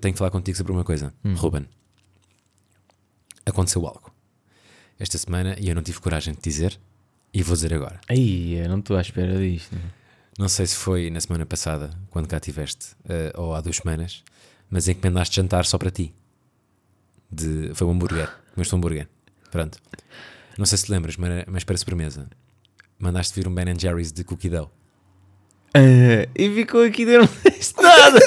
tenho 0.00 0.14
que 0.14 0.18
falar 0.18 0.30
contigo 0.30 0.56
sobre 0.56 0.72
uma 0.72 0.84
coisa. 0.84 1.12
Ruben, 1.36 1.66
aconteceu 3.46 3.86
algo 3.86 4.12
esta 5.00 5.16
semana 5.16 5.56
e 5.58 5.68
eu 5.68 5.74
não 5.74 5.82
tive 5.82 5.98
coragem 5.98 6.34
de 6.34 6.40
dizer 6.40 6.78
e 7.32 7.42
vou 7.42 7.54
dizer 7.54 7.72
agora. 7.72 7.98
Aí, 8.06 8.54
eu 8.54 8.68
não 8.68 8.80
estou 8.80 8.96
à 8.96 9.00
espera 9.00 9.38
disto. 9.38 9.74
Não 10.38 10.48
sei 10.48 10.66
se 10.66 10.76
foi 10.76 11.10
na 11.10 11.20
semana 11.20 11.46
passada, 11.46 11.90
quando 12.10 12.28
cá 12.28 12.36
estiveste, 12.36 12.88
eh, 13.08 13.32
ou 13.34 13.54
há 13.54 13.60
duas 13.60 13.76
semanas, 13.76 14.22
mas 14.68 14.88
encomendaste 14.88 15.36
jantar 15.36 15.64
só 15.64 15.78
para 15.78 15.90
ti. 15.90 16.14
De, 17.32 17.72
foi 17.74 17.86
um 17.86 17.92
hambúrguer. 17.92 18.28
Comeste 18.54 18.74
um 18.74 18.78
hambúrguer. 18.78 19.08
Pronto. 19.50 19.78
Não 20.58 20.66
sei 20.66 20.76
se 20.76 20.84
te 20.84 20.92
lembras, 20.92 21.16
mas, 21.16 21.44
mas 21.46 21.64
para 21.64 21.76
sobremesa. 21.76 22.28
Mandaste 22.98 23.34
vir 23.34 23.48
um 23.48 23.54
Ben 23.54 23.78
Jerry's 23.78 24.12
de 24.12 24.22
cookie 24.22 24.50
dough. 24.50 24.70
Ah, 25.74 26.26
e 26.34 26.50
ficou 26.50 26.82
aqui 26.82 27.06
dentro 27.06 27.28
deste 27.44 27.74
nada. 27.80 28.18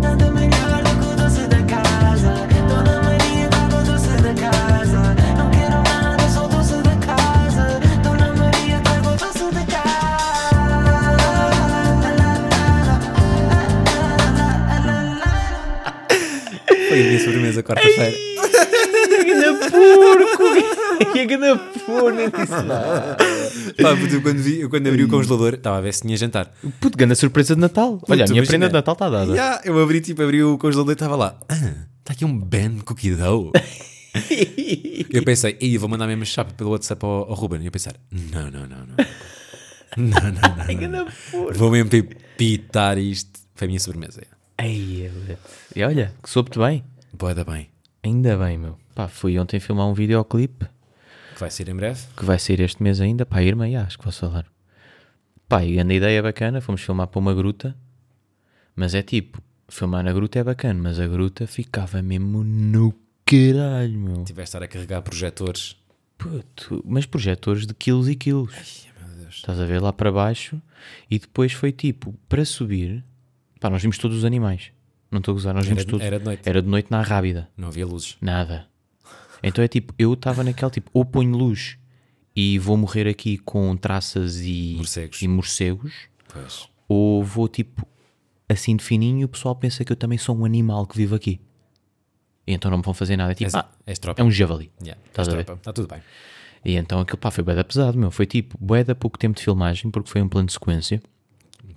Nada 0.00 0.30
melhor 0.30 0.82
do 0.82 0.90
que 0.98 1.06
o 1.12 1.16
doce 1.16 1.46
da 1.46 1.62
casa. 1.64 2.32
Dona 2.68 3.02
Maria 3.02 3.48
tá 3.50 3.68
com 3.70 3.76
o 3.76 3.84
doce 3.84 4.16
da 4.22 4.34
casa. 4.34 5.14
Não 5.36 5.50
quero 5.50 5.82
nada, 5.82 6.28
só 6.30 6.44
o 6.46 6.48
doce 6.48 6.76
da 6.82 6.96
casa. 7.06 7.80
Dona 8.02 8.32
Maria 8.34 8.80
com 8.80 9.08
o 9.08 9.16
doce 9.16 9.44
da 9.52 9.66
casa. 9.66 10.88
Foi 16.88 17.00
a 17.00 17.04
minha 17.04 17.20
sobremesa 17.20 17.62
quarta-feira. 17.62 18.25
Porco. 19.70 20.76
Que 21.12 21.26
ganda 21.26 21.56
porco. 21.56 22.10
Nem 22.10 22.30
disse 22.30 22.62
nada. 22.62 23.16
Pá, 23.82 23.96
puto, 23.96 24.14
eu 24.14 24.22
quando, 24.22 24.38
vi, 24.38 24.60
eu 24.60 24.70
quando 24.70 24.86
abri 24.86 25.04
o 25.04 25.08
congelador, 25.08 25.54
estava 25.54 25.78
a 25.78 25.80
ver 25.80 25.92
se 25.92 26.02
tinha 26.02 26.16
jantar. 26.16 26.50
Puto, 26.80 26.96
ganda 26.96 27.14
surpresa 27.14 27.54
de 27.54 27.60
Natal. 27.60 28.00
Olha, 28.08 28.24
a 28.24 28.28
minha 28.28 28.38
imagina. 28.38 28.46
prenda 28.46 28.68
de 28.68 28.72
Natal 28.72 28.92
está 28.94 29.10
dada. 29.10 29.34
Ya, 29.34 29.60
eu 29.64 29.78
abri, 29.82 30.00
tipo, 30.00 30.22
abri 30.22 30.42
o 30.42 30.56
congelador 30.58 30.92
e 30.92 30.94
estava 30.94 31.16
lá. 31.16 31.38
Ah, 31.48 31.54
está 32.00 32.12
aqui 32.12 32.24
um 32.24 32.38
Ben 32.38 32.78
cookie 32.78 33.14
dough. 33.14 33.52
eu 35.12 35.22
pensei, 35.22 35.56
e 35.60 35.76
vou 35.78 35.88
mandar 35.88 36.06
mesmo 36.06 36.24
chapa 36.24 36.52
pelo 36.54 36.70
WhatsApp 36.70 37.04
ao, 37.04 37.10
ao 37.28 37.34
Ruben. 37.34 37.60
E 37.62 37.66
eu 37.66 37.72
pensar, 37.72 37.94
não, 38.10 38.50
não, 38.50 38.66
não, 38.66 38.78
não. 38.86 38.96
Não, 39.96 40.20
não, 40.20 40.30
não. 40.32 40.66
não. 40.66 40.74
Ganda 40.74 41.06
porco. 41.30 41.54
Vou 41.58 41.70
mesmo 41.70 41.90
pitar 42.36 42.98
isto. 42.98 43.38
Foi 43.54 43.66
a 43.66 43.68
minha 43.68 43.80
sobremesa. 43.80 44.22
Ei, 44.58 45.10
e 45.74 45.82
olha, 45.82 46.12
que 46.22 46.28
soube-te 46.30 46.58
bem. 46.58 46.84
Boa 47.12 47.34
da 47.34 47.44
bem. 47.44 47.68
Ainda 48.02 48.36
bem, 48.36 48.56
meu. 48.58 48.78
Pá, 48.96 49.06
fui 49.08 49.38
ontem 49.38 49.60
filmar 49.60 49.86
um 49.86 49.92
videoclipe 49.94 50.64
Que 51.34 51.40
vai 51.40 51.50
ser 51.50 51.68
em 51.68 51.76
breve. 51.76 52.00
que 52.16 52.24
vai 52.24 52.38
sair 52.38 52.60
este 52.60 52.82
mês 52.82 53.00
ainda. 53.00 53.24
Pá, 53.26 53.42
irmã, 53.42 53.70
já, 53.70 53.82
acho 53.82 53.98
que 53.98 54.04
posso 54.04 54.20
falar. 54.20 54.46
Pá, 55.48 55.62
e 55.64 55.74
grande 55.74 55.94
ideia 55.94 56.22
bacana. 56.22 56.60
Fomos 56.62 56.80
filmar 56.80 57.06
para 57.06 57.18
uma 57.20 57.34
gruta. 57.34 57.76
Mas 58.74 58.94
é 58.94 59.02
tipo, 59.02 59.40
filmar 59.68 60.02
na 60.02 60.12
gruta 60.12 60.38
é 60.38 60.44
bacana, 60.44 60.80
mas 60.82 60.98
a 60.98 61.06
gruta 61.06 61.46
ficava 61.46 62.00
mesmo 62.02 62.42
no 62.42 62.92
caralho, 63.24 63.98
meu. 63.98 64.24
Tiveste 64.24 64.34
de 64.34 64.42
estar 64.42 64.62
a 64.62 64.68
carregar 64.68 65.02
projetores. 65.02 65.76
Puto, 66.18 66.82
mas 66.86 67.04
projetores 67.06 67.66
de 67.66 67.74
quilos 67.74 68.08
e 68.08 68.14
quilos. 68.16 68.52
Ai, 68.56 69.06
meu 69.08 69.16
Deus. 69.18 69.34
Estás 69.36 69.60
a 69.60 69.64
ver 69.66 69.80
lá 69.82 69.92
para 69.92 70.10
baixo 70.10 70.60
e 71.10 71.18
depois 71.18 71.52
foi 71.52 71.70
tipo, 71.72 72.14
para 72.28 72.44
subir, 72.44 73.04
pá, 73.60 73.68
nós 73.70 73.82
vimos 73.82 73.98
todos 73.98 74.16
os 74.18 74.24
animais. 74.24 74.70
Não 75.10 75.18
estou 75.18 75.32
a 75.32 75.34
gozar, 75.34 75.54
nós 75.54 75.64
Era 75.66 75.74
vimos 75.74 75.84
todos. 75.84 76.04
era 76.06 76.18
de 76.18 76.24
noite. 76.24 76.48
Era 76.48 76.62
de 76.62 76.68
noite 76.68 76.90
na 76.90 77.02
Rábida. 77.02 77.48
Não 77.56 77.68
havia 77.68 77.86
luzes. 77.86 78.16
Nada. 78.20 78.66
Então 79.42 79.62
é 79.64 79.68
tipo, 79.68 79.94
eu 79.98 80.14
estava 80.14 80.42
naquele 80.42 80.70
tipo, 80.70 80.90
ou 80.92 81.04
ponho 81.04 81.36
luz 81.36 81.78
e 82.34 82.58
vou 82.58 82.76
morrer 82.76 83.06
aqui 83.08 83.38
com 83.38 83.76
traças 83.76 84.40
e 84.40 84.74
Morcegos. 84.76 85.22
e 85.22 85.28
morcegos, 85.28 85.94
Pois. 86.32 86.68
ou 86.88 87.22
vou 87.24 87.48
tipo 87.48 87.86
assim 88.48 88.76
de 88.76 88.84
fininho 88.84 89.20
e 89.20 89.24
o 89.24 89.28
pessoal 89.28 89.54
pensa 89.56 89.84
que 89.84 89.92
eu 89.92 89.96
também 89.96 90.18
sou 90.18 90.36
um 90.36 90.44
animal 90.44 90.86
que 90.86 90.96
vive 90.96 91.14
aqui. 91.14 91.40
E 92.46 92.52
então 92.52 92.70
não 92.70 92.78
me 92.78 92.84
vão 92.84 92.94
fazer 92.94 93.16
nada. 93.16 93.32
É 93.32 93.34
tipo, 93.34 93.46
És, 93.48 93.54
ah, 93.54 93.68
és 93.86 93.98
é 94.16 94.22
um 94.22 94.30
javali. 94.30 94.70
Yeah, 94.80 95.00
Estás 95.08 95.28
a 95.28 95.32
ver? 95.32 95.40
Está 95.50 95.72
tudo 95.72 95.88
bem. 95.88 96.00
E 96.64 96.76
então 96.76 97.00
aquilo 97.00 97.18
pá, 97.18 97.30
foi 97.30 97.42
bué 97.42 97.54
da 97.54 97.64
pesado, 97.64 97.98
meu. 97.98 98.10
Foi 98.10 98.24
tipo, 98.26 98.56
bué 98.60 98.84
da 98.84 98.94
pouco 98.94 99.18
tempo 99.18 99.36
de 99.36 99.42
filmagem, 99.42 99.90
porque 99.90 100.08
foi 100.10 100.22
um 100.22 100.28
plano 100.28 100.46
de 100.46 100.52
sequência. 100.52 101.02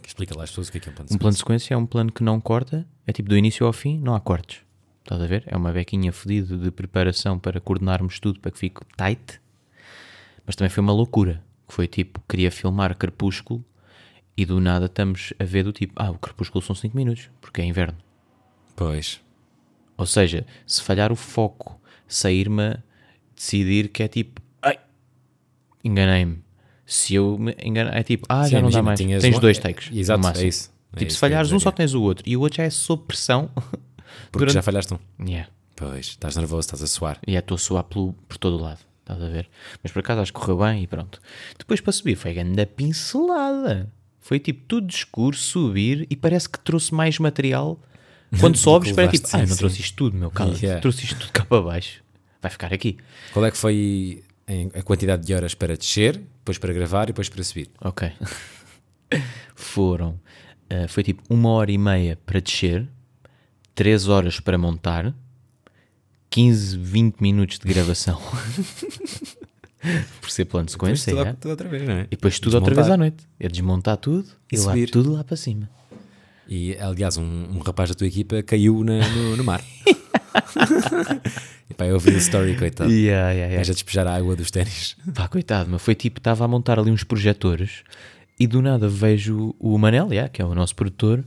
Explica 0.05 0.35
lá 0.35 0.43
às 0.43 0.49
pessoas 0.49 0.67
o 0.67 0.71
que 0.71 0.77
é 0.77 0.81
que 0.81 0.89
é 0.89 0.91
um 0.91 0.95
plano 0.95 1.09
de 1.09 1.15
Um 1.15 1.17
plano 1.17 1.33
de 1.33 1.39
sequência 1.39 1.73
é 1.73 1.77
um 1.77 1.85
plano 1.85 2.11
que 2.11 2.23
não 2.23 2.39
corta, 2.41 2.87
é 3.05 3.11
tipo 3.11 3.29
do 3.29 3.37
início 3.37 3.65
ao 3.65 3.73
fim, 3.73 3.99
não 3.99 4.15
há 4.15 4.19
cortes. 4.19 4.61
Estás 5.09 5.23
a 5.23 5.25
ver? 5.25 5.43
É 5.47 5.57
uma 5.57 5.71
bequinha 5.71 6.13
fodida 6.13 6.55
de 6.55 6.69
preparação 6.69 7.39
para 7.39 7.59
coordenarmos 7.59 8.19
tudo 8.19 8.39
para 8.39 8.51
que 8.51 8.59
fique 8.59 8.79
tight. 8.95 9.41
Mas 10.45 10.55
também 10.55 10.69
foi 10.69 10.83
uma 10.83 10.93
loucura. 10.93 11.43
Que 11.67 11.73
foi 11.73 11.87
tipo, 11.87 12.23
queria 12.29 12.51
filmar 12.51 12.95
Crepúsculo 12.95 13.65
e 14.37 14.45
do 14.45 14.59
nada 14.59 14.85
estamos 14.85 15.33
a 15.39 15.43
ver 15.43 15.63
do 15.63 15.73
tipo, 15.73 15.93
ah, 15.95 16.11
o 16.11 16.19
Crepúsculo 16.19 16.63
são 16.63 16.75
5 16.75 16.95
minutos, 16.95 17.27
porque 17.41 17.59
é 17.59 17.65
inverno. 17.65 17.97
Pois. 18.75 19.19
Ou 19.97 20.05
seja, 20.05 20.45
se 20.67 20.83
falhar 20.83 21.11
o 21.11 21.15
foco, 21.15 21.81
sair-me 22.07 22.61
a 22.61 22.83
decidir 23.35 23.89
que 23.89 24.03
é 24.03 24.07
tipo, 24.07 24.39
ai, 24.61 24.77
enganei-me. 25.83 26.43
Se 26.85 27.15
eu 27.15 27.35
me 27.39 27.55
enganar, 27.63 27.97
é 27.97 28.03
tipo, 28.03 28.27
ah, 28.29 28.43
Sim, 28.43 28.51
já 28.51 28.61
não 28.61 28.69
dá 28.69 28.83
mais. 28.83 28.99
Tens 28.99 29.39
dois 29.39 29.57
é- 29.57 29.61
takes. 29.61 29.89
Exato, 29.91 30.27
é 30.37 30.45
isso. 30.45 30.71
É 30.93 30.97
Tipo, 30.99 31.07
isso 31.07 31.15
se 31.15 31.19
falhares 31.19 31.51
um, 31.51 31.59
só 31.59 31.71
tens 31.71 31.95
o 31.95 32.01
outro. 32.03 32.23
E 32.27 32.37
o 32.37 32.41
outro 32.41 32.57
já 32.57 32.63
é 32.63 32.69
sob 32.69 33.05
pressão. 33.07 33.49
Porque 34.31 34.39
durante- 34.39 34.53
já 34.55 34.61
falhaste 34.61 34.93
um. 34.93 34.99
Yeah. 35.25 35.49
Pois. 35.75 36.07
Estás 36.07 36.35
nervoso, 36.35 36.61
estás 36.61 36.81
a 36.83 36.87
suar. 36.87 37.19
E 37.25 37.35
é, 37.35 37.39
estou 37.39 37.55
a 37.55 37.57
suar 37.57 37.83
pelo, 37.85 38.13
por 38.27 38.37
todo 38.37 38.57
o 38.57 38.61
lado. 38.61 38.79
Estás 39.01 39.21
a 39.23 39.27
ver? 39.29 39.49
Mas 39.81 39.91
por 39.91 39.99
acaso 39.99 40.21
acho 40.21 40.33
que 40.33 40.39
correu 40.39 40.57
bem 40.59 40.83
e 40.83 40.87
pronto. 40.87 41.19
Depois 41.57 41.81
para 41.81 41.91
subir 41.93 42.15
foi 42.15 42.33
grande 42.33 42.65
pincelada. 42.65 43.91
Foi 44.19 44.39
tipo 44.39 44.65
tudo 44.67 44.89
escuro, 44.91 45.35
subir 45.35 46.05
e 46.09 46.15
parece 46.15 46.47
que 46.49 46.59
trouxe 46.59 46.93
mais 46.93 47.17
material. 47.17 47.79
Quando 48.39 48.57
sobes, 48.57 48.91
parece 48.91 49.13
tipo, 49.23 49.27
ah, 49.33 49.39
não 49.39 49.47
sim. 49.47 49.55
trouxe 49.55 49.81
isto 49.81 49.95
tudo, 49.95 50.15
meu 50.17 50.29
cala 50.29 50.53
Yeah. 50.55 50.79
Trouxe 50.81 51.05
isto 51.05 51.17
tudo 51.19 51.31
cá 51.31 51.43
para 51.45 51.61
baixo. 51.61 52.03
Vai 52.41 52.51
ficar 52.51 52.71
aqui. 52.73 52.97
Qual 53.33 53.43
é 53.43 53.49
que 53.49 53.57
foi 53.57 54.23
a 54.75 54.81
quantidade 54.83 55.25
de 55.25 55.33
horas 55.33 55.53
para 55.55 55.75
descer, 55.77 56.17
depois 56.17 56.57
para 56.59 56.71
gravar 56.73 57.03
e 57.03 57.07
depois 57.07 57.29
para 57.29 57.43
subir? 57.43 57.69
Ok. 57.81 58.11
Foram. 59.55 60.19
eh, 60.69 60.87
foi 60.87 61.03
tipo 61.03 61.23
uma 61.29 61.49
hora 61.49 61.71
e 61.71 61.77
meia 61.77 62.17
para 62.25 62.39
descer, 62.39 62.87
três 63.79 64.09
horas 64.09 64.41
para 64.41 64.57
montar, 64.57 65.13
15, 66.29 66.77
20 66.77 67.21
minutos 67.21 67.59
de 67.59 67.73
gravação. 67.73 68.19
Por 70.19 70.29
ser 70.29 70.43
plano 70.43 70.65
de 70.65 70.73
sequência. 70.73 71.13
tudo, 71.15 71.25
é. 71.25 71.31
tudo 71.31 71.51
outra 71.51 71.69
vez, 71.69 71.87
não 71.87 71.93
é? 71.93 72.01
E 72.01 72.07
depois 72.09 72.37
tudo 72.41 72.55
outra 72.55 72.75
vez 72.75 72.87
Desmontar. 72.87 72.93
à 72.93 72.97
noite. 72.97 73.23
É 73.39 73.47
desmontar 73.47 73.95
tudo 73.95 74.27
e, 74.51 74.55
E 74.55 74.59
lá 74.59 74.65
subir. 74.73 74.89
tudo 74.89 75.13
lá 75.13 75.23
para 75.23 75.37
cima. 75.37 75.69
E 76.45 76.75
aliás, 76.77 77.15
um, 77.15 77.23
um 77.23 77.59
rapaz 77.59 77.87
da 77.87 77.95
tua 77.95 78.05
equipa 78.05 78.43
caiu 78.43 78.83
na- 78.83 79.07
no, 79.07 79.37
no 79.37 79.43
mar. 79.45 79.63
e 81.69 81.73
pá, 81.73 81.85
eu 81.85 81.93
ouvi 81.93 82.13
a 82.13 82.17
story, 82.17 82.57
coitado. 82.57 82.91
Yeah, 82.91 83.31
yeah, 83.31 83.55
Gajo 83.55 83.71
a 83.71 83.73
despejar 83.73 84.05
a 84.07 84.13
água 84.13 84.35
dos 84.35 84.51
ténis. 84.51 84.97
Pá, 85.15 85.29
coitado, 85.29 85.69
mas 85.71 85.81
foi 85.81 85.95
tipo, 85.95 86.19
estava 86.19 86.43
a 86.43 86.47
montar 86.49 86.77
ali 86.77 86.91
uns 86.91 87.05
projetores 87.05 87.83
e 88.37 88.45
do 88.45 88.61
nada 88.61 88.89
vejo 88.89 89.55
o 89.57 89.77
Manel, 89.77 90.09
yeah, 90.11 90.27
que 90.27 90.41
é 90.41 90.45
o 90.45 90.53
nosso 90.53 90.75
produtor, 90.75 91.23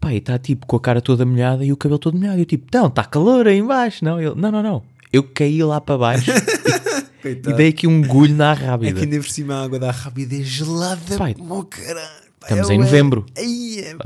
pá, 0.00 0.12
e 0.14 0.18
está 0.18 0.38
tipo 0.38 0.66
com 0.66 0.76
a 0.76 0.80
cara 0.80 1.00
toda 1.00 1.26
molhada 1.26 1.64
e 1.64 1.72
o 1.72 1.76
cabelo 1.76 1.98
todo 1.98 2.16
molhado. 2.16 2.38
E 2.38 2.42
eu 2.42 2.46
tipo, 2.46 2.66
não, 2.72 2.86
está 2.86 3.04
calor 3.04 3.46
aí 3.46 3.58
embaixo. 3.58 4.04
Não, 4.04 4.20
ele, 4.20 4.34
não, 4.34 4.50
não, 4.50 4.62
não. 4.62 4.82
Eu 5.12 5.22
caí 5.22 5.62
lá 5.62 5.80
para 5.80 5.98
baixo 5.98 6.30
e 7.24 7.34
dei 7.34 7.68
aqui 7.68 7.86
um 7.86 8.00
gulho 8.00 8.34
na 8.34 8.52
É 8.52 8.56
que 8.56 8.64
rábida. 8.64 9.00
ainda 9.00 9.16
por 9.18 9.28
cima 9.28 9.54
a 9.56 9.64
água 9.64 9.78
da 9.78 9.90
rapidez 9.90 10.46
gelada. 10.46 11.18
Pai, 11.18 11.34
caralho. 11.68 12.30
Estamos 12.42 12.70
é 12.70 12.74
em 12.74 12.78
ué. 12.78 12.84
novembro. 12.84 13.26
Ai, 13.36 13.80
é. 13.80 13.96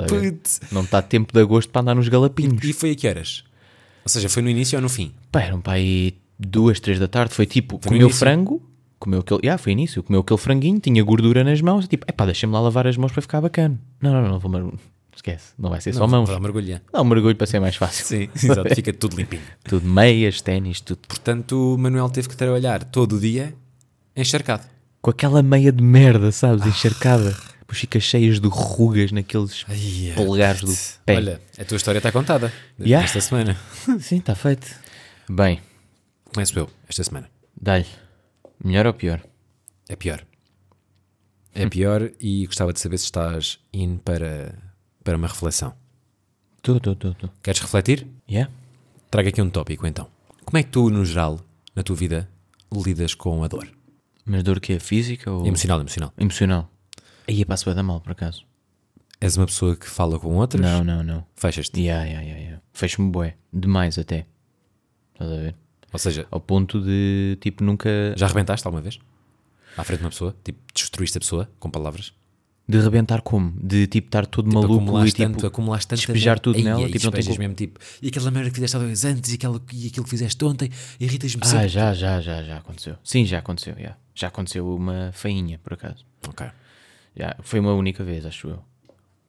Não 0.72 0.82
está 0.82 1.00
tempo 1.00 1.32
de 1.32 1.40
agosto 1.40 1.70
para 1.70 1.82
andar 1.82 1.94
nos 1.94 2.08
galapinhos. 2.08 2.62
E 2.64 2.72
foi 2.72 2.90
a 2.90 2.94
que 2.96 3.06
horas? 3.06 3.44
Ou 4.02 4.08
seja, 4.08 4.28
foi 4.28 4.42
no 4.42 4.50
início 4.50 4.76
ou 4.76 4.82
no 4.82 4.88
fim? 4.88 5.12
Pá, 5.30 5.42
eram 5.42 5.60
para 5.60 5.74
aí 5.74 6.14
duas, 6.38 6.80
três 6.80 6.98
da 6.98 7.06
tarde. 7.06 7.32
Foi 7.32 7.46
tipo, 7.46 7.78
Foi 7.80 7.92
comeu 7.92 8.10
frango, 8.10 8.60
comeu 8.98 9.20
aquele. 9.20 9.40
Yeah, 9.44 9.56
foi 9.62 9.72
início, 9.72 10.02
comeu 10.02 10.20
aquele 10.20 10.38
franguinho, 10.38 10.80
tinha 10.80 11.02
gordura 11.04 11.44
nas 11.44 11.60
mãos. 11.60 11.86
Tipo, 11.86 12.04
é 12.08 12.12
pá, 12.12 12.24
deixa-me 12.26 12.52
lá 12.52 12.60
lavar 12.60 12.86
as 12.86 12.96
mãos 12.96 13.12
para 13.12 13.22
ficar 13.22 13.40
bacana. 13.40 13.78
Não, 14.00 14.12
não, 14.12 14.22
não, 14.22 14.28
não 14.30 14.40
vou 14.40 14.74
Esquece, 15.14 15.52
não 15.58 15.70
vai 15.70 15.80
ser 15.80 15.92
só 15.92 16.00
Não, 16.00 16.08
mãos. 16.08 16.26
Vou 16.28 16.34
dar 16.36 16.40
mergulha. 16.42 16.82
Dá 16.92 17.00
um 17.00 17.04
mergulho 17.04 17.36
para 17.36 17.46
ser 17.46 17.60
mais 17.60 17.76
fácil. 17.76 18.04
Sim, 18.04 18.28
exato. 18.34 18.74
Fica 18.74 18.92
tudo 18.94 19.16
limpinho. 19.16 19.42
Tudo 19.62 19.86
meias, 19.88 20.40
ténis, 20.40 20.80
tudo. 20.80 21.00
Portanto, 21.08 21.74
o 21.74 21.78
Manuel 21.78 22.10
teve 22.10 22.28
que 22.28 22.36
trabalhar 22.36 22.84
todo 22.84 23.16
o 23.16 23.20
dia 23.20 23.54
encharcado. 24.16 24.64
Com 25.00 25.10
aquela 25.10 25.42
meia 25.42 25.70
de 25.72 25.82
merda, 25.82 26.32
sabes? 26.32 26.66
Encharcada. 26.66 27.36
Depois 27.60 27.78
fica 27.78 27.98
cheias 28.00 28.40
de 28.40 28.48
rugas 28.48 29.12
naqueles 29.12 29.64
Ai, 29.68 30.12
polegares 30.14 30.60
do 30.62 30.74
pé. 31.06 31.16
Olha, 31.16 31.40
a 31.58 31.64
tua 31.64 31.76
história 31.76 31.98
está 31.98 32.10
contada 32.12 32.52
Yeah. 32.78 33.04
esta 33.06 33.20
semana. 33.20 33.56
Sim, 34.00 34.18
está 34.18 34.34
feito. 34.34 34.66
Bem, 35.30 35.60
Começo 36.34 36.58
eu, 36.58 36.68
esta 36.88 37.02
semana. 37.04 37.30
dá-lhe. 37.60 37.86
Melhor 38.62 38.86
ou 38.86 38.92
pior? 38.94 39.20
É 39.88 39.94
pior. 39.96 40.24
É 41.54 41.68
pior 41.68 42.10
e 42.20 42.46
gostava 42.46 42.72
de 42.72 42.80
saber 42.80 42.98
se 42.98 43.04
estás 43.04 43.58
in 43.72 43.96
para, 43.98 44.58
para 45.04 45.16
uma 45.16 45.28
reflexão. 45.28 45.74
Tu, 46.62 46.80
tu, 46.80 46.94
tu, 46.96 47.14
tu. 47.14 47.30
Queres 47.42 47.60
refletir? 47.60 48.06
Yeah? 48.28 48.50
Traga 49.10 49.28
aqui 49.28 49.40
um 49.42 49.50
tópico 49.50 49.86
então. 49.86 50.08
Como 50.44 50.58
é 50.58 50.62
que 50.62 50.70
tu, 50.70 50.90
no 50.90 51.04
geral, 51.04 51.40
na 51.76 51.82
tua 51.82 51.94
vida, 51.94 52.28
lidas 52.72 53.14
com 53.14 53.44
a 53.44 53.48
dor? 53.48 53.68
Mas 54.24 54.42
dor 54.42 54.58
que 54.60 54.72
é 54.72 54.78
física 54.80 55.30
ou 55.30 55.46
Emocional, 55.46 55.80
emocional. 55.80 56.12
emocional? 56.18 56.70
Aí 57.28 57.44
passo 57.44 57.66
bem 57.66 57.74
da 57.74 57.82
mal, 57.82 58.00
por 58.00 58.12
acaso. 58.12 58.44
És 59.20 59.36
uma 59.36 59.46
pessoa 59.46 59.76
que 59.76 59.86
fala 59.88 60.18
com 60.18 60.34
outras? 60.36 60.60
Não, 60.62 60.82
não, 60.82 61.02
não. 61.02 61.26
Fechas-te. 61.36 61.80
Yeah, 61.80 62.04
yeah, 62.04 62.22
yeah, 62.22 62.42
yeah. 62.42 62.62
Fecho-me 62.72 63.10
bué. 63.10 63.36
Demais 63.52 63.98
até. 63.98 64.26
Estás 65.12 65.30
a 65.30 65.36
ver? 65.36 65.54
Ou 65.92 65.98
seja, 65.98 66.26
Ao 66.30 66.40
ponto 66.40 66.80
de, 66.80 67.38
tipo, 67.40 67.62
nunca... 67.62 67.88
já 68.16 68.26
arrebentaste 68.26 68.66
alguma 68.66 68.82
vez? 68.82 68.98
À 69.76 69.84
frente 69.84 70.00
de 70.00 70.04
uma 70.04 70.10
pessoa? 70.10 70.34
Tipo, 70.42 70.58
destruíste 70.74 71.18
a 71.18 71.20
pessoa 71.20 71.48
com 71.58 71.70
palavras? 71.70 72.12
De 72.66 72.80
rebentar 72.80 73.20
como? 73.20 73.52
De, 73.60 73.86
tipo, 73.86 74.08
estar 74.08 74.24
todo 74.26 74.50
maluco 74.50 75.04
e, 75.06 75.12
tipo... 75.12 75.32
tanto, 75.32 75.46
acumulaste 75.46 75.86
tanto 75.88 75.98
despejar 75.98 76.38
tudo 76.38 76.56
Ei, 76.56 76.64
nela, 76.64 76.80
ei, 76.80 76.90
tipo, 76.90 77.04
não 77.04 77.12
tem 77.12 77.22
como- 77.24 77.38
mesmo 77.38 77.54
tipo, 77.54 77.78
e 78.00 78.08
aquela 78.08 78.30
merda 78.30 78.48
que 78.48 78.54
fizeste 78.54 78.76
há 78.76 78.80
dois 78.80 79.04
anos 79.04 79.28
e, 79.30 79.34
aquela, 79.34 79.60
e 79.70 79.86
aquilo 79.88 80.04
que 80.04 80.10
fizeste 80.10 80.42
ontem, 80.44 80.70
irritas-me 80.98 81.42
Ah, 81.44 81.46
sempre. 81.46 81.68
já, 81.68 81.92
já, 81.92 82.20
já, 82.22 82.42
já 82.42 82.56
aconteceu. 82.56 82.96
Sim, 83.04 83.26
já 83.26 83.38
aconteceu, 83.40 83.74
já. 83.78 83.96
Já 84.14 84.28
aconteceu 84.28 84.74
uma 84.74 85.10
feinha, 85.12 85.58
por 85.62 85.74
acaso. 85.74 86.06
Ok. 86.26 86.46
Já, 87.14 87.36
foi 87.42 87.60
uma 87.60 87.74
única 87.74 88.02
vez, 88.02 88.24
acho 88.24 88.48
eu. 88.48 88.62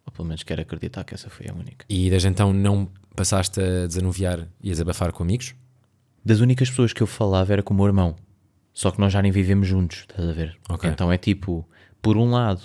Ou 0.06 0.14
pelo 0.14 0.28
menos 0.28 0.44
quero 0.44 0.62
acreditar 0.62 1.04
que 1.04 1.14
essa 1.14 1.30
foi 1.30 1.48
a 1.50 1.54
única. 1.54 1.86
E 1.90 2.10
desde 2.10 2.30
então 2.30 2.54
não 2.54 2.88
passaste 3.16 3.60
a 3.60 3.86
desanuviar 3.88 4.48
e 4.64 4.70
a 4.70 4.72
desabafar 4.72 5.12
com 5.12 5.24
amigos? 5.24 5.54
Das 6.24 6.40
únicas 6.40 6.70
pessoas 6.70 6.94
que 6.94 7.02
eu 7.04 7.08
falava 7.08 7.52
era 7.52 7.62
com 7.62 7.74
o 7.74 7.78
meu 7.78 7.86
irmão. 7.86 8.16
Só 8.74 8.92
que 8.92 9.00
nós 9.00 9.12
já 9.12 9.22
nem 9.22 9.32
vivemos 9.32 9.68
juntos, 9.68 10.00
estás 10.10 10.28
a 10.30 10.32
ver? 10.34 10.58
Ok. 10.70 10.90
Então 10.90 11.12
é 11.12 11.18
tipo, 11.18 11.68
por 12.02 12.16
um 12.18 12.30
lado, 12.32 12.62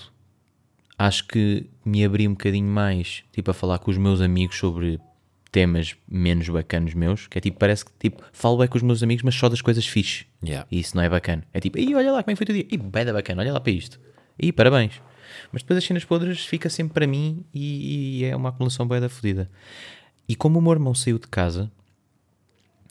acho 1.01 1.27
que 1.27 1.67
me 1.83 2.05
abri 2.05 2.29
um 2.29 2.33
bocadinho 2.33 2.69
mais, 2.69 3.25
tipo, 3.33 3.51
a 3.51 3.55
falar 3.55 3.79
com 3.79 3.91
os 3.91 3.97
meus 3.97 4.21
amigos 4.21 4.59
sobre 4.59 5.01
temas 5.51 5.97
menos 6.07 6.47
bacanos 6.51 6.93
meus, 6.93 7.27
que 7.27 7.39
é 7.39 7.41
tipo, 7.41 7.59
parece 7.59 7.87
que 7.87 7.91
tipo, 7.99 8.23
falo 8.35 8.63
é 8.63 8.69
com 8.69 8.77
os 8.77 8.83
meus 8.83 9.03
amigos, 9.03 9.25
mas 9.25 9.35
só 9.35 9.49
das 9.49 9.63
coisas 9.63 9.87
fixe. 9.87 10.27
Yeah. 10.45 10.69
E 10.71 10.79
isso 10.79 10.95
não 10.95 11.03
é 11.03 11.09
bacana. 11.09 11.43
É 11.55 11.59
tipo, 11.59 11.79
Ih, 11.79 11.95
olha 11.95 12.13
lá 12.13 12.23
como 12.23 12.33
é 12.33 12.35
que 12.35 12.37
foi 12.37 12.45
o 12.45 12.47
teu 12.47 12.55
dia. 12.55 12.67
Ih, 12.71 12.77
beda 12.77 13.15
bacana, 13.15 13.41
olha 13.41 13.51
lá 13.51 13.61
para 13.61 13.73
isto. 13.73 13.99
Ih, 14.39 14.53
parabéns. 14.53 15.01
Mas 15.51 15.63
depois 15.63 15.79
as 15.79 15.85
cenas 15.85 16.05
podres 16.05 16.45
fica 16.45 16.69
sempre 16.69 16.93
para 16.93 17.07
mim 17.07 17.47
e, 17.53 18.21
e 18.21 18.25
é 18.27 18.37
uma 18.37 18.51
acumulação 18.51 18.87
bem 18.87 19.01
da 19.01 19.09
fodida. 19.09 19.51
E 20.29 20.37
como 20.37 20.59
o 20.59 20.63
meu 20.63 20.73
irmão 20.73 20.95
saiu 20.95 21.19
de 21.19 21.29
casa, 21.29 21.73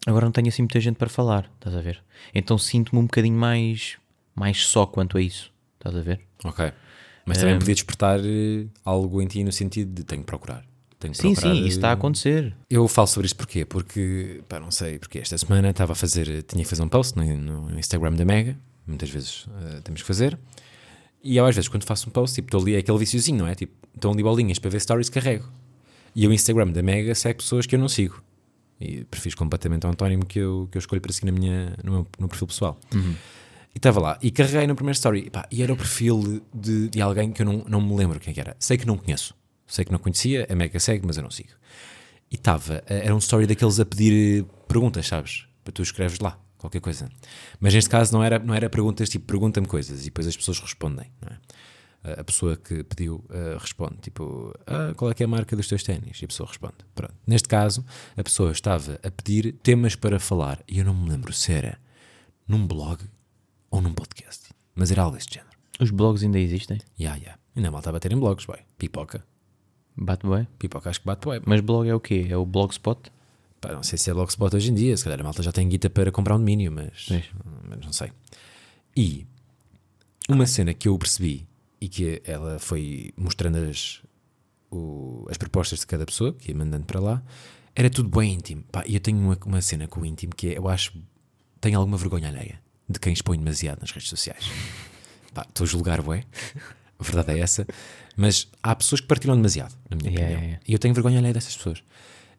agora 0.08 0.26
não 0.26 0.32
tenho 0.32 0.48
assim 0.48 0.64
muita 0.64 0.80
gente 0.80 0.96
para 0.96 1.10
falar, 1.10 1.50
estás 1.56 1.76
a 1.76 1.82
ver? 1.82 2.04
Então 2.34 2.58
sinto-me 2.58 3.00
um 3.00 3.06
bocadinho 3.06 3.38
mais, 3.38 3.98
mais 4.36 4.66
só 4.66 4.88
quanto 4.88 5.16
a 5.16 5.22
isso, 5.22 5.54
estás 5.78 5.96
a 5.96 6.02
ver? 6.02 6.22
Ok. 6.44 6.74
Mas 7.26 7.38
também 7.38 7.60
podia 7.60 7.76
despertar 7.76 8.20
eh, 8.20 8.66
algo 8.84 9.22
em 9.22 9.28
ti 9.28 9.44
no 9.44 9.52
sentido 9.52 9.94
de 9.94 10.04
tenho 10.04 10.22
que 10.22 10.28
procurar. 10.28 10.64
Tenho 11.00 11.14
que 11.14 11.22
Sim, 11.22 11.34
procurar, 11.34 11.56
sim, 11.56 11.62
isso 11.62 11.78
está 11.78 11.90
a 11.90 11.92
eh, 11.92 11.94
acontecer. 11.94 12.56
Eu 12.70 12.88
falo 12.88 13.08
sobre 13.08 13.28
isso 13.28 13.36
porquê? 13.36 13.64
Porque, 13.64 14.42
pá, 14.50 14.60
não 14.60 14.72
sei, 14.72 15.00
porque 15.00 15.20
esta 15.20 15.38
semana 15.38 15.70
estava 15.70 15.94
a 15.94 15.96
fazer, 15.96 16.44
tinha 16.44 16.64
que 16.64 16.70
fazer 16.70 16.82
um 16.82 16.90
post 16.90 17.18
no, 17.18 17.70
no 17.70 17.80
Instagram 17.80 18.14
da 18.14 18.26
Mega, 18.26 18.58
muitas 18.86 19.10
vezes 19.10 19.46
eh, 19.62 19.82
temos 19.82 20.02
que 20.02 20.08
fazer, 20.08 20.38
e 21.24 21.38
eu 21.38 21.46
às 21.46 21.56
vezes 21.56 21.68
quando 21.70 21.84
faço 21.84 22.10
um 22.10 22.12
post, 22.12 22.36
tipo, 22.36 22.48
estou 22.48 22.62
ali, 22.62 22.76
é 22.76 22.80
aquele 22.80 22.98
viciozinho, 22.98 23.40
não 23.40 23.48
é? 23.48 23.56
Tipo, 23.56 23.74
estão 23.96 24.12
ali 24.12 24.24
bolinhas 24.24 24.60
para 24.60 24.70
ver 24.70 24.82
stories, 24.82 25.10
carrego. 25.10 25.46
E 26.16 26.28
o 26.28 26.34
Instagram 26.34 26.72
da 26.72 26.82
Mega 26.82 27.14
segue 27.16 27.38
pessoas 27.38 27.66
que 27.66 27.76
eu 27.76 27.80
não 27.80 27.88
sigo. 27.88 28.22
E 28.80 29.04
prefiro 29.06 29.36
completamente 29.36 29.86
ao 29.86 29.92
antónimo 29.92 30.26
que 30.26 30.40
eu, 30.40 30.68
que 30.72 30.78
eu 30.78 30.80
escolho 30.80 31.02
para 31.02 31.12
seguir 31.12 31.32
na 31.32 31.38
minha, 31.38 31.78
no 31.84 31.92
meu 31.92 32.08
no 32.18 32.28
perfil 32.28 32.48
pessoal. 32.48 32.80
E 33.74 33.78
estava 33.78 34.00
lá, 34.00 34.18
e 34.22 34.32
carreguei 34.32 34.66
no 34.66 34.76
primeiro 34.76 34.96
story, 34.96 35.26
e, 35.28 35.30
pá, 35.30 35.48
e 35.52 35.62
era 35.62 35.72
o 35.72 35.78
perfil 35.78 36.42
de, 36.54 36.90
de 36.90 37.02
alguém 37.02 37.32
que 37.32 37.42
eu 37.42 37.46
não, 37.46 37.64
não 37.68 37.80
me 37.82 37.96
lembro 37.96 38.20
quem 38.20 38.34
é 38.36 38.40
era. 38.40 38.56
Sei 38.60 38.78
que 38.78 38.86
não 38.88 38.98
conheço, 38.98 39.36
sei 39.68 39.86
que 39.86 39.92
não 39.92 40.00
conhecia, 40.00 40.48
a 40.50 40.56
Mega 40.56 40.80
segue, 40.80 41.06
mas 41.06 41.18
eu 41.18 41.24
não 41.24 41.30
sigo. 41.32 41.50
E 42.32 42.36
estava, 42.36 42.84
eh, 42.88 43.06
era 43.06 43.14
um 43.16 43.20
story 43.20 43.46
daqueles 43.46 43.80
a 43.80 43.86
pedir 43.86 44.44
eh, 44.44 44.46
perguntas, 44.68 45.08
sabes? 45.08 45.46
Para 45.64 45.72
tu 45.72 45.82
escreves 45.84 46.20
lá, 46.20 46.40
qualquer 46.58 46.82
coisa. 46.82 47.10
Mas 47.60 47.74
neste 47.74 47.90
caso 47.90 48.12
não 48.14 48.24
era, 48.24 48.40
não 48.40 48.54
era 48.56 48.70
perguntas 48.70 49.08
tipo, 49.08 49.26
pergunta-me 49.26 49.68
coisas 49.68 50.02
e 50.02 50.06
depois 50.06 50.26
as 50.28 50.36
pessoas 50.36 50.60
respondem, 50.60 51.12
não 51.22 51.32
é? 51.32 51.40
A- 52.22 52.24
pessoa 52.24 52.56
que 52.56 52.84
pediu 52.84 53.24
eh, 53.30 53.58
responde, 53.60 53.98
tipo, 54.02 54.54
ah, 54.66 54.94
qual 54.96 55.12
é 55.12 55.14
que 55.14 55.22
é 55.22 55.26
a 55.26 55.30
marca 55.30 55.56
dos 55.56 55.68
teus 55.68 55.84
ténis? 55.84 56.20
E 56.22 56.26
a 56.26 56.28
pessoa 56.28 56.48
responde. 56.48 56.76
Pronto. 56.96 57.14
Neste 57.28 57.48
caso, 57.50 57.86
a 58.18 58.24
pessoa 58.24 58.52
estava 58.52 59.00
a 59.04 59.12
pedir 59.12 59.54
temas 59.62 59.96
para 59.96 60.18
falar 60.20 60.64
e 60.68 60.80
eu 60.80 60.86
não 60.86 60.94
me 60.96 61.10
lembro 61.10 61.32
se 61.34 61.52
era 61.52 61.78
num 62.48 62.66
blog 62.66 63.04
ou 63.72 63.82
num 63.82 63.94
podcast, 63.94 64.50
mas 64.76 64.92
era 64.92 65.04
algo 65.04 65.16
deste 65.18 65.36
género. 65.36 65.58
Os 65.80 65.92
blogs 65.92 66.24
ainda 66.24 66.40
existem? 66.40 66.80
Ya, 67.00 67.16
ya. 67.16 67.38
Ainda 67.56 67.72
mal 67.72 67.80
estava 67.80 67.98
a 67.98 68.00
ter 68.00 68.12
em 68.12 68.20
blogs, 68.20 68.46
boy. 68.46 68.60
Pipoca. 68.78 69.24
Bate 69.96 70.28
bem. 70.28 70.48
Pipoca 70.58 70.90
acho 70.90 71.00
que 71.02 71.06
bate 71.06 71.26
bué. 71.26 71.42
Mas 71.46 71.62
blog 71.62 71.88
é 71.88 71.94
o 71.96 72.00
quê? 72.00 72.28
É 72.30 72.38
o 72.38 72.46
Blogspot? 72.46 73.12
Pá, 73.60 73.74
não 73.74 73.84
sei 73.84 73.98
se 73.98 74.10
é 74.10 74.14
Blogspot 74.14 74.56
hoje 74.56 74.72
em 74.72 74.74
dia, 74.74 74.96
se 74.96 75.04
calhar 75.04 75.20
a 75.20 75.24
malta 75.24 75.44
já 75.44 75.52
tem 75.52 75.68
guita 75.68 75.90
para 75.90 76.12
comprar 76.12 76.36
um 76.36 76.40
domínio, 76.40 76.72
mas, 76.72 77.08
mas 77.68 77.86
não 77.86 77.92
sei. 77.92 78.12
E 78.96 79.26
uma 80.30 80.46
cena 80.46 80.74
que 80.74 80.88
eu 80.88 80.98
percebi 80.98 81.46
e 81.82 81.90
que 81.90 82.22
ela 82.26 82.60
foi 82.60 83.12
mostrando 83.18 83.58
as, 83.58 84.02
o- 84.72 85.26
as 85.30 85.38
propostas 85.38 85.80
de 85.80 85.88
cada 85.88 86.06
pessoa, 86.06 86.34
que 86.34 86.52
ia 86.52 86.58
mandando 86.58 86.86
para 86.86 87.00
lá, 87.02 87.24
era 87.76 87.90
tudo 87.90 88.08
bem 88.10 88.34
íntimo. 88.34 88.64
Pá, 88.72 88.84
e 88.88 88.94
eu 88.96 89.00
tenho 89.02 89.18
uma, 89.20 89.38
uma 89.46 89.62
cena 89.62 89.88
com 89.88 90.02
o 90.02 90.06
íntimo 90.06 90.34
que 90.36 90.50
é, 90.50 90.58
eu 90.58 90.68
acho, 90.70 90.94
tenho 91.60 91.78
alguma 91.78 91.98
vergonha 91.98 92.28
alheia 92.30 92.62
de 92.90 93.00
quem 93.00 93.14
expõe 93.14 93.38
demasiado 93.38 93.80
nas 93.82 93.92
redes 93.92 94.10
sociais. 94.10 94.50
Estou 95.48 95.64
a 95.66 95.68
julgar, 95.68 96.02
bué. 96.02 96.24
A 97.00 97.04
verdade 97.04 97.38
é 97.38 97.42
essa. 97.42 97.66
Mas 98.18 98.48
há 98.62 98.76
pessoas 98.76 99.00
que 99.00 99.08
partilham 99.08 99.36
demasiado, 99.36 99.74
na 99.90 99.96
minha 99.96 100.10
Yeah, 100.10 100.28
opinião. 100.28 100.44
yeah. 100.50 100.64
E 100.68 100.74
eu 100.74 100.80
tenho 100.80 100.94
vergonha 100.94 101.20
alheia 101.20 101.34
dessas 101.34 101.56
pessoas. 101.56 101.82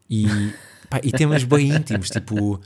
E, 0.09 0.25
pá, 0.89 0.99
e 1.03 1.11
temas 1.11 1.43
bem 1.43 1.69
íntimos, 1.69 2.09
tipo, 2.09 2.59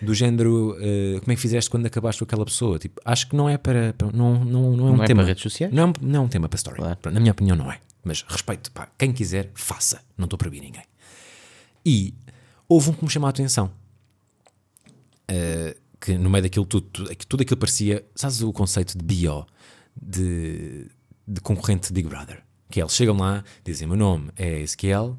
do 0.00 0.14
género, 0.14 0.76
eh, 0.78 1.18
como 1.20 1.32
é 1.32 1.34
que 1.34 1.40
fizeste 1.40 1.68
quando 1.70 1.86
acabaste 1.86 2.20
com 2.20 2.24
aquela 2.26 2.44
pessoa? 2.44 2.78
Tipo, 2.78 3.00
acho 3.04 3.28
que 3.28 3.34
não 3.34 3.48
é 3.48 3.56
para. 3.58 3.92
para- 3.94 4.12
não, 4.12 4.44
não, 4.44 4.76
não 4.76 4.88
é 4.88 4.90
um 4.92 4.96
Não 4.98 5.02
é 5.04 5.06
tema. 5.06 5.22
para 5.22 5.28
redes 5.28 5.42
sociais? 5.42 5.72
Não, 5.74 5.82
é 5.82 5.86
um- 5.86 5.92
não 6.02 6.20
é 6.22 6.24
um 6.26 6.28
tema 6.28 6.48
para 6.48 6.56
story. 6.56 6.76
Claro. 6.76 6.98
Na 7.10 7.18
minha 7.18 7.32
opinião, 7.32 7.56
não 7.56 7.72
é. 7.72 7.80
Mas 8.04 8.22
respeito, 8.28 8.70
pá, 8.70 8.88
quem 8.96 9.12
quiser, 9.12 9.50
faça. 9.54 10.00
Não 10.16 10.26
estou 10.26 10.36
a 10.36 10.38
proibir 10.38 10.60
ninguém. 10.60 10.84
E 11.84 12.14
houve 12.68 12.90
um 12.90 12.92
que 12.92 13.04
me 13.04 13.10
chamou 13.10 13.26
a 13.26 13.30
atenção. 13.30 13.72
Eh, 15.28 15.76
que 16.00 16.16
no 16.16 16.30
meio 16.30 16.42
daquilo 16.42 16.66
tudo, 16.66 16.86
tudo, 16.88 17.14
tudo 17.28 17.40
aquilo 17.42 17.56
parecia. 17.56 18.04
Sabes 18.14 18.42
o 18.42 18.52
conceito 18.52 18.96
de 18.96 19.04
BO, 19.04 19.46
de, 20.00 20.86
de 21.26 21.40
concorrente 21.40 21.88
de 21.88 21.94
Big 21.94 22.08
Brother? 22.08 22.42
Que 22.70 22.80
eles 22.80 22.94
chegam 22.94 23.16
lá, 23.16 23.44
dizem: 23.64 23.86
Meu 23.86 23.96
nome 23.96 24.30
é 24.36 24.60
Ezequiel, 24.60 25.16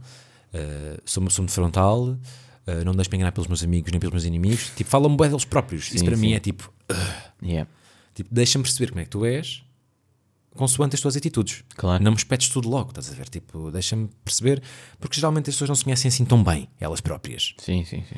eh, 0.54 1.00
sou 1.06 1.24
de 1.24 1.52
frontal, 1.52 2.18
eh, 2.66 2.84
não 2.84 2.92
me 2.92 2.98
deixo 2.98 3.14
enganar 3.16 3.32
pelos 3.32 3.48
meus 3.48 3.64
amigos 3.64 3.92
nem 3.92 4.00
pelos 4.00 4.14
meus 4.14 4.26
inimigos. 4.26 4.72
Tipo, 4.76 4.90
falam 4.90 5.16
bem 5.16 5.30
deles 5.30 5.46
próprios. 5.46 5.88
Isso 5.88 6.00
Sim, 6.00 6.06
para 6.06 6.18
mim 6.18 6.30
sim. 6.30 6.36
é 6.36 6.40
tipo. 6.40 6.72
Yeah. 7.42 7.70
Tipo, 8.14 8.34
deixa-me 8.34 8.64
perceber 8.64 8.90
como 8.90 9.02
é 9.02 9.04
que 9.04 9.12
tu 9.12 9.24
és, 9.24 9.64
consoante 10.56 10.96
as 10.96 11.02
tuas 11.02 11.16
atitudes. 11.16 11.64
Claro. 11.76 12.04
Não 12.04 12.12
me 12.12 12.18
espetes 12.18 12.50
tudo 12.50 12.68
logo, 12.68 12.90
estás 12.90 13.12
a 13.12 13.14
ver? 13.14 13.30
Tipo, 13.30 13.72
deixa-me 13.72 14.10
perceber, 14.26 14.62
porque 15.00 15.16
geralmente 15.16 15.50
as 15.50 15.56
pessoas 15.56 15.70
não 15.70 15.76
se 15.76 15.84
conhecem 15.84 16.10
assim 16.10 16.26
tão 16.26 16.44
bem, 16.44 16.68
elas 16.80 17.00
próprias. 17.00 17.54
Sim, 17.60 17.86
sim, 17.86 18.04
sim. 18.10 18.16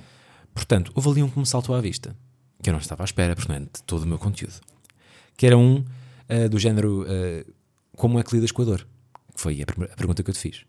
Portanto, 0.53 0.91
houve 0.95 1.09
ali 1.09 1.23
um 1.23 1.29
que 1.29 1.37
me 1.37 1.45
saltou 1.45 1.75
à 1.75 1.81
vista, 1.81 2.15
que 2.61 2.69
eu 2.69 2.73
não 2.73 2.79
estava 2.79 3.03
à 3.03 3.05
espera, 3.05 3.35
porque 3.35 3.51
não 3.51 3.57
é 3.57 3.61
de 3.61 3.83
todo 3.85 4.03
o 4.03 4.07
meu 4.07 4.17
conteúdo. 4.17 4.59
Que 5.37 5.45
era 5.45 5.57
um 5.57 5.83
ah, 6.27 6.47
do 6.47 6.59
género 6.59 7.05
ah, 7.07 7.51
Como 7.95 8.19
é 8.19 8.23
que 8.23 8.35
lidas 8.35 8.51
com 8.51 8.61
a 8.61 8.65
dor? 8.65 8.87
Que 9.33 9.41
foi 9.41 9.61
a, 9.61 9.63
a 9.63 9.95
pergunta 9.95 10.23
que 10.23 10.29
eu 10.29 10.33
te 10.33 10.39
fiz. 10.39 10.65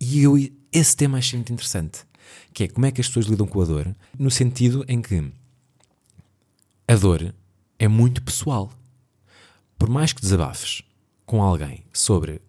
E 0.00 0.22
eu, 0.22 0.34
esse 0.72 0.96
tema 0.96 1.18
achei 1.18 1.36
muito 1.36 1.52
interessante, 1.52 2.04
que 2.52 2.64
é 2.64 2.68
como 2.68 2.86
é 2.86 2.92
que 2.92 3.00
as 3.00 3.08
pessoas 3.08 3.26
lidam 3.26 3.46
com 3.46 3.60
a 3.60 3.64
dor, 3.64 3.96
no 4.16 4.30
sentido 4.30 4.84
em 4.86 5.02
que 5.02 5.32
a 6.86 6.94
dor 6.94 7.34
é 7.78 7.88
muito 7.88 8.22
pessoal. 8.22 8.70
Por 9.76 9.88
mais 9.88 10.12
que 10.12 10.20
desabafes 10.20 10.82
com 11.26 11.42
alguém 11.42 11.84
sobre 11.92 12.40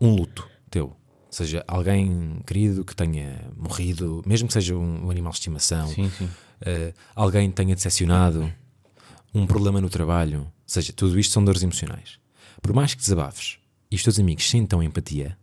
um 0.00 0.14
luto 0.14 0.48
teu, 0.70 0.96
seja 1.30 1.64
alguém 1.66 2.40
querido 2.46 2.84
que 2.84 2.94
tenha 2.94 3.40
morrido, 3.56 4.22
mesmo 4.26 4.48
que 4.48 4.54
seja 4.54 4.74
um, 4.76 5.06
um 5.06 5.10
animal 5.10 5.32
de 5.32 5.38
estimação, 5.38 5.88
Sim, 5.88 6.10
sim. 6.10 6.28
eh, 6.62 6.92
alguém 7.14 7.50
tenha 7.50 7.74
decepcionado, 7.74 8.52
um 9.32 9.46
problema 9.46 9.80
no 9.80 9.88
trabalho, 9.88 10.40
ou 10.40 10.52
seja, 10.66 10.92
tudo 10.92 11.18
isto 11.18 11.32
são 11.32 11.44
dores 11.44 11.62
emocionais. 11.62 12.18
Por 12.60 12.72
mais 12.74 12.94
que 12.94 13.00
desabafes 13.00 13.58
e 13.90 13.96
os 13.96 14.02
teus 14.02 14.18
amigos 14.18 14.48
sintam 14.48 14.82
empatia, 14.82 15.38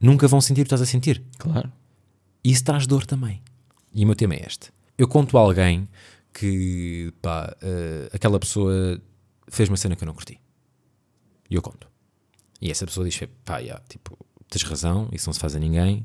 nunca 0.00 0.28
vão 0.28 0.40
sentir 0.40 0.60
o 0.60 0.64
que 0.64 0.68
estás 0.68 0.82
a 0.82 0.86
sentir. 0.86 1.22
Claro. 1.38 1.72
E 2.42 2.50
isso 2.52 2.62
traz 2.64 2.86
dor 2.86 3.06
também. 3.06 3.42
E 3.94 4.04
o 4.04 4.06
meu 4.06 4.14
tema 4.14 4.34
é 4.34 4.44
este. 4.46 4.70
Eu 4.98 5.08
conto 5.08 5.38
a 5.38 5.40
alguém 5.40 5.88
que, 6.32 7.12
pá, 7.22 7.56
eh, 7.62 8.10
aquela 8.12 8.38
pessoa 8.38 9.00
fez 9.48 9.68
uma 9.68 9.76
cena 9.76 9.96
que 9.96 10.04
eu 10.04 10.06
não 10.06 10.14
curti. 10.14 10.38
E 11.48 11.54
eu 11.54 11.62
conto. 11.62 11.88
E 12.60 12.70
essa 12.70 12.84
pessoa 12.86 13.08
diz, 13.08 13.18
pá, 13.44 13.62
já, 13.62 13.80
tipo, 13.88 14.16
tens 14.58 14.68
razão, 14.68 15.08
isso 15.12 15.28
não 15.28 15.34
se 15.34 15.40
faz 15.40 15.54
a 15.54 15.58
ninguém. 15.58 16.04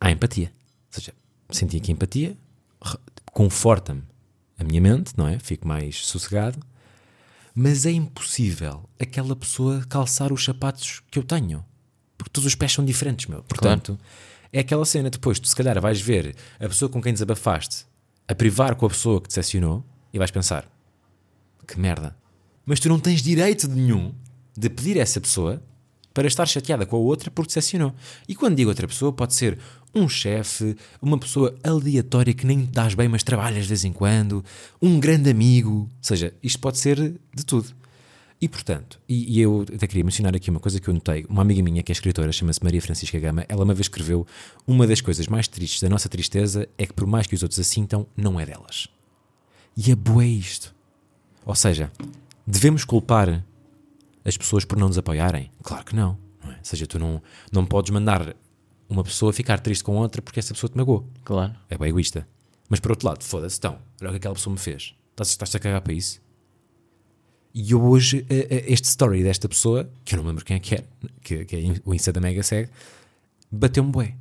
Há 0.00 0.10
empatia. 0.10 0.52
Ou 0.88 1.00
seja, 1.00 1.14
senti 1.50 1.76
aqui 1.76 1.92
empatia, 1.92 2.36
conforta-me 3.32 4.02
a 4.58 4.64
minha 4.64 4.80
mente, 4.80 5.12
não 5.16 5.26
é? 5.26 5.38
Fico 5.38 5.66
mais 5.66 6.06
sossegado. 6.06 6.58
Mas 7.54 7.86
é 7.86 7.90
impossível 7.90 8.88
aquela 8.98 9.34
pessoa 9.34 9.84
calçar 9.88 10.32
os 10.32 10.44
sapatos 10.44 11.02
que 11.10 11.18
eu 11.18 11.22
tenho. 11.22 11.64
Porque 12.16 12.30
todos 12.30 12.46
os 12.46 12.54
pés 12.54 12.72
são 12.72 12.84
diferentes, 12.84 13.26
meu. 13.26 13.42
Portanto, 13.42 13.98
é 14.52 14.60
aquela 14.60 14.84
cena 14.84 15.10
depois, 15.10 15.38
tu 15.38 15.48
se 15.48 15.56
calhar 15.56 15.80
vais 15.80 16.00
ver 16.00 16.36
a 16.58 16.68
pessoa 16.68 16.88
com 16.88 17.00
quem 17.00 17.12
desabafaste 17.12 17.86
a 18.26 18.34
privar 18.34 18.76
com 18.76 18.86
a 18.86 18.88
pessoa 18.88 19.20
que 19.20 19.28
te 19.28 19.30
decepcionou 19.30 19.84
e 20.12 20.18
vais 20.18 20.30
pensar, 20.30 20.64
que 21.66 21.78
merda. 21.78 22.16
Mas 22.64 22.78
tu 22.78 22.88
não 22.88 23.00
tens 23.00 23.22
direito 23.22 23.66
nenhum 23.68 24.14
de 24.56 24.68
pedir 24.70 24.98
a 24.98 25.02
essa 25.02 25.20
pessoa 25.20 25.62
para 26.12 26.26
estar 26.26 26.46
chateada 26.46 26.84
com 26.86 26.96
a 26.96 26.98
outra 26.98 27.30
porque 27.30 27.48
decepcionou. 27.48 27.94
E 28.28 28.34
quando 28.34 28.56
digo 28.56 28.70
outra 28.70 28.86
pessoa, 28.86 29.12
pode 29.12 29.34
ser 29.34 29.58
um 29.94 30.08
chefe, 30.08 30.76
uma 31.00 31.18
pessoa 31.18 31.54
aleatória 31.62 32.32
que 32.32 32.46
nem 32.46 32.66
te 32.66 32.72
dás 32.72 32.94
bem, 32.94 33.08
mas 33.08 33.22
trabalhas 33.22 33.64
de 33.64 33.68
vez 33.68 33.84
em 33.84 33.92
quando, 33.92 34.44
um 34.80 34.98
grande 35.00 35.30
amigo. 35.30 35.70
Ou 35.70 35.88
seja, 36.00 36.32
isto 36.42 36.58
pode 36.58 36.78
ser 36.78 36.96
de 37.34 37.44
tudo. 37.44 37.74
E 38.40 38.48
portanto, 38.48 38.98
e, 39.06 39.36
e 39.36 39.40
eu 39.40 39.66
até 39.74 39.86
queria 39.86 40.02
mencionar 40.02 40.34
aqui 40.34 40.48
uma 40.48 40.60
coisa 40.60 40.80
que 40.80 40.88
eu 40.88 40.94
notei. 40.94 41.26
Uma 41.28 41.42
amiga 41.42 41.62
minha 41.62 41.82
que 41.82 41.92
é 41.92 41.94
escritora, 41.94 42.32
chama-se 42.32 42.64
Maria 42.64 42.80
Francisca 42.80 43.18
Gama, 43.18 43.44
ela 43.48 43.64
uma 43.64 43.74
vez 43.74 43.84
escreveu: 43.84 44.26
Uma 44.66 44.86
das 44.86 45.02
coisas 45.02 45.26
mais 45.26 45.46
tristes 45.46 45.82
da 45.82 45.90
nossa 45.90 46.08
tristeza 46.08 46.66
é 46.78 46.86
que, 46.86 46.92
por 46.94 47.06
mais 47.06 47.26
que 47.26 47.34
os 47.34 47.42
outros 47.42 47.60
a 47.60 47.64
sintam, 47.64 48.06
não 48.16 48.40
é 48.40 48.46
delas. 48.46 48.88
E 49.76 49.90
é 49.90 49.94
bué 49.94 50.26
isto. 50.26 50.74
Ou 51.44 51.54
seja, 51.54 51.92
devemos 52.46 52.84
culpar 52.84 53.44
as 54.24 54.36
pessoas 54.36 54.64
por 54.64 54.78
não 54.78 54.88
nos 54.88 54.98
apoiarem? 54.98 55.50
Claro 55.62 55.84
que 55.84 55.94
não. 55.94 56.18
não 56.42 56.52
é? 56.52 56.58
Ou 56.58 56.64
seja, 56.64 56.86
tu 56.86 56.98
não, 56.98 57.22
não 57.52 57.64
podes 57.64 57.90
mandar 57.90 58.34
uma 58.88 59.04
pessoa 59.04 59.32
ficar 59.32 59.60
triste 59.60 59.84
com 59.84 59.96
outra 59.96 60.20
porque 60.20 60.40
essa 60.40 60.52
pessoa 60.52 60.70
te 60.70 60.76
magoou. 60.76 61.08
Claro. 61.24 61.54
É 61.68 61.78
bem 61.78 61.88
egoísta. 61.88 62.26
Mas 62.68 62.80
por 62.80 62.90
outro 62.92 63.08
lado, 63.08 63.24
foda-se, 63.24 63.58
então, 63.58 63.78
olha 64.00 64.08
o 64.08 64.12
que 64.12 64.16
aquela 64.18 64.34
pessoa 64.34 64.52
me 64.52 64.58
fez. 64.58 64.94
Estás, 65.10 65.30
estás 65.30 65.54
a 65.54 65.58
cagar 65.58 65.80
para 65.80 65.92
isso? 65.92 66.20
E 67.52 67.72
eu 67.72 67.82
hoje, 67.82 68.24
eh, 68.30 68.46
eh, 68.48 68.64
este 68.68 68.86
story 68.88 69.22
desta 69.24 69.48
pessoa, 69.48 69.90
que 70.04 70.14
eu 70.14 70.18
não 70.18 70.24
me 70.24 70.30
lembro 70.30 70.44
quem 70.44 70.56
é 70.56 70.60
que 70.60 70.74
é, 70.76 70.84
que, 71.20 71.44
que 71.44 71.56
é 71.56 71.80
o 71.84 71.92
Insta 71.92 72.12
da 72.12 72.20
Mega 72.20 72.42
segue, 72.42 72.70
bateu-me 73.50 73.90
bué. 73.90 74.16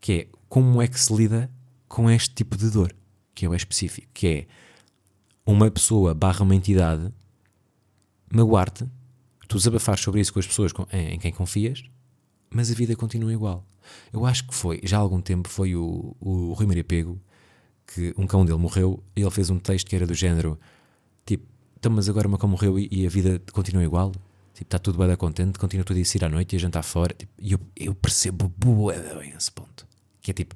Que 0.00 0.12
é, 0.12 0.28
como 0.48 0.80
é 0.80 0.88
que 0.88 0.98
se 0.98 1.14
lida 1.14 1.50
com 1.86 2.10
este 2.10 2.34
tipo 2.34 2.56
de 2.56 2.70
dor? 2.70 2.94
Que 3.34 3.44
é 3.44 3.48
o 3.48 3.54
específico. 3.54 4.08
Que 4.14 4.26
é, 4.26 4.46
uma 5.44 5.70
pessoa 5.70 6.14
barra 6.14 6.42
uma 6.42 6.54
entidade 6.54 7.12
magoar-te, 8.32 8.84
tu 9.48 9.56
desabafares 9.56 10.02
sobre 10.02 10.20
isso 10.20 10.32
com 10.32 10.38
as 10.38 10.46
pessoas 10.46 10.72
com- 10.72 10.86
em, 10.92 11.14
em 11.14 11.18
quem 11.18 11.32
confias, 11.32 11.82
mas 12.50 12.70
a 12.70 12.74
vida 12.74 12.94
continua 12.96 13.32
igual. 13.32 13.66
Eu 14.12 14.24
acho 14.24 14.46
que 14.46 14.54
foi, 14.54 14.80
já 14.84 14.96
há 14.96 15.00
algum 15.00 15.20
tempo, 15.20 15.48
foi 15.48 15.74
o, 15.76 16.16
o 16.20 16.52
Rui 16.52 16.66
Maria 16.66 16.84
Pego, 16.84 17.20
que 17.86 18.14
um 18.16 18.26
cão 18.26 18.44
dele 18.44 18.58
morreu, 18.58 19.02
e 19.16 19.20
ele 19.20 19.30
fez 19.30 19.50
um 19.50 19.58
texto 19.58 19.86
que 19.88 19.96
era 19.96 20.06
do 20.06 20.14
género, 20.14 20.58
tipo, 21.26 21.46
então, 21.78 21.90
mas 21.92 22.08
agora 22.08 22.26
o 22.28 22.30
meu 22.30 22.38
cão 22.38 22.48
morreu 22.48 22.78
e, 22.78 22.88
e 22.92 23.04
a 23.06 23.08
vida 23.10 23.42
continua 23.52 23.82
igual? 23.82 24.12
Tipo, 24.54 24.66
está 24.68 24.78
tudo 24.78 24.98
bem 24.98 25.08
contente, 25.16 25.58
continua 25.58 25.84
tudo 25.84 25.96
a 25.96 26.00
ir 26.00 26.24
à 26.24 26.28
noite 26.28 26.52
e 26.54 26.56
a 26.56 26.58
jantar 26.60 26.82
fora. 26.84 27.12
Tipo, 27.12 27.32
e 27.38 27.52
eu, 27.52 27.60
eu 27.74 27.94
percebo 27.94 28.48
da 29.02 29.14
bem 29.18 29.30
esse 29.36 29.50
ponto. 29.50 29.84
Que 30.20 30.30
é 30.30 30.34
tipo, 30.34 30.54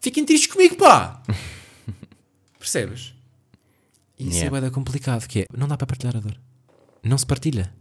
fiquem 0.00 0.24
tristes 0.24 0.52
comigo, 0.52 0.76
pá! 0.76 1.20
Percebes? 2.58 3.13
E 4.18 4.28
Isso 4.28 4.38
Yeah. 4.44 4.66
é 4.66 4.70
complicado, 4.70 5.26
que 5.26 5.40
é, 5.40 5.46
não 5.56 5.66
dá 5.66 5.76
para 5.76 5.86
partilhar 5.86 6.16
a 6.16 6.20
dor. 6.20 6.38
Não 7.02 7.18
se 7.18 7.26
partilha. 7.26 7.72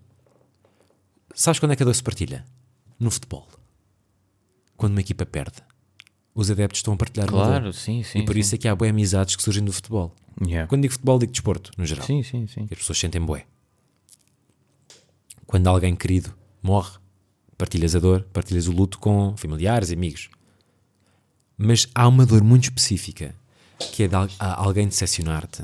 Sabes 1.33 1.59
quando 1.59 1.71
é 1.71 1.75
que 1.75 1.83
a 1.83 1.85
dor 1.85 1.95
se 1.95 2.03
partilha? 2.03 2.45
No 2.99 3.09
futebol. 3.11 3.47
Quando 4.75 4.93
uma 4.93 5.01
equipa 5.01 5.25
perde. 5.25 5.57
Os 6.35 6.49
adeptos 6.49 6.79
estão 6.79 6.95
a 6.95 6.97
partilhar 6.97 7.27
Claro, 7.27 7.65
dor. 7.65 7.73
sim, 7.73 8.01
sim. 8.03 8.19
E 8.19 8.25
por 8.25 8.33
sim. 8.33 8.39
isso 8.39 8.55
é 8.55 8.57
que 8.57 8.67
há 8.67 8.75
boé 8.75 8.89
amizades 8.89 9.35
que 9.35 9.43
surgem 9.43 9.63
do 9.63 9.71
futebol. 9.71 10.15
Yeah. 10.43 10.67
Quando 10.67 10.81
digo 10.81 10.93
futebol, 10.93 11.19
digo 11.19 11.31
desporto, 11.31 11.71
no 11.77 11.85
geral. 11.85 12.05
Sim, 12.05 12.23
sim, 12.23 12.47
sim. 12.47 12.65
Que 12.65 12.73
as 12.73 12.79
pessoas 12.79 12.97
sentem 12.97 13.21
bué. 13.21 13.45
Quando 15.45 15.67
alguém 15.67 15.95
querido 15.95 16.33
morre, 16.61 16.97
partilhas 17.57 17.95
a 17.95 17.99
dor, 17.99 18.23
partilhas 18.33 18.67
o 18.67 18.71
luto 18.71 18.97
com 18.97 19.35
familiares 19.37 19.91
amigos. 19.91 20.29
Mas 21.55 21.87
há 21.93 22.07
uma 22.07 22.25
dor 22.25 22.43
muito 22.43 22.63
específica, 22.63 23.35
que 23.77 24.03
é 24.03 24.07
de 24.07 24.15
alguém 24.39 24.87
decepcionar-te. 24.87 25.63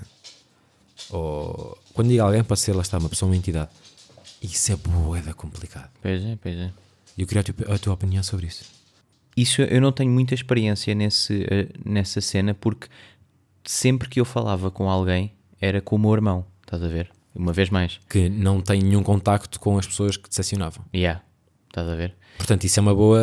Ou, 1.11 1.77
quando 1.93 2.09
digo 2.09 2.21
alguém, 2.23 2.43
pode 2.43 2.59
ser, 2.59 2.73
lá 2.73 2.81
está, 2.81 2.97
uma 2.97 3.09
pessoa, 3.09 3.29
uma 3.29 3.35
entidade. 3.35 3.69
Isso 4.41 4.71
é 4.71 4.75
bué 4.75 5.21
da 5.21 5.33
complicado. 5.33 5.89
Pois 6.01 6.23
é, 6.23 6.37
pois 6.41 6.55
é. 6.55 6.71
E 7.17 7.21
eu 7.21 7.27
queria 7.27 7.41
a 7.41 7.43
tua, 7.43 7.75
a 7.75 7.79
tua 7.79 7.93
opinião 7.93 8.23
sobre 8.23 8.47
isso. 8.47 8.63
Isso 9.35 9.61
eu 9.61 9.81
não 9.81 9.91
tenho 9.91 10.11
muita 10.11 10.33
experiência 10.33 10.93
nesse, 10.95 11.45
eh, 11.49 11.67
nessa 11.85 12.19
cena 12.21 12.53
porque 12.53 12.87
sempre 13.63 14.07
que 14.09 14.19
eu 14.19 14.25
falava 14.25 14.69
com 14.71 14.89
alguém 14.89 15.33
era 15.61 15.81
com 15.81 15.95
o 15.95 15.99
meu 15.99 16.13
irmão, 16.13 16.45
estás 16.61 16.81
a 16.83 16.87
ver? 16.87 17.09
Uma 17.35 17.53
vez 17.53 17.69
mais. 17.69 17.99
Que 18.09 18.27
não 18.29 18.59
tem 18.61 18.81
nenhum 18.81 19.03
contacto 19.03 19.59
com 19.59 19.77
as 19.77 19.85
pessoas 19.85 20.17
que 20.17 20.27
decepcionavam. 20.29 20.83
Yeah, 20.93 21.21
estás 21.67 21.87
a 21.87 21.95
ver? 21.95 22.15
Portanto, 22.37 22.63
isso 22.63 22.79
é 22.79 22.81
uma 22.81 22.95
boa 22.95 23.21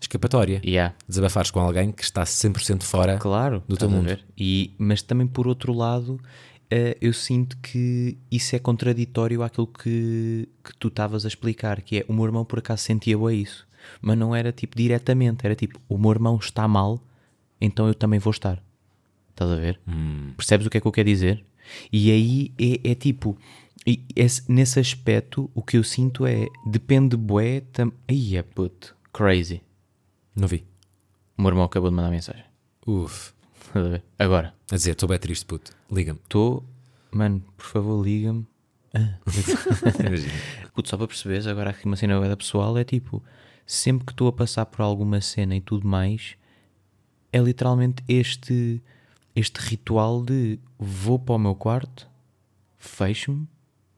escapatória. 0.00 0.60
Yeah. 0.64 0.94
Desabafares 1.08 1.50
com 1.50 1.60
alguém 1.60 1.92
que 1.92 2.02
está 2.02 2.24
100% 2.24 2.82
fora 2.82 3.16
Claro, 3.18 3.62
do 3.66 3.74
estás 3.74 3.78
teu 3.78 3.88
a 3.88 3.90
mundo. 3.90 4.06
ver? 4.08 4.24
E, 4.36 4.74
mas 4.78 5.02
também 5.02 5.26
por 5.26 5.46
outro 5.46 5.72
lado, 5.72 6.20
eh, 6.70 6.96
eu 7.00 7.12
sinto 7.12 7.56
que 7.58 8.16
isso 8.30 8.54
é 8.56 8.58
contraditório 8.58 9.42
àquilo 9.42 9.66
que, 9.66 10.48
que 10.64 10.76
tu 10.78 10.88
estavas 10.88 11.24
a 11.24 11.28
explicar, 11.28 11.82
que 11.82 11.98
é 11.98 12.04
o 12.08 12.12
meu 12.12 12.24
irmão 12.24 12.44
por 12.44 12.58
acaso 12.58 12.82
sentia 12.82 13.16
bem 13.18 13.40
isso, 13.42 13.66
mas 14.00 14.16
não 14.18 14.34
era 14.34 14.52
tipo 14.52 14.76
diretamente, 14.76 15.44
era 15.44 15.54
tipo 15.54 15.80
o 15.88 15.96
meu 15.98 16.10
irmão 16.10 16.36
está 16.36 16.66
mal, 16.68 17.00
então 17.60 17.86
eu 17.88 17.94
também 17.94 18.18
vou 18.18 18.30
estar. 18.30 18.62
Estás 19.30 19.50
a 19.50 19.56
ver? 19.56 19.78
Hum. 19.86 20.32
Percebes 20.36 20.66
o 20.66 20.70
que 20.70 20.78
é 20.78 20.80
que 20.80 20.86
eu 20.86 20.92
quero 20.92 21.08
dizer? 21.08 21.44
E 21.92 22.10
aí 22.10 22.52
é, 22.58 22.90
é 22.92 22.94
tipo, 22.94 23.36
e 23.86 24.02
esse- 24.14 24.50
nesse 24.50 24.80
aspecto, 24.80 25.50
o 25.54 25.62
que 25.62 25.76
eu 25.76 25.84
sinto 25.84 26.24
é 26.26 26.46
depende 26.66 27.16
bué. 27.16 27.60
Tam... 27.72 27.92
Aí 28.08 28.36
é 28.36 28.42
puto, 28.42 28.96
crazy. 29.12 29.60
Não 30.34 30.48
vi. 30.48 30.64
O 31.36 31.42
meu 31.42 31.50
irmão 31.50 31.64
acabou 31.64 31.90
de 31.90 31.96
mandar 31.96 32.10
mensagem. 32.10 32.44
Uf. 32.86 33.32
Estás 33.66 33.86
a 33.86 33.88
ver? 33.88 34.02
Agora. 34.18 34.54
A 34.70 34.76
dizer, 34.76 34.92
estou 34.92 35.08
bem 35.08 35.18
triste, 35.18 35.44
puto. 35.44 35.72
Liga-me. 35.90 36.18
Estou, 36.22 36.64
mano, 37.10 37.42
por 37.56 37.66
favor, 37.66 38.02
liga-me. 38.04 38.46
Imagina. 40.06 40.32
Puto, 40.74 40.88
só 40.88 40.96
para 40.96 41.06
perceberes, 41.06 41.46
agora 41.46 41.70
aqui 41.70 41.84
uma 41.86 41.96
cena 41.96 42.20
da 42.20 42.36
pessoal 42.36 42.76
é 42.78 42.84
tipo, 42.84 43.22
sempre 43.66 44.06
que 44.06 44.12
estou 44.12 44.28
a 44.28 44.32
passar 44.32 44.66
por 44.66 44.82
alguma 44.82 45.20
cena 45.20 45.54
e 45.54 45.60
tudo 45.60 45.86
mais, 45.86 46.36
é 47.32 47.38
literalmente 47.38 48.02
este, 48.08 48.82
este 49.34 49.58
ritual 49.58 50.24
de 50.24 50.58
vou 50.78 51.18
para 51.18 51.34
o 51.34 51.38
meu 51.38 51.54
quarto, 51.54 52.08
fecho-me 52.78 53.46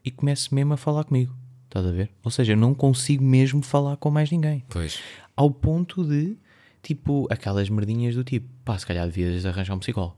e 0.04 0.10
começo 0.10 0.54
mesmo 0.54 0.75
a 0.75 0.76
falar 0.76 1.04
comigo. 1.04 1.34
Estás 1.66 1.84
a 1.84 1.90
ver? 1.90 2.10
Ou 2.25 2.30
seja, 2.30 2.54
eu 2.54 2.56
não 2.56 2.75
consigo 2.75 3.22
mesmo 3.22 3.62
falar 3.62 3.96
com 3.98 4.10
mais 4.10 4.30
ninguém. 4.30 4.64
Pois. 4.70 4.98
Ao 5.37 5.50
ponto 5.50 6.02
de, 6.02 6.37
tipo, 6.82 7.26
aquelas 7.30 7.68
merdinhas 7.68 8.14
do 8.14 8.25
tipo, 8.25 8.49
pá, 8.64 8.78
se 8.78 8.87
calhar 8.87 9.06
devias 9.06 9.44
arranjar 9.44 9.75
um 9.75 9.78
psicólogo. 9.78 10.16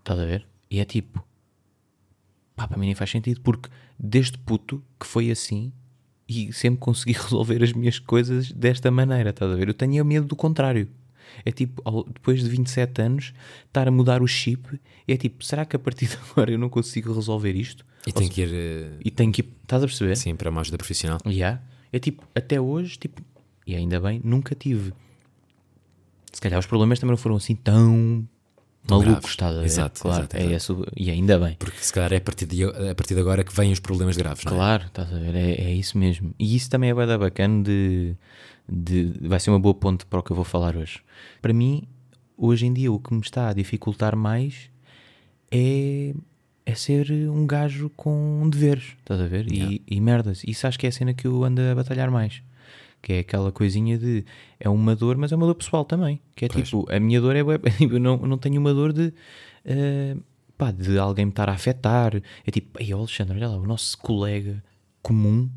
Estás 0.00 0.18
a 0.18 0.24
ver? 0.24 0.46
E 0.70 0.78
é 0.80 0.84
tipo, 0.84 1.24
pá, 2.56 2.66
para 2.68 2.78
mim 2.78 2.86
nem 2.86 2.94
faz 2.94 3.10
sentido, 3.10 3.40
porque 3.40 3.68
desde 3.98 4.38
puto 4.38 4.82
que 4.98 5.06
foi 5.06 5.30
assim 5.30 5.72
e 6.28 6.52
sempre 6.52 6.78
consegui 6.80 7.12
resolver 7.18 7.62
as 7.62 7.72
minhas 7.72 7.98
coisas 7.98 8.52
desta 8.52 8.90
maneira, 8.90 9.30
estás 9.30 9.50
a 9.50 9.54
ver? 9.54 9.68
Eu 9.68 9.74
tenho 9.74 10.04
medo 10.04 10.26
do 10.26 10.36
contrário. 10.36 10.88
É 11.44 11.52
tipo, 11.52 11.80
depois 12.12 12.42
de 12.42 12.48
27 12.48 13.02
anos, 13.02 13.32
estar 13.66 13.86
a 13.86 13.90
mudar 13.90 14.20
o 14.20 14.26
chip, 14.26 14.80
é 15.06 15.16
tipo, 15.16 15.44
será 15.44 15.64
que 15.64 15.76
a 15.76 15.78
partir 15.78 16.08
de 16.08 16.16
agora 16.30 16.50
eu 16.50 16.58
não 16.58 16.68
consigo 16.68 17.12
resolver 17.14 17.54
isto? 17.54 17.84
E 18.06 18.12
tem 18.12 18.28
que 18.28 18.40
ir, 18.42 18.50
eh, 18.52 18.96
E 19.04 19.10
tenho 19.10 19.30
que 19.30 19.42
ir, 19.42 19.48
estás 19.62 19.82
a 19.82 19.86
perceber? 19.86 20.16
sim, 20.16 20.34
para 20.34 20.50
uma 20.50 20.60
ajuda 20.60 20.76
profissional. 20.78 21.18
Yeah. 21.26 21.62
É 21.92 21.98
tipo, 21.98 22.26
até 22.34 22.60
hoje, 22.60 22.98
tipo, 22.98 23.22
e 23.66 23.74
ainda 23.76 24.00
bem, 24.00 24.20
nunca 24.24 24.54
tive. 24.54 24.92
Se 26.32 26.40
calhar 26.40 26.58
os 26.58 26.66
problemas 26.66 26.98
também 26.98 27.12
não 27.12 27.16
foram 27.16 27.36
assim 27.36 27.54
tão 27.54 28.26
malucos, 28.88 29.30
estás 29.30 29.54
a 29.56 29.60
ver? 29.60 29.66
Exato, 29.66 30.00
claro, 30.00 30.18
exato, 30.20 30.36
é 30.36 30.40
exato. 30.40 30.54
esse 30.54 30.72
o- 30.72 30.86
e 30.96 31.10
ainda 31.10 31.38
bem. 31.38 31.56
Porque 31.58 31.78
se 31.78 31.92
calhar 31.92 32.12
é 32.12 32.16
a 32.16 32.20
partir 32.20 32.46
de, 32.46 32.64
a 32.64 32.94
partir 32.94 33.14
de 33.14 33.20
agora 33.20 33.44
que 33.44 33.54
vêm 33.54 33.72
os 33.72 33.80
problemas 33.80 34.16
graves, 34.16 34.44
não 34.44 34.52
é? 34.52 34.54
Claro, 34.56 34.86
estás 34.86 35.12
a 35.12 35.18
ver? 35.18 35.34
É, 35.34 35.50
é 35.52 35.74
isso 35.74 35.98
mesmo. 35.98 36.34
E 36.38 36.56
isso 36.56 36.70
também 36.70 36.90
é 36.90 36.94
bem 36.94 37.18
bacana 37.18 37.62
de, 37.62 38.14
de. 38.68 39.12
Vai 39.20 39.38
ser 39.40 39.50
uma 39.50 39.60
boa 39.60 39.74
ponte 39.74 40.06
para 40.06 40.20
o 40.20 40.22
que 40.22 40.30
eu 40.32 40.36
vou 40.36 40.44
falar 40.44 40.76
hoje. 40.76 41.00
Para 41.42 41.52
mim, 41.52 41.82
hoje 42.36 42.66
em 42.66 42.72
dia, 42.72 42.90
o 42.90 42.98
que 42.98 43.12
me 43.12 43.20
está 43.20 43.48
a 43.48 43.52
dificultar 43.52 44.16
mais 44.16 44.70
é, 45.50 46.14
é 46.64 46.74
ser 46.74 47.10
um 47.28 47.46
gajo 47.46 47.90
com 47.96 48.48
deveres, 48.50 48.94
estás 49.00 49.20
a 49.20 49.26
ver? 49.26 49.46
E, 49.52 49.82
e 49.86 50.00
merdas. 50.00 50.42
Isso 50.46 50.66
acho 50.66 50.78
que 50.78 50.86
é 50.86 50.88
a 50.88 50.92
cena 50.92 51.12
que 51.12 51.26
eu 51.26 51.44
ando 51.44 51.60
a 51.60 51.74
batalhar 51.74 52.10
mais. 52.10 52.42
Que 53.02 53.14
é 53.14 53.18
aquela 53.20 53.50
coisinha 53.50 53.96
de. 53.98 54.24
É 54.58 54.68
uma 54.68 54.94
dor, 54.94 55.16
mas 55.16 55.32
é 55.32 55.36
uma 55.36 55.46
dor 55.46 55.54
pessoal 55.54 55.84
também. 55.84 56.20
Que 56.36 56.44
é 56.44 56.48
tipo, 56.48 56.86
a 56.92 57.00
minha 57.00 57.20
dor 57.20 57.34
é. 57.36 57.42
bué- 57.42 57.58
Eu 57.80 57.98
não, 57.98 58.16
não 58.18 58.36
tenho 58.38 58.60
uma 58.60 58.74
dor 58.74 58.92
de. 58.92 59.12
eh, 59.64 60.16
pá, 60.58 60.70
de 60.70 60.98
alguém 60.98 61.24
me 61.24 61.32
estar 61.32 61.48
a 61.48 61.52
afetar. 61.52 62.14
É 62.46 62.50
tipo, 62.50 62.78
ei, 62.82 62.92
Alexandre, 62.92 63.36
olha 63.36 63.48
lá, 63.48 63.56
o 63.56 63.66
nosso 63.66 63.96
colega 63.98 64.62
comum, 65.02 65.48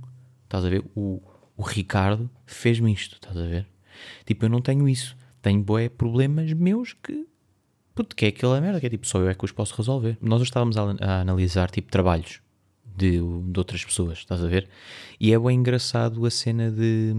estás 0.46 0.64
a 0.64 0.70
ver? 0.70 0.84
O, 0.96 1.22
o 1.58 1.62
Ricardo 1.64 2.30
fez-me 2.46 2.94
isto, 2.94 3.16
estás 3.16 3.36
a 3.38 3.46
ver? 3.46 3.68
Tipo, 4.26 4.46
eu 4.46 4.50
não 4.50 4.62
tenho 4.62 4.88
isso. 4.88 5.16
Tenho 5.42 5.62
bué 5.62 5.90
problemas 5.90 6.54
meus 6.54 6.94
que. 6.94 7.28
Puto, 7.94 8.16
que 8.16 8.26
é 8.26 8.30
aquela 8.30 8.60
merda 8.62 8.80
que 8.80 8.88
é 8.88 8.90
tipo, 8.90 9.06
só 9.06 9.20
eu 9.20 9.28
é 9.30 9.36
que 9.36 9.44
os 9.46 9.52
posso 9.52 9.76
resolver. 9.76 10.18
Nós 10.22 10.42
estávamos 10.42 10.78
a, 10.78 10.96
a 11.02 11.20
analisar 11.22 11.70
tipo 11.70 11.92
trabalhos 11.92 12.42
de, 12.96 13.12
de 13.20 13.58
outras 13.60 13.84
pessoas, 13.84 14.20
estás 14.20 14.44
a 14.44 14.48
ver? 14.48 14.68
E 15.20 15.34
é 15.34 15.40
bem 15.40 15.58
engraçado 15.60 16.26
a 16.26 16.30
cena 16.32 16.72
de, 16.72 17.14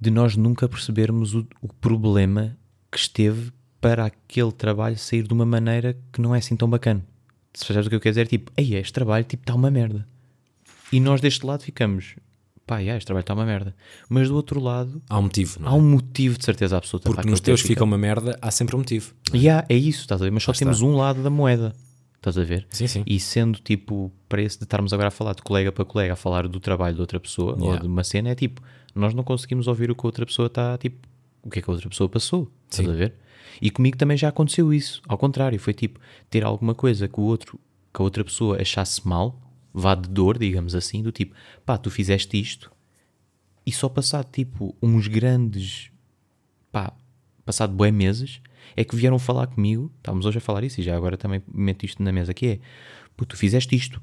de 0.00 0.10
nós 0.10 0.36
nunca 0.36 0.68
percebermos 0.68 1.34
o, 1.34 1.46
o 1.60 1.68
problema 1.68 2.56
que 2.90 2.98
esteve 2.98 3.52
para 3.80 4.06
aquele 4.06 4.52
trabalho 4.52 4.98
sair 4.98 5.26
de 5.26 5.32
uma 5.34 5.44
maneira 5.46 5.96
que 6.12 6.20
não 6.20 6.34
é 6.34 6.38
assim 6.38 6.56
tão 6.56 6.68
bacana. 6.68 7.04
Se 7.52 7.64
percebes 7.66 7.86
o 7.86 7.90
que 7.90 7.96
eu 7.96 8.00
quero 8.00 8.12
dizer, 8.12 8.26
tipo, 8.26 8.50
ei, 8.56 8.74
este 8.74 8.92
trabalho 8.92 9.24
tipo 9.24 9.42
está 9.42 9.54
uma 9.54 9.70
merda. 9.70 10.06
E 10.92 10.98
nós 11.00 11.20
deste 11.20 11.44
lado 11.44 11.62
ficamos, 11.62 12.14
pá, 12.66 12.78
yeah, 12.78 12.96
este 12.96 13.06
trabalho 13.06 13.22
está 13.22 13.34
uma 13.34 13.44
merda. 13.44 13.74
Mas 14.08 14.28
do 14.28 14.34
outro 14.36 14.58
lado, 14.60 15.02
Há 15.08 15.18
um 15.18 15.22
motivo, 15.22 15.60
não 15.60 15.68
é? 15.68 15.70
há 15.70 15.74
um 15.74 15.80
motivo 15.82 16.38
de 16.38 16.44
certeza 16.44 16.76
absoluta. 16.76 17.10
Porque 17.10 17.28
nos 17.28 17.40
eu 17.40 17.44
teus 17.44 17.60
fica 17.60 17.84
uma 17.84 17.98
merda, 17.98 18.38
há 18.40 18.50
sempre 18.50 18.74
um 18.74 18.78
motivo. 18.80 19.12
Yeah, 19.32 19.66
é 19.68 19.74
isso, 19.76 20.00
estás 20.00 20.20
a 20.20 20.24
ver? 20.24 20.30
Mas 20.32 20.42
só 20.42 20.52
Lá 20.52 20.58
temos 20.58 20.76
está. 20.78 20.86
um 20.88 20.96
lado 20.96 21.22
da 21.22 21.30
moeda. 21.30 21.74
Estás 22.24 22.38
a 22.38 22.42
ver? 22.44 22.66
Sim, 22.70 22.86
sim. 22.86 23.02
E 23.06 23.20
sendo 23.20 23.58
tipo, 23.58 24.10
para 24.30 24.40
esse 24.40 24.56
de 24.56 24.64
estarmos 24.64 24.94
agora 24.94 25.08
a 25.08 25.10
falar 25.10 25.34
de 25.34 25.42
colega 25.42 25.70
para 25.70 25.84
colega, 25.84 26.14
a 26.14 26.16
falar 26.16 26.48
do 26.48 26.58
trabalho 26.58 26.94
de 26.94 27.00
outra 27.02 27.20
pessoa 27.20 27.52
ou 27.52 27.58
Yeah. 27.64 27.82
de 27.82 27.86
uma 27.86 28.02
cena, 28.02 28.30
é 28.30 28.34
tipo, 28.34 28.62
nós 28.94 29.12
não 29.12 29.22
conseguimos 29.22 29.66
ouvir 29.68 29.90
o 29.90 29.94
que 29.94 30.06
a 30.06 30.08
outra 30.08 30.24
pessoa 30.24 30.46
está, 30.46 30.78
tipo, 30.78 31.06
o 31.42 31.50
que 31.50 31.58
é 31.58 31.62
que 31.62 31.68
a 31.68 31.72
outra 31.74 31.86
pessoa 31.86 32.08
passou. 32.08 32.50
Estás 32.70 32.86
Sim. 32.88 32.94
a 32.94 32.96
ver? 32.96 33.14
E 33.60 33.70
comigo 33.70 33.98
também 33.98 34.16
já 34.16 34.28
aconteceu 34.30 34.72
isso. 34.72 35.02
Ao 35.06 35.18
contrário, 35.18 35.60
foi 35.60 35.74
tipo, 35.74 36.00
ter 36.30 36.42
alguma 36.44 36.74
coisa 36.74 37.06
que 37.06 37.20
o 37.20 37.24
outro, 37.24 37.60
que 37.92 38.00
a 38.00 38.04
outra 38.04 38.24
pessoa 38.24 38.58
achasse 38.58 39.06
mal, 39.06 39.38
vá 39.70 39.94
de 39.94 40.08
dor, 40.08 40.38
digamos 40.38 40.74
assim, 40.74 41.02
do 41.02 41.12
tipo, 41.12 41.34
pá, 41.66 41.76
tu 41.76 41.90
fizeste 41.90 42.40
isto, 42.40 42.72
e 43.66 43.70
só 43.72 43.86
passado 43.86 44.30
tipo 44.32 44.74
uns 44.82 45.08
grandes 45.08 45.90
pá, 46.72 46.92
passado 47.44 47.74
bué 47.74 47.90
meses, 47.90 48.40
é 48.76 48.84
que 48.84 48.96
vieram 48.96 49.18
falar 49.18 49.46
comigo, 49.48 49.90
estávamos 49.98 50.26
hoje 50.26 50.38
a 50.38 50.40
falar 50.40 50.64
isso 50.64 50.80
e 50.80 50.84
já 50.84 50.96
agora 50.96 51.16
também 51.16 51.42
meto 51.52 51.84
isto 51.84 52.02
na 52.02 52.12
mesa, 52.12 52.32
que 52.34 52.46
é, 52.46 52.58
pô, 53.16 53.24
tu 53.24 53.36
fizeste 53.36 53.74
isto. 53.76 54.00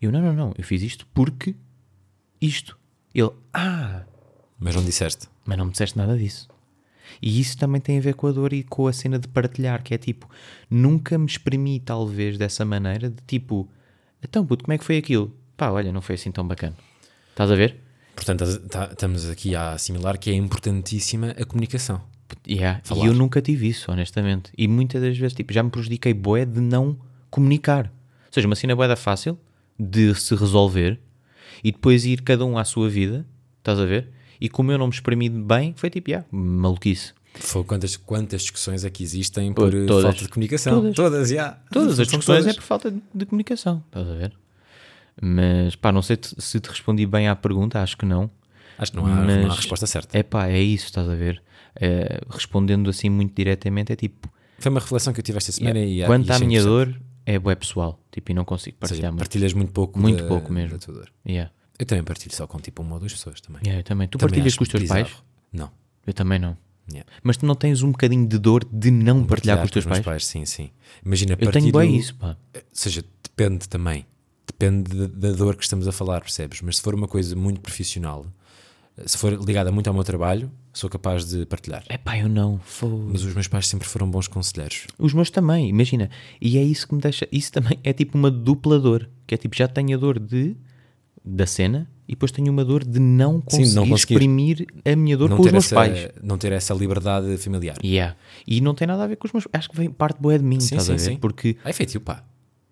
Eu, 0.00 0.10
não, 0.10 0.20
não, 0.22 0.32
não, 0.32 0.54
eu 0.56 0.64
fiz 0.64 0.82
isto 0.82 1.06
porque 1.12 1.54
isto. 2.40 2.78
Ele, 3.14 3.30
ah, 3.52 4.04
Mas 4.58 4.74
não 4.74 4.84
disseste. 4.84 5.26
mas 5.44 5.58
não 5.58 5.66
me 5.66 5.72
disseste 5.72 5.96
nada 5.98 6.16
disso. 6.16 6.48
E 7.20 7.40
isso 7.40 7.58
também 7.58 7.80
tem 7.80 7.98
a 7.98 8.00
ver 8.00 8.14
com 8.14 8.28
a 8.28 8.32
dor 8.32 8.52
e 8.52 8.62
com 8.62 8.86
a 8.86 8.92
cena 8.92 9.18
de 9.18 9.26
partilhar, 9.28 9.82
que 9.82 9.92
é 9.92 9.98
tipo, 9.98 10.28
nunca 10.70 11.18
me 11.18 11.26
exprimi 11.26 11.80
talvez 11.80 12.38
dessa 12.38 12.64
maneira, 12.64 13.10
de 13.10 13.20
tipo, 13.26 13.68
então 14.22 14.46
puto, 14.46 14.64
como 14.64 14.72
é 14.74 14.78
que 14.78 14.84
foi 14.84 14.96
aquilo? 14.96 15.34
Pá, 15.56 15.70
olha, 15.70 15.92
não 15.92 16.00
foi 16.00 16.14
assim 16.14 16.30
tão 16.30 16.46
bacana. 16.46 16.76
Estás 17.30 17.50
a 17.50 17.54
ver? 17.56 17.80
Portanto, 18.14 18.44
tá- 18.68 18.88
estamos 18.92 19.28
aqui 19.28 19.54
a 19.56 19.72
assimilar 19.72 20.18
que 20.18 20.30
é 20.30 20.34
importantíssima 20.34 21.30
a 21.30 21.44
comunicação. 21.44 22.00
Yeah. 22.46 22.80
E 22.96 23.06
eu 23.06 23.14
nunca 23.14 23.40
tive 23.42 23.68
isso, 23.68 23.90
honestamente. 23.90 24.50
E 24.56 24.66
muitas 24.68 25.00
das 25.02 25.16
vezes 25.16 25.34
tipo, 25.34 25.52
já 25.52 25.62
me 25.62 25.70
prejudiquei 25.70 26.12
bué 26.14 26.44
de 26.44 26.60
não 26.60 26.96
comunicar. 27.30 27.86
Ou 28.26 28.32
seja, 28.32 28.46
uma 28.46 28.56
cena 28.56 28.74
bué 28.76 28.86
da 28.88 28.96
fácil 28.96 29.38
de 29.78 30.14
se 30.14 30.34
resolver 30.34 30.98
e 31.64 31.72
depois 31.72 32.04
ir 32.04 32.22
cada 32.22 32.44
um 32.44 32.56
à 32.58 32.64
sua 32.64 32.88
vida, 32.88 33.26
estás 33.58 33.78
a 33.78 33.84
ver? 33.84 34.08
E 34.40 34.48
como 34.48 34.72
eu 34.72 34.78
não 34.78 34.86
me 34.86 34.92
exprimi 34.92 35.28
bem, 35.28 35.72
foi 35.76 35.90
tipo, 35.90 36.10
yeah, 36.10 36.26
maluquice. 36.30 37.12
Foi 37.34 37.62
quantas, 37.62 37.96
quantas 37.96 38.42
discussões 38.42 38.84
é 38.84 38.90
que 38.90 39.02
existem 39.04 39.52
por 39.52 39.70
todas. 39.86 40.02
falta 40.04 40.18
de 40.24 40.28
comunicação? 40.28 40.74
Todas. 40.80 40.94
Todas, 40.96 41.28
já. 41.28 41.58
Todas 41.70 42.00
as 42.00 42.06
discussões 42.08 42.38
todas. 42.40 42.46
é 42.46 42.54
por 42.56 42.62
falta 42.64 42.90
de, 42.90 43.00
de 43.14 43.26
comunicação, 43.26 43.82
estás 43.86 44.08
a 44.08 44.14
ver? 44.14 44.32
Mas 45.20 45.76
pá, 45.76 45.92
não 45.92 46.02
sei 46.02 46.16
te- 46.16 46.34
se 46.38 46.58
te 46.60 46.68
respondi 46.68 47.06
bem 47.06 47.28
à 47.28 47.36
pergunta, 47.36 47.80
acho 47.82 47.96
que 47.96 48.06
não. 48.06 48.30
Acho 48.78 48.92
que 48.92 48.96
não 48.96 49.06
há, 49.06 49.14
não 49.14 49.22
há 49.44 49.46
Mas- 49.48 49.56
resposta 49.56 49.86
certa. 49.86 50.16
É 50.18 50.22
pá, 50.22 50.48
é 50.48 50.60
isso, 50.60 50.86
estás 50.86 51.08
a 51.08 51.14
ver? 51.14 51.42
É, 51.74 52.20
respondendo 52.30 52.90
assim 52.90 53.08
muito 53.08 53.34
diretamente, 53.34 53.92
é 53.92 53.96
tipo, 53.96 54.28
Foi 54.58 54.70
uma 54.70 54.80
reflexão 54.80 55.12
que 55.12 55.20
eu 55.20 55.24
tive 55.24 55.38
esta 55.38 55.52
semana 55.52 55.78
e 55.78 56.04
quanto 56.04 56.28
e 56.28 56.32
à 56.32 56.38
minha 56.38 56.62
dor, 56.62 57.00
é 57.26 57.38
bué 57.38 57.54
pessoal. 57.54 57.98
Tipo, 58.10 58.32
e 58.32 58.34
não 58.34 58.44
consigo 58.44 58.76
Ou 58.80 58.88
seja, 58.88 58.94
partilhar 59.00 59.12
muito. 59.12 59.18
partilhas 59.20 59.52
muito 59.52 59.72
pouco 59.72 59.98
Muito 59.98 60.22
da- 60.22 60.28
pouco 60.28 60.52
mesmo. 60.52 60.78
da 60.78 60.84
tua 60.84 60.94
dor. 60.94 61.12
Yeah. 61.26 61.50
Eu 61.78 61.86
também 61.86 62.04
partilho 62.04 62.34
só 62.34 62.46
com 62.46 62.58
tipo 62.58 62.82
uma 62.82 62.94
ou 62.94 62.98
duas 63.00 63.12
pessoas 63.12 63.40
também. 63.40 63.62
Yeah, 63.64 63.80
eu 63.80 63.84
também. 63.84 64.06
Tu 64.08 64.18
Também 64.18 64.30
partilhas 64.34 64.56
com 64.56 64.62
os 64.64 64.68
teus 64.68 64.82
bizarro. 64.82 65.04
pais? 65.04 65.16
Não. 65.52 65.70
Eu 66.06 66.12
também 66.12 66.38
não. 66.38 66.56
Yeah. 66.90 67.08
Mas 67.22 67.36
tu 67.36 67.46
não 67.46 67.54
tens 67.54 67.82
um 67.82 67.92
bocadinho 67.92 68.26
de 68.26 68.36
dor 68.36 68.64
de 68.70 68.90
não 68.90 69.24
partilhar 69.24 69.58
com 69.58 69.64
os 69.64 69.70
teus 69.70 69.86
meus 69.86 70.00
pais? 70.00 70.26
Sim, 70.26 70.44
sim. 70.44 70.70
Imagina, 71.06 71.32
Eu 71.34 71.38
partilho... 71.38 71.72
tenho 71.72 71.72
bem 71.72 71.96
isso, 71.96 72.14
pá. 72.16 72.36
Ou 72.54 72.62
seja, 72.72 73.04
depende 73.22 73.68
também. 73.68 74.04
Depende 74.46 75.06
da 75.08 75.30
dor 75.32 75.56
que 75.56 75.62
estamos 75.62 75.86
a 75.86 75.92
falar, 75.92 76.20
percebes? 76.20 76.60
Mas 76.60 76.76
se 76.76 76.82
for 76.82 76.94
uma 76.94 77.06
coisa 77.08 77.34
muito 77.36 77.60
profissional, 77.60 78.26
se 79.06 79.16
for 79.18 79.32
ligada 79.44 79.70
muito 79.72 79.86
ao 79.88 79.94
meu 79.94 80.04
trabalho, 80.04 80.50
sou 80.72 80.88
capaz 80.90 81.24
de 81.28 81.44
partilhar. 81.46 81.84
É 81.88 81.96
pá, 81.98 82.18
eu 82.18 82.28
não. 82.28 82.58
Fogo. 82.64 83.08
Mas 83.12 83.22
os 83.24 83.34
meus 83.34 83.48
pais 83.48 83.66
sempre 83.68 83.86
foram 83.88 84.10
bons 84.10 84.28
conselheiros. 84.28 84.86
Os 84.98 85.12
meus 85.12 85.30
também, 85.30 85.68
imagina. 85.68 86.10
E 86.40 86.56
é 86.58 86.62
isso 86.62 86.86
que 86.88 86.94
me 86.94 87.00
deixa. 87.00 87.26
Isso 87.32 87.52
também 87.52 87.78
é 87.84 87.92
tipo 87.92 88.16
uma 88.16 88.30
dupla 88.30 88.78
dor. 88.78 89.08
Que 89.26 89.34
é 89.34 89.38
tipo, 89.38 89.56
já 89.56 89.66
tenho 89.68 89.96
a 89.96 90.00
dor 90.00 90.18
de 90.18 90.56
da 91.22 91.46
cena 91.46 91.86
e 92.08 92.12
depois 92.12 92.32
tenho 92.32 92.50
uma 92.50 92.64
dor 92.64 92.82
de 92.82 92.98
não 92.98 93.34
Sim, 93.34 93.40
conseguir, 93.58 93.74
não 93.74 93.88
conseguir. 93.88 94.14
exprimir 94.14 94.66
a 94.84 94.96
minha 94.96 95.16
dor 95.18 95.28
Não 95.28 95.36
com 95.36 95.42
os 95.44 95.52
meus 95.52 95.66
essa, 95.66 95.74
pais. 95.74 96.08
não 96.22 96.38
ter 96.38 96.50
essa 96.52 96.72
liberdade 96.72 97.36
familiar. 97.36 97.76
Yeah. 97.84 98.16
E 98.46 98.60
não 98.62 98.74
tem 98.74 98.88
nada 98.88 99.04
a 99.04 99.06
ver 99.06 99.16
com 99.16 99.26
os 99.26 99.32
meus 99.32 99.46
Acho 99.52 99.68
que 99.68 99.76
vem 99.76 99.90
parte 99.90 100.18
boa 100.20 100.38
de 100.38 100.44
mim, 100.44 100.58
Sim, 100.58 100.76
estás 100.76 100.84
sim, 100.84 100.92
a 100.92 100.96
ver? 100.96 101.00
sim. 101.02 101.16
Porque 101.18 101.56
É 101.64 101.72
feito, 101.74 102.00
pá. 102.00 102.24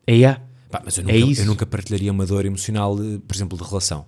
é 0.06 0.14
yeah. 0.14 0.40
Pá, 0.70 0.80
mas 0.84 0.96
eu 0.96 1.02
É 1.06 1.12
nunca, 1.12 1.30
isso. 1.30 1.42
eu 1.42 1.46
nunca 1.46 1.66
partilharia 1.66 2.10
uma 2.10 2.24
dor 2.26 2.44
emocional, 2.46 2.96
eh, 2.98 3.18
por 3.28 3.34
exemplo, 3.36 3.56
de 3.58 3.64
relação. 3.64 4.06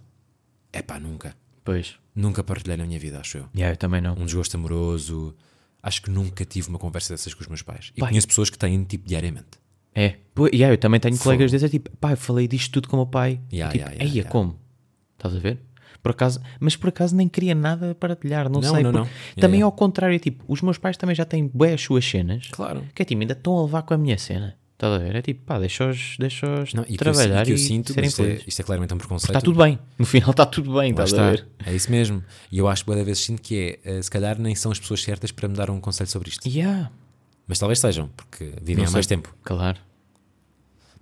É 0.72 0.80
pá, 0.82 0.98
nunca. 0.98 1.36
Pois. 1.64 1.96
Nunca 2.14 2.42
partilhei 2.42 2.76
na 2.76 2.84
minha 2.84 2.98
vida, 2.98 3.20
acho 3.20 3.38
eu. 3.38 3.48
Yeah, 3.54 3.72
eu 3.72 3.76
também 3.76 4.00
não. 4.00 4.14
Um 4.14 4.24
desgosto 4.24 4.56
amoroso. 4.56 5.34
Acho 5.82 6.02
que 6.02 6.10
nunca 6.10 6.44
tive 6.44 6.68
uma 6.68 6.78
conversa 6.78 7.14
dessas 7.14 7.32
com 7.32 7.40
os 7.40 7.46
meus 7.48 7.62
pais. 7.62 7.92
E 7.96 8.00
Pai. 8.00 8.10
conheço 8.10 8.26
pessoas 8.26 8.50
que 8.50 8.58
têm, 8.58 8.84
tipo, 8.84 9.06
diariamente. 9.08 9.58
É. 9.94 10.16
Pô, 10.34 10.46
yeah, 10.46 10.72
eu 10.72 10.78
também 10.78 11.00
tenho 11.00 11.14
Fogo. 11.14 11.24
colegas 11.24 11.50
desses, 11.50 11.66
é 11.66 11.68
tipo, 11.68 11.90
pá, 11.96 12.12
eu 12.12 12.16
falei 12.16 12.46
disto 12.46 12.72
tudo 12.72 12.88
com 12.88 12.96
o 12.96 13.00
meu 13.00 13.06
pai. 13.06 13.40
Yeah, 13.52 13.72
tipo, 13.72 13.84
yeah, 13.84 13.92
yeah, 13.92 14.04
eia, 14.04 14.12
yeah. 14.12 14.30
como? 14.30 14.58
Estás 15.16 15.34
a 15.34 15.38
ver? 15.38 15.58
Por 16.02 16.12
acaso, 16.12 16.40
mas 16.58 16.76
por 16.76 16.88
acaso 16.88 17.14
nem 17.14 17.28
queria 17.28 17.54
nada 17.54 17.94
partilhar, 17.94 18.48
não, 18.48 18.60
Não, 18.60 18.72
sei. 18.74 18.82
não, 18.82 18.92
porque 18.92 18.98
não. 18.98 19.04
Yeah, 19.04 19.40
também 19.40 19.58
yeah. 19.60 19.64
ao 19.66 19.72
contrário, 19.72 20.16
é 20.16 20.18
tipo, 20.18 20.44
os 20.48 20.62
meus 20.62 20.78
pais 20.78 20.96
também 20.96 21.14
já 21.14 21.24
têm 21.24 21.46
bué 21.52 21.74
as 21.74 21.82
suas 21.82 22.04
cenas. 22.04 22.48
Claro. 22.50 22.84
Que 22.94 23.02
é 23.02 23.04
tipo, 23.04 23.20
ainda 23.20 23.32
estão 23.34 23.58
a 23.58 23.62
levar 23.62 23.82
com 23.82 23.92
a 23.94 23.98
minha 23.98 24.16
cena. 24.16 24.56
Estás 24.80 24.94
a 24.94 24.98
ver? 24.98 25.14
É 25.14 25.20
tipo, 25.20 25.42
pá, 25.44 25.58
deixa-os 25.58 26.16
deixa 26.18 26.46
Não, 26.74 26.86
e 26.88 26.96
trabalhar 26.96 27.44
que 27.44 27.52
eu, 27.52 27.54
e 27.54 27.58
que 27.58 27.64
eu 27.64 27.68
sinto, 27.68 27.92
serem 27.92 28.08
isto 28.08 28.22
é, 28.22 28.40
isto 28.46 28.60
é 28.60 28.62
claramente 28.62 28.94
um 28.94 28.96
preconceito. 28.96 29.28
Está 29.28 29.40
tudo 29.42 29.62
bem. 29.62 29.78
No 29.98 30.06
final 30.06 30.30
está 30.30 30.46
tudo 30.46 30.72
bem, 30.72 30.92
estás 30.92 31.12
a 31.12 31.30
ver? 31.32 31.46
É 31.66 31.74
isso 31.74 31.90
mesmo. 31.90 32.24
E 32.50 32.56
eu 32.56 32.66
acho 32.66 32.82
que 32.82 32.90
cada 32.90 33.04
vez 33.04 33.18
sinto 33.18 33.42
que 33.42 33.78
é, 33.84 33.98
eh, 33.98 34.02
se 34.02 34.10
calhar 34.10 34.40
nem 34.40 34.54
são 34.54 34.72
as 34.72 34.80
pessoas 34.80 35.02
certas 35.02 35.30
para 35.32 35.46
me 35.48 35.54
dar 35.54 35.68
um 35.68 35.78
conselho 35.78 36.08
sobre 36.08 36.30
isto. 36.30 36.48
Yeah. 36.48 36.90
Mas 37.46 37.58
talvez 37.58 37.78
sejam, 37.78 38.08
porque 38.16 38.54
vivem 38.62 38.86
há 38.86 38.90
mais 38.90 39.06
tempo. 39.06 39.34
Claro. 39.44 39.76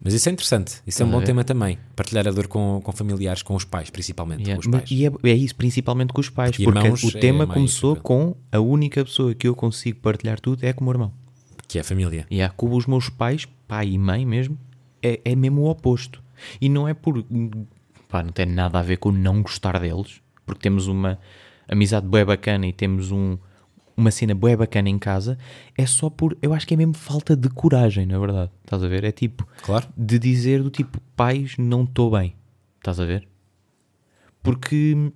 Mas 0.02 0.12
isso 0.12 0.28
é 0.28 0.32
interessante. 0.32 0.80
Isso 0.84 1.00
é 1.00 1.06
um 1.06 1.10
bom 1.10 1.22
tema 1.22 1.44
também. 1.44 1.78
Partilhar 1.94 2.26
a 2.26 2.32
dor 2.32 2.48
com, 2.48 2.80
com 2.82 2.90
familiares, 2.90 3.42
com 3.42 3.54
os 3.54 3.64
pais, 3.64 3.90
principalmente. 3.90 4.42
Yeah. 4.42 4.58
Os 4.58 4.66
pais. 4.66 4.90
E 4.90 5.06
é, 5.06 5.10
é 5.22 5.34
isso, 5.34 5.54
principalmente 5.54 6.12
com 6.12 6.20
os 6.20 6.30
pais. 6.30 6.50
Porque 6.56 6.64
Porque, 6.64 7.06
o 7.06 7.16
é 7.16 7.20
tema 7.20 7.46
começou 7.46 7.94
com 7.94 8.34
a 8.50 8.58
única 8.58 9.04
pessoa 9.04 9.34
que 9.36 9.46
eu 9.46 9.54
consigo 9.54 10.00
partilhar 10.00 10.40
tudo 10.40 10.64
é 10.64 10.72
com 10.72 10.80
o 10.80 10.84
meu 10.84 10.94
irmão. 10.94 11.12
Que 11.68 11.78
é 11.78 11.80
a 11.82 11.84
família. 11.84 12.26
E 12.28 12.42
há 12.42 12.48
com 12.48 12.74
os 12.74 12.86
meus 12.86 13.08
pais, 13.08 13.46
pai 13.68 13.90
e 13.90 13.98
mãe 13.98 14.24
mesmo, 14.24 14.58
é, 15.02 15.20
é 15.24 15.36
mesmo 15.36 15.60
o 15.60 15.70
oposto. 15.70 16.22
E 16.60 16.68
não 16.68 16.88
é 16.88 16.94
por. 16.94 17.24
Pá, 18.08 18.22
não 18.22 18.32
tem 18.32 18.46
nada 18.46 18.78
a 18.78 18.82
ver 18.82 18.96
com 18.96 19.12
não 19.12 19.42
gostar 19.42 19.78
deles, 19.78 20.22
porque 20.46 20.62
temos 20.62 20.86
uma 20.86 21.18
amizade 21.68 22.06
bué 22.06 22.24
bacana 22.24 22.66
e 22.66 22.72
temos 22.72 23.12
um, 23.12 23.36
uma 23.96 24.10
cena 24.10 24.34
bué 24.34 24.56
bacana 24.56 24.88
em 24.88 24.98
casa. 24.98 25.36
É 25.76 25.84
só 25.84 26.08
por. 26.08 26.36
Eu 26.40 26.54
acho 26.54 26.66
que 26.66 26.74
é 26.74 26.76
mesmo 26.76 26.94
falta 26.94 27.36
de 27.36 27.48
coragem, 27.50 28.06
na 28.06 28.18
verdade. 28.18 28.50
Estás 28.64 28.82
a 28.82 28.88
ver? 28.88 29.04
É 29.04 29.12
tipo. 29.12 29.46
Claro. 29.62 29.86
De 29.96 30.18
dizer 30.18 30.62
do 30.62 30.70
tipo, 30.70 30.98
pais, 31.14 31.56
não 31.58 31.84
estou 31.84 32.10
bem. 32.10 32.34
Estás 32.78 32.98
a 32.98 33.04
ver? 33.04 33.28
Porque. 34.42 35.12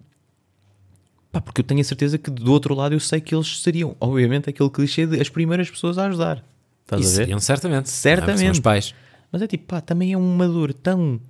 Pá, 1.31 1.41
porque 1.41 1.63
eu 1.63 1.65
tenho 1.65 1.81
a 1.81 1.85
certeza 1.85 2.19
que 2.19 2.31
do 2.31 2.53
outro 2.53 2.75
lado 2.75 2.95
eu 2.95 3.01
sei 3.01 3.19
que 3.19 3.35
eles 3.35 3.63
seriam, 3.63 3.97
obviamente, 3.99 4.51
aquele 4.51 4.69
clichê 4.69 5.07
de 5.07 5.19
as 5.19 5.31
primeiras 5.31 5.71
pessoas 5.71 5.97
a 5.97 6.05
ajudar. 6.07 6.45
Estás 6.93 7.05
Isso 7.07 7.15
a 7.15 7.19
ver? 7.19 7.25
seriam 7.25 7.41
certamente. 7.41 7.91
Certamente. 7.91 8.41
Não 8.41 8.49
é? 8.49 8.51
Os 8.51 8.61
pais. 8.61 8.95
Mas 9.31 9.41
é 9.43 9.47
tipo, 9.47 9.65
pá, 9.65 9.81
também 9.81 10.13
é 10.13 10.17
uma 10.17 10.47
dor 10.47 10.75
tão 10.75 11.21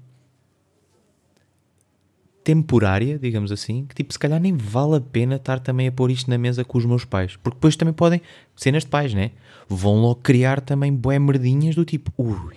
temporária, 2.42 3.16
digamos 3.18 3.52
assim, 3.52 3.86
que 3.86 3.94
tipo, 3.94 4.12
se 4.12 4.18
calhar 4.18 4.40
nem 4.40 4.56
vale 4.56 4.96
a 4.96 5.00
pena 5.00 5.36
estar 5.36 5.60
também 5.60 5.86
a 5.86 5.92
pôr 5.92 6.10
isto 6.10 6.28
na 6.28 6.36
mesa 6.36 6.64
com 6.64 6.76
os 6.76 6.84
meus 6.84 7.04
pais. 7.04 7.36
Porque 7.36 7.56
depois 7.56 7.76
também 7.76 7.94
podem, 7.94 8.20
cenas 8.56 8.82
de 8.82 8.90
pais, 8.90 9.14
né? 9.14 9.30
Vão 9.68 10.00
logo 10.00 10.16
criar 10.16 10.60
também 10.60 10.92
bué 10.92 11.20
merdinhas 11.20 11.76
do 11.76 11.84
tipo, 11.84 12.12
ui, 12.18 12.56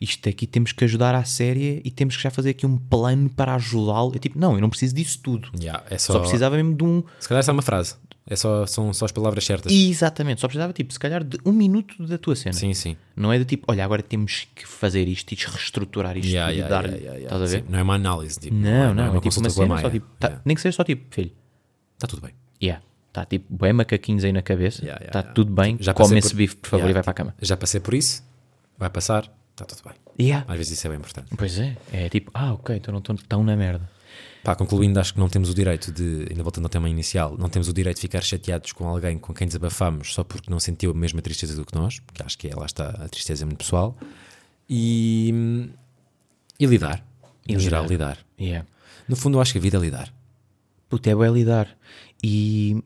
isto 0.00 0.26
aqui 0.26 0.46
temos 0.46 0.72
que 0.72 0.82
ajudar 0.84 1.14
à 1.14 1.22
série 1.24 1.82
e 1.84 1.90
temos 1.90 2.16
que 2.16 2.22
já 2.22 2.30
fazer 2.30 2.50
aqui 2.50 2.64
um 2.64 2.78
plano 2.78 3.28
para 3.28 3.54
ajudá-lo. 3.54 4.12
É 4.16 4.18
tipo, 4.18 4.38
não, 4.38 4.54
eu 4.54 4.60
não 4.60 4.70
preciso 4.70 4.94
disso 4.94 5.20
tudo. 5.22 5.50
Yeah, 5.60 5.84
é 5.90 5.98
Só, 5.98 6.14
só, 6.14 6.20
precisava 6.20 6.56
mesmo 6.56 6.74
de 6.74 6.84
um. 6.84 7.02
Se 7.18 7.28
calhar 7.28 7.40
essa 7.40 7.50
é 7.50 7.52
uma 7.52 7.62
frase. 7.62 7.96
É 8.26 8.36
só, 8.36 8.64
são 8.66 8.92
só 8.92 9.06
as 9.06 9.12
palavras 9.12 9.44
certas. 9.44 9.72
Exatamente, 9.72 10.40
só 10.40 10.46
precisava, 10.46 10.72
tipo, 10.72 10.92
se 10.92 10.98
calhar 11.00 11.24
de 11.24 11.38
um 11.44 11.50
minuto 11.52 12.06
da 12.06 12.16
tua 12.18 12.36
cena. 12.36 12.52
Sim, 12.52 12.72
sim. 12.74 12.96
Não 13.16 13.32
é 13.32 13.38
do 13.38 13.44
tipo, 13.44 13.64
olha, 13.68 13.84
agora 13.84 14.02
temos 14.02 14.46
que 14.54 14.66
fazer 14.66 15.08
isto 15.08 15.32
e 15.32 15.36
reestruturar 15.36 16.16
isto 16.16 16.28
Yeah, 16.28 16.52
e 16.52 16.56
yeah, 16.58 16.68
dar-lhe. 16.76 16.96
yeah, 16.98 17.18
yeah, 17.18 17.24
Estás 17.24 17.42
a 17.42 17.46
ver? 17.56 17.62
Sim, 17.64 17.70
Não 17.72 17.78
é 17.78 17.82
uma 17.82 17.94
análise. 17.94 18.38
Tipo, 18.38 18.54
Não, 18.54 18.68
é- 18.90 18.94
não, 18.94 19.02
é, 19.04 19.06
tipo 19.08 19.20
consulta 19.22 19.48
uma 19.48 19.54
com 19.54 19.60
a 19.62 19.64
cena 19.64 19.74
Maia. 19.74 19.82
só 19.82 19.90
tipo, 19.90 20.06
tá- 20.18 20.40
nem 20.44 20.54
que 20.54 20.60
seja 20.60 20.76
só 20.76 20.84
tipo, 20.84 21.12
filho, 21.12 21.32
Está 21.94 22.06
tudo 22.06 22.22
bem. 22.22 22.32
yeah, 22.62 22.82
está 23.08 23.24
tipo, 23.24 23.46
bué 23.52 23.72
macaquinhos 23.72 24.22
aí 24.22 24.32
na 24.32 24.42
cabeça, 24.42 24.84
está 25.04 25.22
tudo 25.22 25.52
bem, 25.52 25.76
Já 25.80 25.92
come 25.92 26.18
esse 26.18 26.28
por- 26.30 26.36
bife, 26.36 26.56
por 26.56 26.68
favor, 26.68 26.88
e 26.88 26.92
vai 26.92 27.02
para 27.02 27.10
a 27.10 27.14
cama. 27.14 27.34
Já 27.40 27.56
passei 27.56 27.80
por 27.80 27.94
isso, 27.94 28.22
vai 28.78 28.90
passar, 28.90 29.32
está 29.52 29.64
tudo 29.64 29.82
bem. 29.88 29.94
Yeah. 30.26 30.44
Às 30.46 30.56
vezes 30.58 30.74
isso 30.74 30.86
é 30.86 30.90
bem 30.90 30.98
importante. 30.98 31.28
Pois 31.36 31.58
é, 31.58 31.76
é 31.92 32.08
tipo, 32.10 32.30
ah, 32.34 32.52
ok, 32.52 32.76
então 32.76 32.92
não 32.92 32.98
estou 33.00 33.16
tão 33.26 33.42
na 33.42 33.56
merda. 33.56 33.88
Pá, 34.42 34.54
concluindo, 34.54 34.98
acho 34.98 35.12
que 35.12 35.20
não 35.20 35.28
temos 35.28 35.50
o 35.50 35.54
direito 35.54 35.92
de, 35.92 36.26
ainda 36.30 36.42
voltando 36.42 36.64
ao 36.64 36.70
tema 36.70 36.88
inicial, 36.88 37.36
não 37.38 37.48
temos 37.48 37.68
o 37.68 37.72
direito 37.72 37.96
de 37.96 38.02
ficar 38.02 38.22
chateados 38.22 38.72
com 38.72 38.88
alguém 38.88 39.18
com 39.18 39.34
quem 39.34 39.46
desabafamos 39.46 40.14
só 40.14 40.24
porque 40.24 40.50
não 40.50 40.58
sentiu 40.58 40.92
a 40.92 40.94
mesma 40.94 41.20
tristeza 41.20 41.54
do 41.54 41.64
que 41.64 41.74
nós, 41.74 41.98
porque 42.00 42.22
acho 42.22 42.38
que 42.38 42.48
é, 42.48 42.54
lá 42.54 42.64
está, 42.64 42.88
a 42.88 43.08
tristeza 43.08 43.44
é 43.44 43.46
muito 43.46 43.58
pessoal, 43.58 43.96
e, 44.68 45.68
e 46.58 46.64
lidar, 46.66 47.04
E 47.46 47.54
em 47.54 47.58
geral, 47.58 47.86
lidar. 47.86 48.18
Yeah. 48.40 48.66
No 49.08 49.16
fundo, 49.16 49.36
eu 49.36 49.42
acho 49.42 49.52
que 49.52 49.58
a 49.58 49.60
vida 49.60 49.76
é 49.76 49.80
lidar. 49.80 50.14
Puto, 50.88 51.08
é 51.08 51.28
lidar. 51.28 51.76
E, 52.22 52.82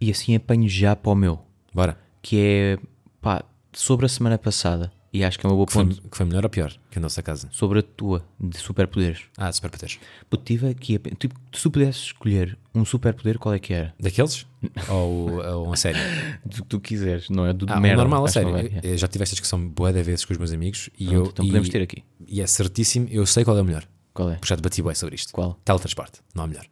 e 0.00 0.10
assim 0.10 0.34
apanho 0.34 0.68
já 0.68 0.96
para 0.96 1.12
o 1.12 1.14
meu, 1.14 1.40
Bora. 1.72 1.96
que 2.20 2.36
é, 2.38 2.78
pá, 3.20 3.44
sobre 3.72 4.06
a 4.06 4.08
semana 4.08 4.36
passada, 4.36 4.92
e 5.12 5.22
acho 5.24 5.38
que 5.38 5.44
é 5.44 5.48
uma 5.48 5.54
boa 5.54 5.66
Que 5.66 5.72
foi, 5.72 5.84
ponto, 5.84 6.08
que 6.08 6.16
foi 6.16 6.26
melhor 6.26 6.44
ou 6.44 6.50
pior 6.50 6.72
que 6.90 6.98
a 6.98 7.02
nossa 7.02 7.22
casa? 7.22 7.48
sobre 7.50 7.80
a 7.80 7.82
tua, 7.82 8.24
de 8.40 8.56
superpoderes. 8.58 9.22
Ah, 9.36 9.52
superpoderes. 9.52 9.98
Puto, 10.30 10.42
tive 10.44 10.68
aqui, 10.68 10.98
tipo, 11.18 11.34
se 11.52 11.62
tu 11.62 11.70
pudesses 11.70 12.02
escolher 12.04 12.58
um 12.74 12.84
superpoder, 12.84 13.38
qual 13.38 13.54
é 13.54 13.58
que 13.58 13.72
era? 13.74 13.94
Daqueles? 14.00 14.46
ou, 14.88 15.30
ou 15.44 15.66
uma 15.66 15.76
série? 15.76 15.98
Do 16.44 16.62
que 16.62 16.68
tu 16.68 16.80
quiseres, 16.80 17.28
não 17.28 17.44
é 17.46 17.52
do 17.52 17.66
Ah, 17.68 17.78
merda. 17.78 18.02
normal, 18.02 18.24
a 18.24 18.28
sério. 18.28 18.54
é. 18.56 18.96
Já 18.96 19.06
tive 19.08 19.22
esta 19.22 19.34
discussão 19.34 19.68
boa 19.68 19.92
de 19.92 20.02
vezes 20.02 20.24
com 20.24 20.32
os 20.32 20.38
meus 20.38 20.52
amigos 20.52 20.88
e 20.98 21.06
Pronto, 21.06 21.18
eu. 21.18 21.26
então 21.30 21.44
e, 21.44 21.48
podemos 21.48 21.68
ter 21.68 21.82
aqui. 21.82 22.02
E 22.26 22.40
é 22.40 22.46
certíssimo, 22.46 23.06
eu 23.10 23.26
sei 23.26 23.44
qual 23.44 23.58
é 23.58 23.60
o 23.62 23.64
melhor. 23.64 23.86
Qual 24.14 24.30
é? 24.30 24.34
Porque 24.36 24.48
já 24.48 24.56
debati 24.56 24.82
bem 24.82 24.94
sobre 24.94 25.14
isto. 25.16 25.32
Qual? 25.32 25.58
Teletransporte, 25.64 26.20
não 26.34 26.44
há 26.44 26.46
melhor. 26.46 26.66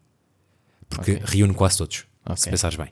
Porque 0.88 1.12
Ok. 1.12 1.22
reúne 1.26 1.54
quase 1.54 1.78
todos. 1.78 2.04
Ok. 2.24 2.36
Se 2.36 2.50
pensares 2.50 2.76
bem. 2.76 2.88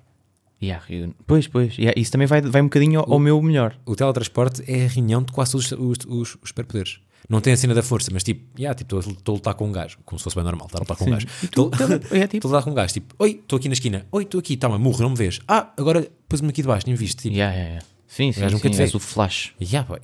Yeah, 0.60 0.84
eu- 0.90 1.14
pois, 1.26 1.46
pois. 1.46 1.76
yeah, 1.78 1.98
isso 2.00 2.10
também 2.10 2.26
vai, 2.26 2.40
vai 2.40 2.60
um 2.60 2.64
bocadinho 2.64 3.00
ao, 3.00 3.12
ao 3.12 3.18
meu 3.18 3.40
melhor. 3.40 3.78
O 3.86 3.94
teletransporte 3.94 4.62
é 4.66 4.84
a 4.84 4.88
reunião 4.88 5.22
de 5.22 5.32
quase 5.32 5.52
todos 5.52 5.70
os, 5.70 5.78
os, 5.78 5.98
os, 6.06 6.34
os 6.42 6.48
superpoderes. 6.48 7.00
Não 7.28 7.40
tem 7.40 7.52
a 7.52 7.56
cena 7.56 7.74
da 7.74 7.82
força, 7.82 8.10
mas 8.12 8.22
tipo, 8.24 8.44
yeah, 8.58 8.74
tipo, 8.76 8.98
estou 8.98 9.34
a 9.34 9.36
lutar 9.36 9.54
com 9.54 9.68
um 9.68 9.72
gajo, 9.72 9.98
como 10.04 10.18
se 10.18 10.24
fosse 10.24 10.34
bem 10.36 10.44
normal, 10.44 10.66
estar 10.66 10.78
a 10.78 10.80
lutar 10.80 10.96
com 10.96 11.04
um 11.04 11.10
gajo. 11.10 11.26
Estou 11.42 11.70
é 12.10 12.26
tipo- 12.26 12.36
estou 12.36 12.48
a 12.48 12.52
lutar 12.54 12.64
com 12.64 12.70
um 12.70 12.74
gajo, 12.74 12.92
tipo, 12.94 13.14
oi, 13.18 13.30
estou 13.42 13.56
aqui 13.58 13.68
na 13.68 13.74
esquina, 13.74 14.06
oi, 14.10 14.22
estou 14.22 14.38
aqui, 14.38 14.56
toma, 14.56 14.78
murro, 14.78 15.02
não 15.02 15.10
me 15.10 15.16
vês. 15.16 15.38
Ah, 15.46 15.72
agora 15.76 16.08
pôs-me 16.28 16.48
aqui 16.48 16.62
debaixo, 16.62 16.86
nem 16.86 16.96
viste. 16.96 17.22
Tipo, 17.22 17.36
Yeah, 17.36 17.54
yeah, 17.54 17.70
yeah. 17.74 17.86
Sim, 18.06 18.32
sim, 18.32 18.40
sim, 18.58 18.70
te 18.70 18.80
és 18.82 18.94
o 18.94 18.98
flash. 18.98 19.52
yeah, 19.60 19.86
pá. 19.86 20.00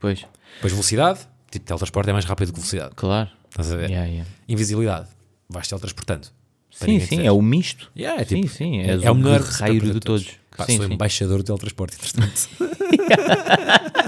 Pois, 0.00 0.26
Depois 0.56 0.72
velocidade, 0.72 1.20
tipo, 1.50 1.64
teletransporte 1.64 2.10
é 2.10 2.12
mais 2.12 2.24
rápido 2.24 2.48
que 2.52 2.58
velocidade. 2.58 2.92
claro. 2.96 3.30
Estás 3.50 3.70
a 3.70 3.76
ver? 3.76 3.88
Yeah, 3.90 4.10
yeah. 4.10 4.30
Invisibilidade, 4.48 5.08
vais 5.48 5.68
teletransportando. 5.68 6.26
Sim, 6.74 7.00
sim, 7.00 7.26
é 7.26 7.30
o 7.32 7.40
misto. 7.40 7.90
Yeah, 7.96 8.20
é 8.20 8.24
sim, 8.24 8.42
tipo, 8.42 8.52
sim, 8.52 8.80
é, 8.80 8.90
é 9.04 9.10
o 9.10 9.14
melhor 9.14 9.42
superpoder 9.42 9.94
de 9.94 10.00
todos. 10.00 10.28
Pá, 10.56 10.64
sim, 10.66 10.76
sou 10.76 10.86
sim. 10.86 10.94
embaixador 10.94 11.38
do 11.38 11.44
teletransporte, 11.44 11.96
entretanto. 11.96 12.48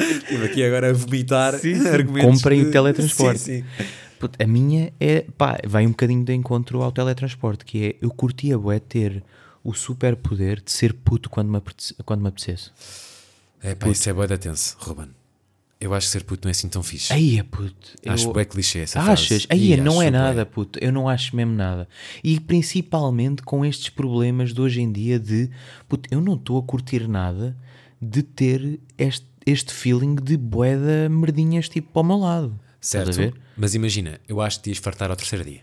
Estive 0.00 0.44
aqui 0.46 0.62
agora 0.64 0.90
a 0.90 0.92
vomitar 0.92 1.54
argumentos. 1.92 2.30
Comprem 2.42 2.62
o 2.62 2.64
de- 2.66 2.70
teletransporte. 2.72 3.38
Sim, 3.40 3.64
sim. 3.76 3.84
Puto, 4.18 4.42
A 4.42 4.46
minha 4.46 4.92
é, 4.98 5.24
pá, 5.36 5.58
vai 5.66 5.86
um 5.86 5.90
bocadinho 5.90 6.24
de 6.24 6.32
encontro 6.34 6.82
ao 6.82 6.90
teletransporte, 6.90 7.64
que 7.64 7.84
é, 7.86 7.96
eu 8.04 8.10
curtia 8.10 8.58
bué 8.58 8.78
ter 8.80 9.22
o 9.62 9.72
superpoder 9.74 10.60
de 10.62 10.72
ser 10.72 10.92
puto 10.92 11.30
quando 11.30 11.48
me, 11.50 11.56
apetece- 11.58 11.94
quando 12.04 12.22
me 12.22 12.28
apetecesse. 12.28 12.70
É 13.62 13.74
pá, 13.74 13.88
isso 13.88 14.08
é 14.08 14.12
boa 14.12 14.26
da 14.26 14.36
tenso, 14.38 14.76
Ruben. 14.80 15.08
Eu 15.80 15.94
acho 15.94 16.06
que 16.08 16.12
ser 16.12 16.24
puto 16.24 16.46
não 16.46 16.50
é 16.50 16.52
assim 16.52 16.68
tão 16.68 16.82
fixe. 16.82 17.12
Aí 17.12 17.38
é 17.38 17.42
puto. 17.44 17.94
acho 18.06 18.28
eu- 18.28 18.32
bem 18.32 18.44
clichê 18.44 18.80
essa 18.80 19.00
Achas? 19.00 19.46
Aí 19.48 19.76
não 19.76 20.02
é 20.02 20.10
nada, 20.10 20.44
puto. 20.44 20.78
Eu 20.82 20.90
não 20.92 21.08
acho 21.08 21.36
mesmo 21.36 21.52
nada. 21.52 21.88
E 22.22 22.40
principalmente 22.40 23.42
com 23.42 23.64
estes 23.64 23.88
problemas 23.88 24.52
de 24.52 24.60
hoje 24.60 24.80
em 24.80 24.90
dia 24.90 25.18
de, 25.20 25.48
puto, 25.88 26.08
eu 26.12 26.20
não 26.20 26.34
estou 26.34 26.58
a 26.58 26.62
curtir 26.62 27.06
nada 27.08 27.56
de 28.02 28.22
ter 28.24 28.80
este, 28.96 29.26
este 29.46 29.72
feeling 29.72 30.16
de 30.16 30.36
boeda 30.36 31.08
merdinhas 31.08 31.68
tipo 31.68 31.92
para 31.92 32.02
o 32.02 32.04
meu 32.04 32.18
lado. 32.18 32.58
Certo? 32.80 33.32
Mas 33.56 33.74
imagina, 33.74 34.20
eu 34.28 34.40
acho 34.40 34.58
que 34.58 34.64
te 34.64 34.70
ias 34.70 34.78
fartar 34.78 35.10
ao 35.10 35.16
terceiro 35.16 35.44
dia. 35.44 35.60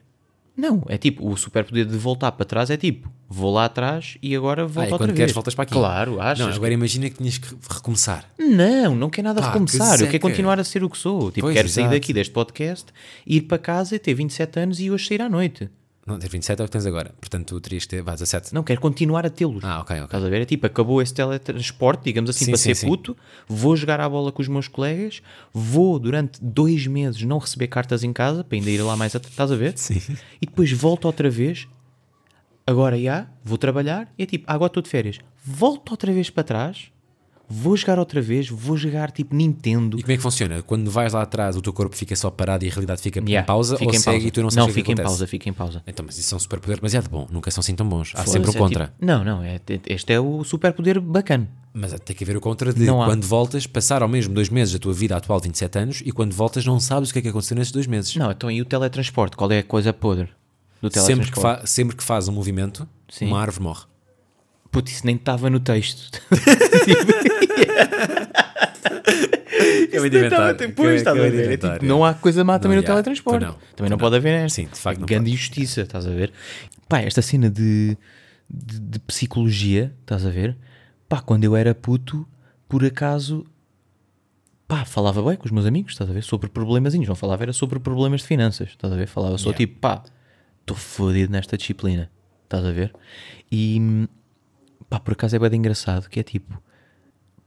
Não, 0.55 0.81
é 0.87 0.97
tipo, 0.97 1.29
o 1.29 1.35
superpoder 1.35 1.85
de 1.85 1.97
voltar 1.97 2.31
para 2.31 2.45
trás 2.45 2.69
é 2.69 2.77
tipo, 2.77 3.11
vou 3.27 3.53
lá 3.53 3.65
atrás 3.65 4.17
e 4.21 4.35
agora 4.35 4.63
Ah, 4.63 4.67
volto 4.67 4.77
e 4.77 4.91
outra 4.91 4.97
quando 4.97 5.07
vez. 5.09 5.17
queres 5.19 5.33
voltas 5.33 5.55
para 5.55 5.63
aqui. 5.63 5.73
Claro, 5.73 6.21
achas? 6.21 6.45
Não, 6.47 6.53
agora 6.53 6.73
imagina 6.73 7.09
que 7.09 7.17
tinhas 7.17 7.37
que 7.37 7.47
recomeçar. 7.69 8.25
Não, 8.39 8.95
não 8.95 9.09
quero 9.09 9.27
nada 9.27 9.41
Pá, 9.41 9.47
recomeçar. 9.47 9.97
que 9.97 10.03
Eu 10.03 10.07
quero 10.09 10.21
continuar 10.21 10.59
a 10.59 10.63
ser 10.63 10.83
o 10.83 10.89
que 10.89 10.97
sou. 10.97 11.31
Tipo, 11.31 11.47
Pois, 11.47 11.55
quero 11.55 11.67
sair 11.69 11.83
exato. 11.83 11.95
daqui 11.95 12.13
deste 12.13 12.31
podcast, 12.33 12.85
ir 13.25 13.41
para 13.41 13.57
casa, 13.57 13.97
ter 13.99 14.13
27 14.13 14.59
anos 14.59 14.79
e 14.79 14.91
hoje 14.91 15.07
sair 15.07 15.21
à 15.21 15.29
noite. 15.29 15.69
Não, 16.07 16.19
ter 16.19 16.29
27 16.29 16.59
é 16.61 16.63
o 16.63 16.67
que 16.67 16.71
tens 16.71 16.85
agora. 16.85 17.15
Portanto, 17.19 17.47
tu 17.47 17.59
terias 17.59 17.83
que 17.85 17.89
ter, 17.89 18.03
vá, 18.03 18.11
17. 18.13 18.53
Não, 18.53 18.61
quero 18.61 18.79
continuar 18.79 19.25
a 19.25 19.29
tê-los. 19.31 19.63
Ah, 19.63 19.79
ok, 19.79 19.95
ok. 19.95 20.05
Estás 20.05 20.23
a 20.23 20.29
ver? 20.29 20.41
É 20.43 20.45
tipo, 20.45 20.67
acabou 20.67 21.01
esse 21.01 21.11
teletransporte, 21.11 22.03
digamos 22.03 22.29
assim, 22.29 22.45
Sim, 22.45 22.51
para 22.51 22.57
sim, 22.59 22.63
ser 22.69 22.75
sim. 22.75 22.85
puto, 22.87 23.17
vou 23.47 23.75
jogar 23.75 23.99
à 23.99 24.07
bola 24.07 24.31
com 24.31 24.39
os 24.39 24.47
meus 24.47 24.67
colegas, 24.67 25.23
vou 25.51 25.97
durante 25.97 26.37
dois 26.43 26.85
meses 26.85 27.23
não 27.23 27.39
receber 27.39 27.69
cartas 27.69 28.03
em 28.03 28.13
casa, 28.13 28.43
para 28.43 28.55
ainda 28.55 28.69
ir 28.69 28.83
lá 28.83 28.95
mais 28.95 29.15
atrás, 29.15 29.33
estás 29.33 29.51
a 29.51 29.55
ver? 29.55 29.73
Sim. 29.77 29.99
E 30.39 30.45
depois 30.45 30.71
volto 30.71 31.05
outra 31.05 31.27
vez, 31.27 31.67
agora 32.67 32.99
já, 32.99 33.27
vou 33.43 33.57
trabalhar, 33.57 34.11
e 34.17 34.23
é 34.23 34.25
tipo, 34.25 34.45
agora 34.47 34.67
estou 34.69 34.81
de 34.83 34.89
férias, 34.89 35.19
volto 35.43 35.91
outra 35.91 36.11
vez 36.11 36.29
para 36.29 36.43
trás, 36.43 36.91
vou 37.47 37.77
jogar 37.77 37.99
outra 37.99 38.19
vez, 38.21 38.49
vou 38.49 38.75
jogar 38.75 39.11
tipo 39.11 39.35
Nintendo. 39.35 39.99
E 39.99 40.01
como 40.01 40.11
é 40.13 40.15
que 40.17 40.21
funciona? 40.23 40.63
Quando 40.63 40.89
vais 40.89 41.13
lá 41.13 41.21
atrás, 41.21 41.55
o 41.55 41.61
teu 41.61 41.71
corpo 41.71 41.95
fica 41.95 42.15
só 42.15 42.31
parado 42.31 42.65
e 42.65 42.69
a 42.69 42.71
realidade 42.71 43.01
fica 43.01 43.19
Yeah, 43.19 43.43
em 43.43 43.45
pausa 43.45 43.77
fica 43.77 43.91
ou 43.91 43.95
em 43.95 43.99
segue 43.99 44.15
pausa. 44.17 44.27
e 44.27 44.31
tu 44.31 44.41
não 44.41 44.49
sabes 44.49 44.67
Não, 44.67 44.73
fica 44.73 44.89
em 44.89 44.93
acontece? 44.93 45.07
pausa, 45.09 45.27
fica 45.27 45.49
em 45.49 45.53
pausa. 45.53 45.83
Então, 45.85 46.03
mas 46.05 46.17
isso 46.17 46.33
é 46.33 46.37
um 46.37 46.39
superpoder 46.39 46.77
demasiado 46.77 47.07
bom. 47.07 47.27
Nunca 47.31 47.51
são 47.51 47.61
assim 47.61 47.75
tão 47.75 47.87
bons. 47.87 48.13
Há 48.15 48.17
Foda-se, 48.19 48.31
sempre 48.31 48.49
o 48.49 48.51
é 48.51 48.57
contra. 48.57 48.85
tipo- 48.87 49.05
não, 49.05 49.23
não, 49.23 49.43
é, 49.43 49.59
este 49.87 50.13
é 50.13 50.19
o 50.19 50.43
superpoder 50.43 50.99
bacana. 50.99 51.47
Mas 51.71 51.93
tem 51.99 52.15
que 52.15 52.23
haver 52.23 52.35
o 52.37 52.41
contra 52.41 52.73
de 52.73 52.83
Não 52.83 52.99
há. 53.03 53.05
quando 53.05 53.25
voltas, 53.27 53.67
passar 53.67 54.01
ao 54.01 54.07
mesmo 54.07 54.33
dois 54.33 54.49
meses 54.49 54.73
da 54.73 54.79
tua 54.79 54.93
vida 54.93 55.15
atual 55.15 55.39
de 55.39 55.47
27 55.49 55.77
anos 55.77 56.01
e 56.03 56.11
quando 56.11 56.33
voltas 56.33 56.65
não 56.65 56.79
sabes 56.79 57.09
o 57.11 57.13
que 57.13 57.19
é 57.19 57.21
que 57.21 57.27
aconteceu 57.27 57.55
nesses 57.55 57.71
dois 57.71 57.85
meses. 57.85 58.15
Não, 58.15 58.31
então 58.31 58.49
e 58.49 58.59
o 58.59 58.65
teletransporte? 58.65 59.35
Qual 59.37 59.51
é 59.51 59.59
a 59.59 59.63
coisa 59.63 59.93
podre 59.93 60.29
do 60.81 60.91
sempre, 60.91 61.31
que 61.31 61.67
sempre 61.67 61.95
que 61.95 62.03
faz 62.03 62.27
um 62.27 62.31
movimento, 62.31 62.87
Sim. 63.09 63.27
uma 63.27 63.41
árvore 63.41 63.63
morre. 63.63 63.85
Putz, 64.71 64.91
isso 64.91 65.05
nem 65.05 65.15
estava 65.15 65.49
no 65.49 65.59
texto. 65.59 66.21
Acabei 69.95 70.09
de 70.09 70.17
inventar. 70.17 70.53
Depois, 70.53 70.95
estás 70.95 71.17
a 71.17 71.21
Acabei 71.21 71.31
de 71.31 71.37
ver? 71.37 71.43
É 71.43 71.45
inventar, 71.45 71.73
tipo, 71.73 71.85
é. 71.85 71.87
não 71.87 72.03
há 72.03 72.13
coisa 72.13 72.43
má 72.43 72.59
também 72.59 72.75
Não, 72.75 72.81
no 72.81 72.87
já. 72.87 72.93
teletransporte. 72.93 73.39
Pois 73.39 73.53
não. 73.53 73.59
Também 73.75 73.89
não 73.89 73.95
não. 73.95 73.97
pode 73.97 74.15
haver 74.15 74.33
esta. 74.33 74.55
Sim, 74.55 74.67
de 74.71 74.79
facto 74.79 75.05
Grande 75.05 75.31
injustiça, 75.31 75.81
estás 75.81 76.05
a 76.05 76.11
ver? 76.11 76.31
Pá, 76.87 76.99
esta 76.99 77.21
cena 77.21 77.49
de, 77.49 77.97
de, 78.49 78.79
de 78.79 78.99
psicologia, 78.99 79.93
estás 80.01 80.25
a 80.25 80.29
ver? 80.29 80.57
Pá, 81.07 81.21
quando 81.21 81.43
eu 81.43 81.55
era 81.55 81.73
puto, 81.73 82.27
por 82.67 82.83
acaso, 82.83 83.45
pá, 84.67 84.85
falava 84.85 85.21
bem 85.23 85.37
com 85.37 85.45
os 85.45 85.51
meus 85.51 85.65
amigos, 85.65 85.93
estás 85.93 86.09
a 86.09 86.13
ver? 86.13 86.23
Sobre 86.23 86.49
problemazinhos. 86.49 87.07
Não 87.07 87.15
falava, 87.15 87.43
era 87.43 87.53
sobre 87.53 87.79
problemas 87.79 88.21
de 88.21 88.27
finanças, 88.27 88.69
estás 88.69 88.91
a 88.91 88.95
ver? 88.95 89.07
Falava 89.07 89.37
só 89.37 89.49
Yeah. 89.49 89.57
tipo, 89.57 89.79
pá, 89.79 90.03
estou 90.65 90.75
fodido 90.75 91.31
nesta 91.31 91.57
disciplina, 91.57 92.11
estás 92.43 92.65
a 92.65 92.71
ver? 92.71 92.93
E, 93.51 94.07
pá, 94.89 94.99
por 94.99 95.13
acaso 95.13 95.35
é 95.35 95.39
bem 95.39 95.59
engraçado, 95.59 96.09
que 96.09 96.19
é 96.19 96.23
tipo, 96.23 96.61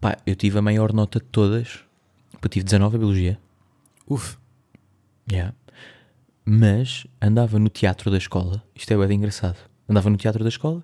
pá, 0.00 0.16
eu 0.24 0.37
tive 0.37 0.59
a 0.59 0.62
maior 0.62 0.92
nota 0.92 1.18
de 1.18 1.26
todas, 1.26 1.81
eu 2.40 2.48
tive 2.48 2.64
19 2.64 2.96
a 2.96 2.98
Biologia, 2.98 3.38
Uf, 4.07 4.38
Yeah. 5.31 5.54
Mas 6.44 7.07
andava 7.20 7.59
no 7.59 7.68
teatro 7.68 8.11
da 8.11 8.16
escola, 8.16 8.64
isto 8.74 8.90
é 8.90 9.07
bem 9.07 9.18
engraçado. 9.18 9.59
Andava 9.87 10.09
no 10.09 10.16
teatro 10.16 10.42
da 10.42 10.48
escola 10.48 10.83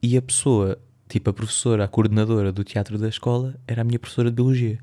e 0.00 0.16
a 0.16 0.22
pessoa, 0.22 0.78
tipo 1.08 1.30
a 1.30 1.32
professora, 1.32 1.84
a 1.84 1.88
coordenadora 1.88 2.52
do 2.52 2.62
teatro 2.62 2.96
da 2.96 3.08
escola, 3.08 3.56
era 3.66 3.82
a 3.82 3.84
minha 3.84 3.98
professora 3.98 4.30
de 4.30 4.36
biologia. 4.36 4.78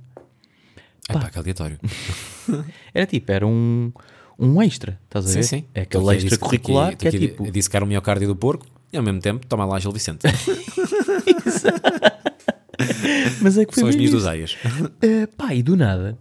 é 1.07 1.13
pá, 1.13 1.29
que 1.29 1.39
aleatório. 1.39 1.79
Era 2.93 3.05
tipo, 3.05 3.31
era 3.31 3.45
um, 3.45 3.91
um 4.39 4.62
extra, 4.62 5.00
estás 5.06 5.26
a 5.26 5.30
Sim, 5.30 5.36
ver? 5.36 5.43
sim. 5.43 5.65
É 5.73 5.82
Estou 5.84 6.02
aquele 6.02 6.15
a 6.15 6.17
extra 6.23 6.38
curricular 6.39 6.95
que 6.97 7.06
é 7.08 7.10
aqui 7.10 7.17
a- 7.17 7.19
tipo. 7.21 7.47
A 7.47 7.52
dissecar 7.52 7.84
o 7.84 7.88
miocárdio 7.88 8.28
do 8.28 8.36
porco 8.36 8.65
e 8.91 8.97
ao 8.97 9.04
mesmo 9.04 9.19
tempo 9.19 9.45
toma 9.47 9.65
lá 9.65 9.80
Gil 9.80 9.91
Vicente. 9.91 10.28
Mas 13.41 13.58
é 13.58 13.65
que 13.65 13.73
foi 13.73 13.82
São 13.82 13.89
as 13.89 13.95
minhas 13.95 14.12
dosaias. 14.12 14.56
Eh, 15.02 15.28
pá, 15.38 15.54
e 15.54 15.62
do 15.63 15.76
nada, 15.76 16.17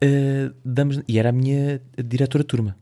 eh, 0.00 0.50
damos, 0.64 1.00
e 1.08 1.18
era 1.18 1.30
a 1.30 1.32
minha 1.32 1.80
diretora 2.04 2.44
de 2.44 2.48
turma. 2.48 2.76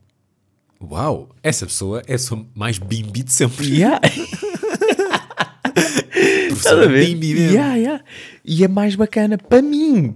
Uau, 0.81 1.29
essa 1.41 1.65
pessoa 1.65 2.01
é 2.07 2.15
a 2.15 2.17
mais 2.53 2.77
bimbi 2.77 3.23
de 3.23 3.31
sempre. 3.31 3.67
Yeah. 3.73 4.01
Professora 6.49 6.87
bimbi 6.87 7.33
mesmo. 7.33 7.53
Yeah, 7.53 7.75
yeah. 7.75 8.03
E 8.43 8.63
é 8.63 8.67
mais 8.67 8.95
bacana 8.95 9.37
para 9.37 9.61
mim. 9.61 10.13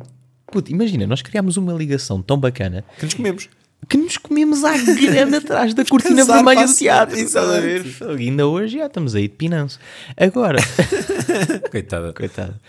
Puto, 0.51 0.71
imagina, 0.71 1.05
nós 1.07 1.21
criámos 1.21 1.57
uma 1.57 1.73
ligação 1.73 2.21
tão 2.21 2.37
bacana 2.39 2.83
Que 2.97 3.05
nos 3.05 3.13
comemos. 3.13 3.49
Que 3.87 3.97
nos 3.97 4.17
comemos 4.17 4.63
à 4.63 4.75
grande 4.77 5.35
atrás 5.37 5.73
da 5.73 5.85
cortina 5.85 6.25
vermelha 6.25 6.65
do 6.67 6.73
teatro. 6.75 7.15
semana, 7.15 7.27
Estás 7.27 7.49
a 7.49 7.59
ver? 7.59 7.85
exato. 7.85 8.19
E 8.19 8.29
ainda 8.29 8.47
hoje 8.47 8.77
já 8.77 8.85
estamos 8.87 9.15
aí 9.15 9.23
de 9.27 9.35
pinanço. 9.35 9.79
Agora, 10.17 10.59
Coitada. 11.71 12.13
coitada, 12.13 12.59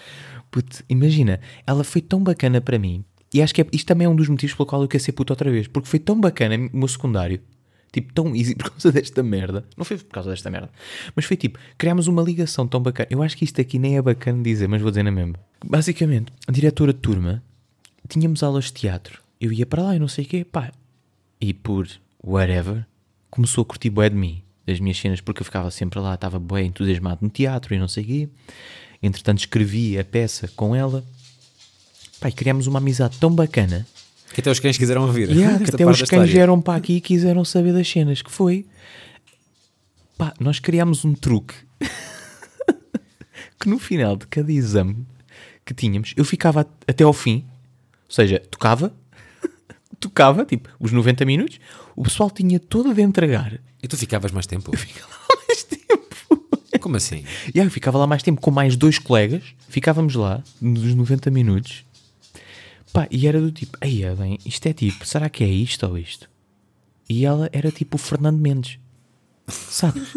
puto, 0.51 0.83
imagina, 0.88 1.40
ela 1.66 1.85
foi 1.85 2.01
tão 2.01 2.23
bacana 2.23 2.61
para 2.61 2.79
mim. 2.79 3.05
E 3.33 3.42
acho 3.42 3.55
que 3.55 3.61
é- 3.62 3.66
isto 3.73 3.87
também 3.87 4.07
é 4.07 4.09
um 4.09 4.16
dos 4.16 4.29
motivos 4.29 4.55
pelo 4.57 4.66
qual 4.66 4.81
eu 4.83 4.88
quero 4.88 5.03
ser 5.05 5.12
puto 5.12 5.33
outra 5.33 5.51
vez. 5.51 5.66
Porque 5.66 5.88
foi 5.88 5.99
tão 5.99 6.18
bacana 6.18 6.57
o 6.73 6.77
meu 6.77 6.88
secundário. 6.88 7.40
Tipo, 7.92 8.12
tão 8.14 8.35
easy 8.35 8.55
por 8.57 8.71
causa 8.71 8.90
desta 8.92 9.23
merda. 9.23 9.64
Não 9.77 9.85
foi 9.85 9.99
por 9.99 10.12
causa 10.12 10.31
desta 10.31 10.51
merda. 10.51 10.71
Mas 11.14 11.25
foi 11.27 11.37
tipo, 11.37 11.59
criámos 11.77 12.07
uma 12.07 12.23
ligação 12.23 12.66
tão 12.66 12.81
bacana. 12.81 13.07
Eu 13.11 13.23
acho 13.23 13.37
que 13.37 13.44
isto 13.44 13.61
aqui 13.61 13.79
nem 13.79 13.97
é 13.99 14.03
bacana 14.03 14.42
dizer, 14.42 14.66
mas 14.68 14.81
vou 14.81 14.90
dizer 14.90 15.03
na 15.03 15.11
mesma. 15.11 15.35
Basicamente, 15.64 16.33
a 16.47 16.53
diretora 16.53 16.92
de 16.92 17.01
turma, 17.01 17.42
tínhamos 18.09 18.42
aulas 18.42 18.64
de 18.66 18.73
teatro. 18.75 19.21
Eu 19.40 19.53
ia 19.53 19.66
para 19.66 19.83
lá 19.83 19.97
e 19.97 19.99
não 19.99 20.09
sei 20.09 20.25
o 20.25 20.29
quê, 20.29 20.44
pá. 20.44 20.71
E 21.40 21.55
por 21.55 21.88
whatever, 22.22 22.85
começou 23.31 23.62
a 23.62 23.64
curtir 23.64 23.90
bué 23.90 24.09
de 24.09 24.16
mim, 24.16 24.42
das 24.66 24.81
minhas 24.81 24.98
cenas, 24.98 25.20
porque 25.20 25.40
eu 25.40 25.44
ficava 25.44 25.70
sempre 25.70 25.98
lá, 25.98 26.14
estava 26.14 26.38
bué 26.38 26.62
entusiasmado 26.62 27.20
no 27.22 27.31
teatro 27.31 27.74
e 27.74 27.79
não 27.79 27.88
sei 27.88 28.05
o 28.05 28.07
quê. 28.07 28.29
Entretanto, 29.03 29.38
escrevi 29.38 29.98
a 29.98 30.05
peça 30.05 30.48
com 30.57 30.74
ela. 30.74 31.05
E 32.27 32.33
criámos 32.33 32.66
uma 32.66 32.79
amizade 32.81 33.16
tão 33.18 33.33
bacana 33.33 33.87
Que 34.35 34.40
até 34.40 34.51
os 34.51 34.59
cães 34.59 34.77
quiseram 34.77 35.03
ouvir. 35.03 35.31
Yeah, 35.31 35.59
que 35.64 35.70
até 35.70 35.87
os 35.87 36.03
cães 36.03 36.29
vieram 36.29 36.61
para 36.61 36.77
aqui 36.77 36.94
e 36.94 37.01
quiseram 37.01 37.44
saber 37.44 37.72
das 37.72 37.88
cenas, 37.88 38.22
que 38.22 38.31
foi... 38.31 38.66
Pá, 40.16 40.35
nós 40.40 40.59
criámos 40.59 41.05
um 41.05 41.14
truque 41.14 41.55
que 43.61 43.68
no 43.68 43.79
final 43.79 44.16
de 44.16 44.27
cada 44.27 44.51
exame 44.51 45.07
que 45.64 45.72
tínhamos, 45.72 46.12
eu 46.16 46.24
ficava 46.24 46.66
até 46.88 47.05
ao 47.05 47.12
fim, 47.12 47.44
ou 48.09 48.14
seja, 48.14 48.40
tocava, 48.51 48.92
tocava, 50.01 50.45
tipo, 50.45 50.69
os 50.79 50.93
90 50.93 51.25
minutos, 51.25 51.59
o 51.97 52.03
pessoal 52.03 52.31
tinha 52.31 52.59
todo 52.59 52.95
de 52.95 53.03
entregar. 53.03 53.61
E 53.83 53.89
tu 53.89 53.97
ficavas 53.97 54.33
mais 54.33 54.47
tempo? 54.47 54.73
Mais 55.49 55.63
tempo. 55.65 55.79
Como 56.81 56.97
assim? 56.97 57.25
E 57.55 57.61
aí 57.61 57.67
eu 57.67 57.71
ficava 57.71 57.99
lá 57.99 58.07
mais 58.07 58.23
tempo 58.23 58.41
com 58.41 58.51
mais 58.51 58.77
dois 58.77 58.99
colegas, 58.99 59.43
ficávamos 59.69 60.15
lá 60.15 60.43
nos 60.61 60.95
90 60.95 61.31
minutos, 61.31 61.85
pá, 62.93 63.09
e 63.11 63.27
era 63.27 63.41
do 63.41 63.51
tipo, 63.51 63.77
aí 63.81 64.05
é 64.05 64.15
bem, 64.15 64.39
isto 64.47 64.67
é 64.67 64.73
tipo, 64.73 65.05
será 65.05 65.29
que 65.29 65.43
é 65.43 65.49
isto 65.49 65.87
ou 65.87 65.99
isto? 65.99 66.31
E 67.09 67.25
ela 67.25 67.49
era 67.53 67.73
tipo 67.73 67.97
o 67.97 67.99
Fernando 67.99 68.39
Mendes, 68.39 68.79
sabes? 69.49 70.09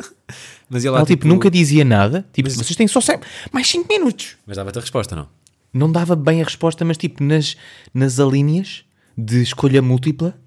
Mas 0.68 0.84
ela, 0.84 0.98
Ela 0.98 1.06
tipo, 1.06 1.26
nunca 1.26 1.50
dizia 1.50 1.84
nada, 1.84 2.26
tipo, 2.32 2.50
vocês 2.50 2.76
têm 2.76 2.88
só 2.88 3.00
sempre 3.00 3.28
mais 3.52 3.68
5 3.68 3.88
minutos. 3.88 4.36
Mas 4.46 4.56
dava-te 4.56 4.78
a 4.78 4.80
resposta, 4.80 5.14
não? 5.16 5.28
Não 5.72 5.90
dava 5.90 6.14
bem 6.14 6.40
a 6.40 6.44
resposta, 6.44 6.84
mas 6.84 6.96
tipo, 6.96 7.22
nas, 7.22 7.56
nas 7.92 8.20
alíneas 8.20 8.84
de 9.16 9.42
escolha 9.42 9.80
múltipla, 9.82 10.38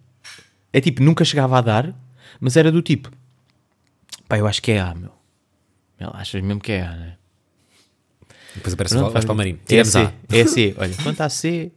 é 0.73 0.81
tipo, 0.81 1.01
nunca 1.03 1.23
chegava 1.25 1.57
a 1.57 1.61
dar, 1.61 1.95
mas 2.39 2.55
era 2.57 2.71
do 2.71 2.81
tipo, 2.81 3.11
pá, 4.27 4.37
eu 4.37 4.47
acho 4.47 4.61
que 4.61 4.71
é 4.71 4.79
A, 4.79 4.93
meu. 4.93 5.11
Achas 6.13 6.41
mesmo 6.43 6.61
que 6.61 6.71
é 6.71 6.81
A, 6.83 6.91
né? 6.95 7.17
Depois 8.55 8.73
aparece 8.73 8.95
Pronto, 8.95 9.13
o 9.13 9.17
olha, 9.17 9.33
Marinho. 9.33 9.59
É 9.69 9.83
C, 9.83 9.97
A. 9.99 10.13
é 10.31 10.45
C. 10.45 10.75
Olha, 10.77 10.95
quanto 11.03 11.21
à 11.21 11.29
C, 11.29 11.71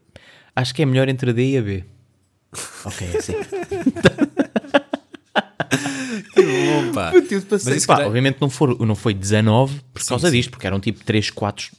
acho 0.55 0.75
que 0.75 0.83
é 0.83 0.87
melhor 0.87 1.09
entre 1.09 1.31
a 1.31 1.33
D 1.33 1.53
e 1.53 1.59
a 1.59 1.63
B. 1.63 1.85
Ok, 2.85 3.07
é 3.15 3.21
C. 3.21 3.35
Bom, 6.37 6.93
pá. 6.93 7.13
Mas 7.13 7.67
isso 7.77 7.87
Pá, 7.87 8.05
obviamente 8.07 8.39
não, 8.41 8.51
for, 8.51 8.79
não 8.85 8.95
foi 8.95 9.15
19 9.15 9.81
por 9.93 10.03
Sim, 10.03 10.09
causa 10.09 10.29
sim. 10.31 10.37
disto, 10.37 10.51
porque 10.51 10.67
eram 10.67 10.81
tipo 10.81 11.05
3, 11.05 11.31
4 11.31 11.71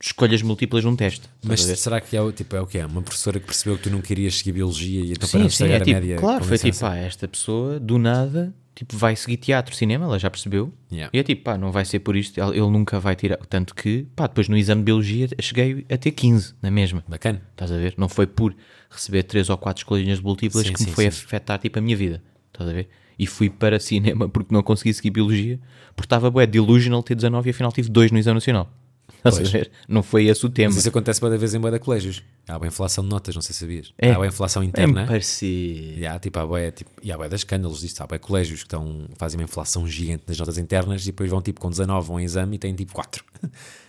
escolhas 0.00 0.42
múltiplas 0.42 0.84
num 0.84 0.96
teste. 0.96 1.28
Mas 1.44 1.60
será 1.60 2.00
que 2.00 2.16
é 2.16 2.22
o, 2.22 2.32
tipo, 2.32 2.56
é 2.56 2.60
o 2.60 2.66
que 2.66 2.78
é? 2.78 2.86
Uma 2.86 3.02
professora 3.02 3.38
que 3.38 3.46
percebeu 3.46 3.76
que 3.76 3.84
tu 3.84 3.90
não 3.90 4.00
querias 4.00 4.38
seguir 4.38 4.52
biologia 4.52 5.00
e 5.00 5.12
então 5.12 5.28
Sim, 5.28 5.40
para 5.40 5.48
sim, 5.50 5.64
é 5.68 5.76
a 5.76 5.80
tipo, 5.80 5.90
média 5.90 6.16
claro, 6.16 6.44
foi 6.44 6.58
tipo, 6.58 6.78
pá, 6.78 6.96
esta 6.96 7.28
pessoa 7.28 7.78
do 7.78 7.98
nada 7.98 8.54
tipo, 8.80 8.96
vai 8.96 9.14
seguir 9.14 9.36
teatro, 9.36 9.74
cinema, 9.74 10.06
ela 10.06 10.18
já 10.18 10.30
percebeu. 10.30 10.72
Yeah. 10.90 11.10
E 11.12 11.18
é 11.18 11.22
tipo, 11.22 11.42
pá, 11.42 11.58
não 11.58 11.70
vai 11.70 11.84
ser 11.84 11.98
por 11.98 12.16
isto, 12.16 12.40
ele 12.40 12.60
nunca 12.70 12.98
vai 12.98 13.14
tirar. 13.14 13.36
Tanto 13.46 13.74
que, 13.74 14.06
pá, 14.16 14.26
depois 14.26 14.48
no 14.48 14.56
exame 14.56 14.80
de 14.80 14.86
biologia 14.86 15.28
cheguei 15.38 15.84
a 15.90 15.98
ter 15.98 16.12
15 16.12 16.54
na 16.62 16.70
mesma. 16.70 17.04
Bacana. 17.06 17.42
Estás 17.50 17.70
a 17.70 17.76
ver? 17.76 17.94
Não 17.98 18.08
foi 18.08 18.26
por 18.26 18.54
receber 18.88 19.22
3 19.24 19.50
ou 19.50 19.58
4 19.58 19.82
escolhinhas 19.82 20.18
múltiplas 20.20 20.66
Sim, 20.66 20.72
que 20.72 20.84
me 20.84 20.92
foi 20.92 21.06
afetar 21.06 21.58
tipo 21.58 21.78
a 21.78 21.82
minha 21.82 21.96
vida. 21.96 22.22
Estás 22.52 22.70
a 22.70 22.72
ver? 22.72 22.88
E 23.18 23.26
fui 23.26 23.50
para 23.50 23.78
cinema 23.78 24.28
porque 24.30 24.52
não 24.52 24.62
consegui 24.62 24.94
seguir 24.94 25.10
biologia, 25.10 25.60
porque 25.94 26.06
estava 26.06 26.30
bué, 26.30 26.46
delusional 26.46 27.02
ter 27.02 27.14
19 27.14 27.48
e 27.48 27.50
afinal 27.50 27.70
tive 27.70 27.90
2 27.90 28.12
no 28.12 28.18
exame 28.18 28.36
nacional. 28.36 28.72
Estás 29.20 29.36
Pois. 29.36 29.48
a 29.48 29.52
ver? 29.52 29.70
Não 29.86 30.02
foi 30.02 30.26
esse 30.26 30.44
o 30.46 30.48
tema. 30.48 30.70
Mas 30.70 30.78
isso 30.78 30.88
acontece 30.88 31.20
boa 31.20 31.36
vez 31.36 31.54
em 31.54 31.60
boa 31.60 31.78
colégios. 31.78 32.22
Há 32.48 32.58
boa 32.58 32.66
inflação 32.68 33.04
de 33.04 33.10
notas, 33.10 33.34
não 33.34 33.42
sei 33.42 33.52
se 33.52 33.60
sabias. 33.60 33.92
É. 33.98 34.10
Há 34.12 34.14
boa 34.14 34.26
inflação 34.26 34.62
É 34.62 34.66
interna. 34.66 35.06
parecer. 35.06 35.98
E 35.98 36.06
há, 36.06 36.18
tipo, 36.18 36.38
há 36.38 36.46
bué, 36.46 36.70
tipo, 36.70 36.90
e 37.02 37.12
há 37.12 37.16
bué 37.18 37.28
de 37.28 37.34
escândalos 37.34 37.80
disto. 37.82 38.00
Há 38.00 38.06
bué 38.06 38.18
colégios 38.18 38.60
que 38.60 38.66
estão, 38.66 39.06
fazem 39.18 39.38
uma 39.38 39.44
inflação 39.44 39.86
gigante 39.86 40.24
nas 40.26 40.38
notas 40.38 40.56
internas 40.56 41.02
e 41.02 41.06
depois 41.06 41.28
vão 41.30 41.42
tipo 41.42 41.60
com 41.60 41.68
19 41.68 42.06
vão 42.08 42.18
em 42.18 42.24
exame 42.24 42.56
e 42.56 42.58
têm 42.58 42.74
tipo 42.74 42.94
4. 42.94 43.22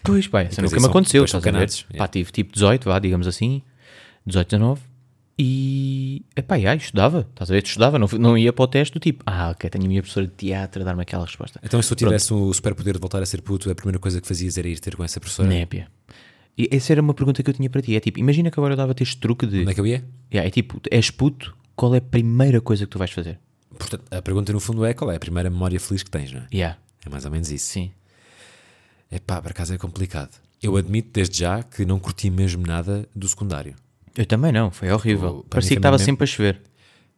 Pois, 0.04 0.28
pá, 0.28 0.44
isso 0.44 0.52
depois 0.58 0.72
nunca 0.72 0.82
me 0.82 0.88
aconteceu. 0.89 1.24
Estás 1.24 1.48
a 1.48 1.52
ver? 1.52 1.70
Pá, 1.98 2.08
tive 2.08 2.32
tipo 2.32 2.54
18, 2.54 2.84
vá, 2.89 3.00
digamos 3.00 3.26
assim, 3.26 3.62
18, 4.26 4.50
19. 4.58 4.82
E, 5.38 6.24
epá, 6.36 6.60
já, 6.60 6.76
estudava, 6.76 7.28
estás 7.30 7.50
a 7.50 7.54
ver? 7.54 7.63
Estudava, 7.63 7.98
não, 7.98 8.08
não 8.20 8.38
ia 8.38 8.54
para 8.54 8.63
o 8.63 8.67
teste 8.67 8.94
do 8.94 9.00
tipo, 9.00 9.24
ah, 9.26 9.50
ok, 9.52 9.70
tenho 9.70 9.86
a 9.86 9.88
minha 9.88 10.02
professora 10.02 10.28
de 10.28 10.34
teatro 10.34 10.82
a 10.82 10.86
dar-me 10.86 11.02
aquela 11.02 11.26
resposta. 11.26 11.60
Então, 11.63 11.82
se 11.82 11.89
tu 11.89 11.96
tivesse 11.96 12.34
o 12.34 12.54
superpoder 12.54 12.94
de 12.94 13.00
voltar 13.00 13.22
a 13.24 13.26
ser 13.26 13.41
puto, 13.41 13.70
a 13.72 13.76
primeira 13.76 13.98
coisa 13.98 14.22
que 14.22 14.28
fazias 14.28 14.58
era 14.58 14.67
ir 14.67 14.80
ter 14.80 14.96
com 14.96 15.04
essa 15.04 15.20
professora. 15.20 15.48
Népia. 15.48 15.88
E 16.58 16.67
essa 16.72 16.94
era 16.94 17.02
uma 17.02 17.13
pergunta 17.13 17.41
que 17.41 17.50
eu 17.50 17.54
tinha 17.54 17.70
para 17.70 17.82
ti. 17.82 17.96
É 17.96 18.00
tipo, 18.00 18.20
imagina 18.20 18.52
que 18.52 18.60
agora 18.60 18.74
eu 18.74 18.78
dava-te 18.78 19.04
este 19.04 19.17
truque 19.17 19.48
de. 19.48 19.62
Onde 19.62 19.72
é 19.72 19.74
que 19.74 19.80
eu 19.80 19.88
ia? 19.88 20.06
Yeah, 20.32 20.48
é 20.48 20.52
tipo, 20.52 20.80
és 20.91 21.10
puto, 21.10 21.56
qual 21.76 21.96
é 21.96 21.98
a 21.98 22.02
primeira 22.02 22.62
coisa 22.62 22.86
que 22.86 22.91
tu 22.91 23.00
vais 23.00 23.12
fazer? 23.12 23.39
Portanto, 23.78 24.04
a 24.12 24.22
pergunta 24.22 24.52
no 24.54 24.60
fundo 24.60 24.86
é 24.86 24.94
qual 24.94 25.12
é 25.12 25.15
a 25.15 25.20
primeira 25.20 25.50
memória 25.50 25.80
feliz 25.80 26.04
que 26.04 26.12
tens, 26.12 26.32
não 26.32 26.41
é? 26.41 26.48
Yeah, 26.54 26.78
É 27.06 27.10
mais 27.10 27.26
ou 27.26 27.32
menos 27.32 27.50
isso. 27.50 27.65
sim. 27.65 27.91
É 29.10 29.20
pá, 29.20 29.41
por 29.41 29.52
acaso 29.52 29.74
é 29.74 29.78
complicado. 29.78 30.39
Eu 30.62 30.78
admito 30.78 31.10
desde 31.13 31.39
já 31.39 31.63
que 31.63 31.84
não 31.86 32.00
curti 32.00 32.30
mesmo 32.30 32.65
nada 32.65 33.08
do 33.15 33.28
secundário. 33.28 33.76
Eu 34.17 34.26
também 34.26 34.52
não, 34.52 34.69
foi 34.71 34.91
horrível. 34.91 35.38
mim 35.38 35.43
Parecia 35.50 35.69
que 35.71 35.80
estava 35.80 35.95
mesmo- 35.97 36.06
sempre 36.06 36.24
a 36.24 36.28
chover. 36.28 36.62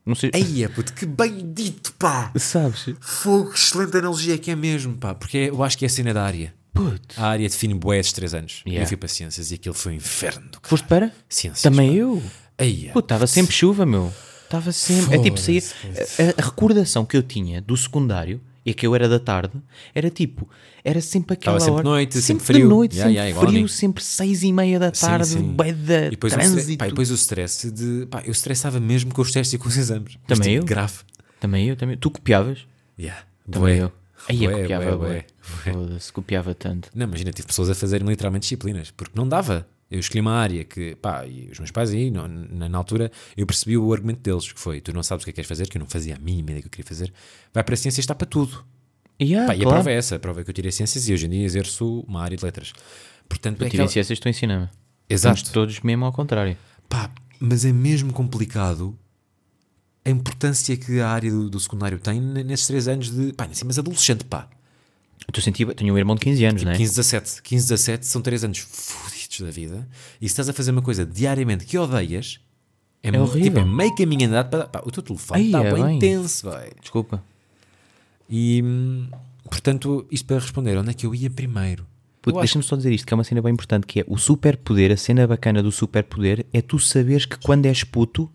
Não 0.05 0.15
sei. 0.15 0.31
Eia, 0.33 0.69
puto, 0.69 0.93
que 0.93 1.05
bem 1.05 1.53
dito, 1.53 1.93
pá! 1.93 2.31
Sabes? 2.37 2.89
Fogo, 2.99 3.51
excelente 3.53 3.97
analogia 3.97 4.37
que 4.37 4.51
é 4.51 4.55
mesmo, 4.55 4.95
pá, 4.97 5.15
porque 5.15 5.37
é- 5.37 5.49
eu 5.49 5.63
acho 5.63 5.77
que 5.77 5.85
é 5.85 5.87
a 5.87 5.89
cena 5.89 6.13
da 6.13 6.23
área. 6.23 6.53
Puto. 6.73 7.15
A 7.17 7.27
área 7.27 7.47
define 7.47 7.73
bué 7.75 7.99
esses 7.99 8.11
3 8.13 8.33
anos. 8.33 8.63
Yeah. 8.65 8.83
Eu 8.83 8.87
fui 8.87 8.97
para 8.97 9.07
ciências 9.07 9.51
e 9.51 9.55
aquilo 9.55 9.75
foi 9.75 9.93
um 9.93 9.95
inferno. 9.95 10.41
caralho. 10.49 10.59
Foste 10.63 10.87
para? 10.87 11.11
Ciências. 11.29 11.61
Também 11.61 11.89
pá. 11.91 11.95
eu. 11.95 12.23
Eia. 12.57 12.91
Pô, 12.91 12.99
estava 12.99 13.27
sempre 13.27 13.53
chuva, 13.53 13.85
meu. 13.85 14.11
Estava 14.43 14.71
sempre. 14.71 15.15
É 15.15 15.19
tipo, 15.21 15.39
saía. 15.39 15.61
Foda-se, 15.61 16.21
A, 16.21 16.33
a 16.41 16.45
recordação 16.45 17.05
que 17.05 17.15
eu 17.15 17.23
tinha 17.23 17.61
do 17.61 17.77
secundário, 17.77 18.41
e 18.65 18.73
que 18.73 18.85
eu 18.87 18.95
era 18.95 19.07
da 19.09 19.19
tarde, 19.19 19.53
era 19.93 20.09
tipo. 20.09 20.49
Era 20.83 20.99
sempre 21.01 21.33
aquela 21.33 21.57
Estava 21.57 21.71
sempre 21.77 21.87
hora. 21.89 21.97
noite, 21.97 22.21
sempre 22.21 22.41
de 22.41 22.47
frio. 22.53 22.67
noite, 22.69 22.95
Ya, 22.97 23.05
sempre 23.05 23.31
a 23.31 23.35
frio, 23.47 23.67
sempre 23.69 24.03
seis 24.03 24.43
e 24.43 24.51
meia 24.51 24.77
da 24.79 24.91
tarde, 24.91 25.27
sim. 25.27 25.53
da 25.55 26.07
E 26.07 26.09
depois, 26.11 26.33
o 26.33 26.35
stress, 26.37 26.51
trânsito. 26.53 26.77
pá, 26.77 26.85
e 26.85 26.89
depois 26.89 27.11
o 27.11 27.13
stress 27.15 27.71
de. 27.71 28.05
Pá, 28.07 28.21
eu 28.25 28.31
estressava 28.31 28.79
mesmo 28.79 29.13
com 29.13 29.21
os 29.21 29.31
testes 29.31 29.53
e 29.53 29.57
com 29.57 29.67
os 29.69 29.77
exames. 29.77 30.17
Também 30.27 30.53
tipo, 30.53 30.63
eu. 30.63 30.65
Grave. 30.65 30.93
Também 31.39 31.67
eu, 31.69 31.75
também. 31.75 31.97
Tu 31.97 32.09
copiavas? 32.09 32.65
Yeah. 32.99 33.23
Também 33.49 33.77
eu. 33.79 33.91
Aí 34.29 34.43
eu 34.43 34.51
copiava. 34.51 35.25
Foda-se, 35.41 36.13
copiava 36.13 36.53
tanto. 36.53 36.89
Não, 36.95 37.05
imagina, 37.05 37.31
tive 37.31 37.47
pessoas 37.47 37.69
a 37.69 37.75
fazerem 37.75 38.07
literalmente 38.07 38.43
disciplinas, 38.43 38.91
porque 38.91 39.11
não 39.15 39.27
dava. 39.27 39.67
Eu 39.93 39.99
escolhi 39.99 40.21
uma 40.21 40.33
área 40.33 40.63
que, 40.63 40.95
pá, 40.95 41.23
e 41.27 41.49
os 41.51 41.59
meus 41.59 41.69
pais 41.69 41.91
aí, 41.91 42.09
na, 42.09 42.27
na 42.27 42.77
altura, 42.79 43.11
eu 43.37 43.45
percebi 43.45 43.77
o 43.77 43.93
argumento 43.93 44.21
deles, 44.21 44.51
que 44.51 44.59
foi, 44.59 44.81
tu 44.81 44.91
não 44.91 45.03
sabes 45.03 45.21
o 45.21 45.25
que 45.25 45.29
é 45.29 45.33
que 45.33 45.35
queres 45.35 45.47
fazer, 45.47 45.69
que 45.69 45.77
eu 45.77 45.79
não 45.79 45.85
fazia 45.85 46.15
a 46.15 46.19
mínima 46.19 46.49
ideia 46.49 46.61
que 46.61 46.67
eu 46.67 46.71
queria 46.71 46.87
fazer, 46.87 47.13
vai 47.53 47.63
para 47.63 47.75
a 47.75 47.77
ciência 47.77 47.99
e 47.99 48.01
está 48.01 48.15
para 48.15 48.25
tudo. 48.25 48.65
E, 49.19 49.35
ah, 49.35 49.45
Pá, 49.45 49.53
e 49.53 49.59
a 49.59 49.61
claro. 49.61 49.69
prova 49.69 49.91
é 49.91 49.95
essa, 49.95 50.15
a 50.15 50.19
prova 50.19 50.41
é 50.41 50.43
que 50.43 50.49
eu 50.49 50.53
tirei 50.53 50.71
ciências 50.71 51.07
e 51.07 51.13
hoje 51.13 51.27
em 51.27 51.29
dia 51.29 51.43
exerço 51.43 51.99
uma 52.07 52.23
área 52.23 52.35
de 52.35 52.43
letras. 52.43 52.73
Portanto, 53.29 53.61
Eu 53.61 53.67
é 53.67 53.69
tive 53.69 53.83
aquela... 53.83 53.91
ciências, 53.91 54.17
estou 54.17 54.29
em 54.31 54.33
cinema. 54.33 54.71
Exato. 55.07 55.37
Estamos 55.37 55.53
todos 55.53 55.79
mesmo 55.81 56.05
ao 56.05 56.11
contrário. 56.11 56.57
Pá, 56.89 57.11
mas 57.39 57.63
é 57.63 57.71
mesmo 57.71 58.11
complicado 58.11 58.97
a 60.03 60.09
importância 60.09 60.75
que 60.75 60.99
a 60.99 61.09
área 61.09 61.29
do, 61.29 61.51
do 61.51 61.59
secundário 61.59 61.99
tem 61.99 62.19
nesses 62.19 62.65
3 62.65 62.87
anos 62.87 63.11
de, 63.11 63.31
pá, 63.33 63.47
sei, 63.51 63.67
mas 63.67 63.77
adolescente, 63.77 64.25
pá. 64.25 64.49
Eu 65.33 65.41
senti, 65.41 65.65
tenho 65.75 65.93
um 65.93 65.97
irmão 65.97 66.15
de 66.15 66.21
15 66.21 66.45
anos, 66.45 66.63
não 66.63 66.71
é? 66.71 66.77
15, 66.77 66.95
17. 66.95 67.41
15, 67.43 67.69
17 67.69 68.05
são 68.05 68.21
3 68.21 68.43
anos 68.43 68.59
fodidos 69.37 69.55
da 69.55 69.61
vida. 69.77 69.87
E 70.21 70.27
se 70.27 70.33
estás 70.33 70.49
a 70.49 70.53
fazer 70.53 70.71
uma 70.71 70.81
coisa 70.81 71.05
diariamente 71.05 71.65
que 71.65 71.77
odeias, 71.77 72.39
é, 73.01 73.11
mu- 73.11 73.21
horrível. 73.23 73.43
Tipo, 73.43 73.59
é 73.59 73.65
meio 73.65 73.95
caminho 73.95 74.27
andado 74.27 74.49
para. 74.49 74.67
Pá, 74.67 74.81
o 74.85 74.91
teu 74.91 75.03
telefone 75.03 75.45
está 75.45 75.63
é 75.63 75.73
bem 75.73 75.83
bem. 75.83 75.95
intenso, 75.97 76.49
vai. 76.49 76.71
Desculpa. 76.79 77.23
E 78.29 78.63
portanto, 79.49 80.05
isto 80.11 80.25
para 80.25 80.39
responder, 80.39 80.77
onde 80.77 80.89
é 80.89 80.93
que 80.93 81.05
eu 81.05 81.13
ia 81.13 81.29
primeiro? 81.29 81.85
Puto, 82.21 82.39
Deixa-me 82.39 82.63
só 82.63 82.75
dizer 82.77 82.91
isto, 82.93 83.05
que 83.05 83.13
é 83.13 83.15
uma 83.15 83.23
cena 83.23 83.41
bem 83.41 83.51
importante, 83.51 83.85
que 83.85 83.99
é 83.99 84.05
o 84.07 84.17
superpoder, 84.17 84.91
a 84.93 84.97
cena 84.97 85.27
bacana 85.27 85.61
do 85.61 85.71
superpoder 85.71 86.45
é 86.53 86.61
tu 86.61 86.79
saberes 86.79 87.25
que 87.25 87.37
quando 87.37 87.65
és 87.65 87.83
puto, 87.83 88.31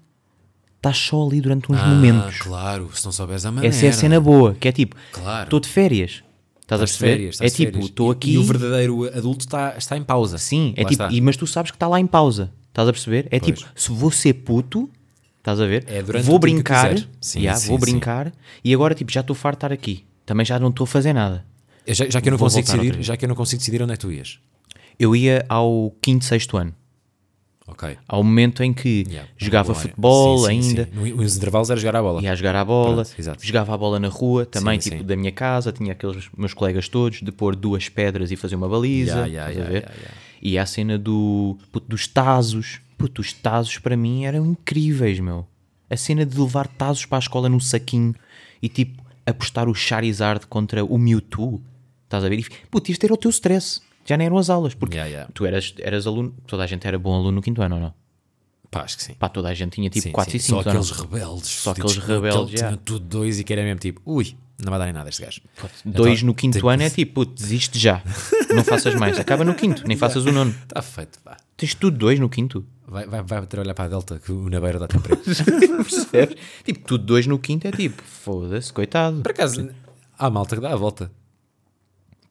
estás 0.77 0.99
só 0.99 1.27
ali 1.27 1.41
durante 1.41 1.73
uns 1.73 1.79
Ah, 1.81 1.87
momentos. 1.87 2.39
claro, 2.39 2.91
se 2.95 3.03
não 3.07 3.13
souberes 3.13 3.47
a 3.47 3.51
maneira. 3.51 3.75
Essa 3.75 3.87
é 3.87 3.89
a 3.89 3.93
cena 3.95 4.21
boa, 4.21 4.55
que 4.55 4.69
é 4.69 4.73
tipo, 4.73 4.95
Claro. 5.11 5.45
estou 5.45 5.59
de 5.59 5.69
férias. 5.69 6.23
Estás 6.69 6.83
a 6.83 6.85
perceber? 6.85 7.11
férias, 7.13 7.41
é 7.41 7.49
tipo, 7.49 7.79
estou 7.79 8.11
aqui. 8.11 8.33
E 8.33 8.39
o 8.39 8.45
verdadeiro 8.45 9.05
adulto 9.17 9.41
está, 9.41 9.75
está 9.79 9.97
em 9.97 10.03
pausa. 10.05 10.37
Sim, 10.37 10.75
é 10.77 10.83
Lá 10.83 10.89
tipo, 10.91 11.11
e- 11.11 11.21
mas 11.23 11.35
tu 11.35 11.47
sabes 11.47 11.71
que 11.71 11.77
está 11.77 11.89
lá 11.89 11.99
em 11.99 12.07
pausa. 12.07 12.53
Estás 12.69 12.87
a 12.87 12.93
perceber? 12.93 13.27
É 13.31 13.41
Pois. 13.41 13.59
tipo, 13.59 13.71
se 13.75 13.91
vou 13.91 14.11
ser 14.11 14.35
puto, 14.35 14.91
estás 15.39 15.59
a 15.63 15.67
ver? 15.67 15.85
É 15.89 16.03
vou 16.21 16.39
brincar. 16.39 16.95
Sim, 17.23 17.41
yeah, 17.41 17.59
sim, 17.59 17.69
vou 17.69 17.79
sim. 17.79 17.81
brincar 17.81 18.31
e 18.63 18.75
agora 18.75 18.95
tipo, 18.95 19.11
já 19.11 19.23
estou 19.23 19.35
farto 19.35 19.57
de 19.61 19.65
estar 19.67 19.73
aqui. 19.73 20.05
Também 20.27 20.45
já 20.45 20.59
não 20.59 20.69
estou 20.69 20.85
a 20.85 20.87
fazer 20.87 21.15
nada. 21.15 21.43
Já, 21.87 22.07
já 22.07 22.21
que 22.21 22.29
eu 22.29 22.33
não 22.33 22.39
Vou 22.39 22.47
consigo 22.51 22.67
decidir, 22.67 23.03
já 23.03 23.17
que 23.17 23.25
eu 23.25 23.29
não 23.31 23.35
consigo 23.37 23.61
decidir 23.61 23.83
onde 23.83 23.95
é 23.95 23.97
que 23.97 24.01
tu 24.03 24.13
ias. 24.13 24.39
Eu 24.99 25.17
ia 25.17 25.47
ao 25.49 25.91
quinto, 26.03 26.27
sexto 26.27 26.59
ano. 26.59 26.75
Ok. 27.71 27.97
Ao 28.09 28.25
momento 28.25 28.63
em 28.63 28.73
que 28.73 29.05
Yeah, 29.09 29.29
jogava 29.37 29.73
área. 29.73 29.83
futebol 29.83 30.39
Sim, 30.47 30.63
sim, 30.63 30.69
ainda. 30.71 30.89
sim. 30.93 31.13
Nos 31.15 31.37
intervalos 31.37 31.71
era 31.71 31.79
jogar 31.79 31.97
a 31.97 32.03
bola. 32.03 32.23
Ia 32.23 32.33
a 32.33 32.35
jogar 32.35 32.57
a 32.57 32.65
bola, 32.65 33.05
Pronto, 33.05 33.47
jogava 33.47 33.75
a 33.75 33.77
bola 33.79 34.01
na 34.01 34.09
rua, 34.09 34.47
também 34.47 34.79
tipo 34.79 35.05
da 35.05 35.15
minha 35.17 35.31
casa, 35.31 35.71
tinha 35.71 35.93
aqueles 35.93 36.29
meus 36.37 36.55
colegas 36.55 36.89
todos 36.89 37.21
de 37.21 37.31
pôr 37.31 37.55
duas 37.55 37.89
pedras 37.89 38.31
e 38.33 38.37
fazer 38.37 38.57
uma 38.57 38.69
baliza, 38.69 39.27
Yeah, 39.29 39.51
yeah, 39.51 39.67
a 39.67 39.71
ver? 39.71 39.91
E 40.41 40.59
a 40.59 40.65
cena 40.67 40.97
do 40.99 41.59
puto, 41.71 41.87
dos 41.89 42.07
tazos, 42.07 42.81
puto, 42.97 43.21
os 43.21 43.33
tazos 43.33 43.79
para 43.79 43.97
mim 43.97 44.25
eram 44.25 44.47
incríveis, 44.47 45.21
meu. 45.21 45.47
A 45.91 45.97
cena 45.97 46.25
de 46.25 46.39
levar 46.41 46.67
tazos 46.67 47.05
para 47.07 47.19
a 47.19 47.21
escola 47.21 47.49
num 47.49 47.61
saquinho 47.61 48.15
e 48.63 48.69
tipo 48.69 49.03
apostar 49.27 49.69
o 49.69 49.75
Charizard 49.75 50.47
contra 50.47 50.85
o 50.85 50.97
Mewtwo, 50.97 51.61
estás 52.05 52.25
a 52.25 52.29
ver? 52.29 52.45
Puto, 52.71 52.91
isto 52.91 53.05
era 53.05 53.13
o 53.13 53.17
teu 53.17 53.31
stress, 53.31 53.81
já 54.09 54.17
nem 54.17 54.27
eram 54.27 54.39
as 54.39 54.49
aulas, 54.49 54.75
porque 54.75 54.97
Yeah, 54.97 55.11
yeah. 55.11 55.31
tu 55.35 55.45
eras, 55.45 55.75
eras 55.79 56.07
aluno, 56.07 56.35
toda 56.47 56.65
a 56.65 56.67
gente 56.67 56.87
era 56.87 56.99
bom 56.99 57.15
aluno 57.15 57.33
no 57.33 57.43
quinto 57.43 57.61
ano, 57.63 57.75
ou 57.77 57.81
não? 57.81 57.95
Pá, 58.71 58.83
acho 58.83 58.97
que 58.99 59.03
sim. 59.03 59.15
Pá, 59.15 59.29
toda 59.29 59.49
a 59.49 59.55
gente 59.55 59.73
tinha 59.73 59.89
tipo 59.89 60.03
Sim, 60.03 60.13
4 60.13 60.31
sim. 60.31 60.37
e 60.37 60.41
5. 60.41 60.63
Só 60.63 60.69
aqueles 60.69 60.91
rebeldes. 60.91 61.49
Só 61.49 61.71
aqueles 61.71 61.97
rebeldes, 61.97 62.51
já. 62.61 62.69
tinham 62.69 62.77
tudo 62.77 63.01
dois 63.01 63.41
e 63.41 63.45
que 63.45 63.53
era 63.53 63.63
mesmo 63.63 63.81
tipo, 63.81 64.01
ui, 64.05 64.37
não 64.63 64.71
vai 64.71 64.79
dar 64.79 64.89
em 64.89 64.93
nada 64.93 65.09
este 65.09 65.23
gajo. 65.23 65.41
Dois 65.85 66.19
Então, 66.19 66.27
no 66.27 66.35
quinto 66.35 66.69
ano 66.69 66.83
é 66.83 66.91
tipo, 66.91 67.15
puto, 67.15 67.33
desiste 67.33 67.79
já. 67.79 68.03
Não 68.55 68.63
faças 68.65 68.95
mais. 68.95 69.19
Acaba 69.19 69.45
no 69.45 69.55
quinto, 69.55 69.87
nem 69.87 69.97
faças 69.97 70.27
o 70.27 70.33
nono. 70.33 70.51
Está 70.51 70.83
feito, 70.83 71.19
pá. 71.21 71.37
Tens 71.57 71.75
tudo 71.75 71.97
dois 71.97 72.19
no 72.19 72.29
quinto. 72.29 72.65
Vai, 72.87 73.07
vai, 73.07 73.23
vai 73.23 73.47
trabalhar 73.47 73.75
para 73.75 73.85
a 73.87 73.89
Delta, 73.89 74.19
que 74.19 74.33
o 74.33 74.49
Nabeiro 74.51 74.79
dá-te 74.79 74.97
emprego. 74.97 75.23
Percebes? 75.25 76.37
Tipo, 76.65 76.81
tudo 76.87 77.05
dois 77.05 77.27
no 77.27 77.39
quinto 77.39 77.67
é 77.69 77.71
tipo, 77.71 78.03
foda-se, 78.03 78.73
coitado. 78.73 79.21
Por 79.23 79.31
acaso, 79.31 79.71
há 80.19 80.31
malta 80.31 80.57
que 80.57 80.63
dá 80.63 80.73
a 80.73 80.77
volta. 80.77 81.11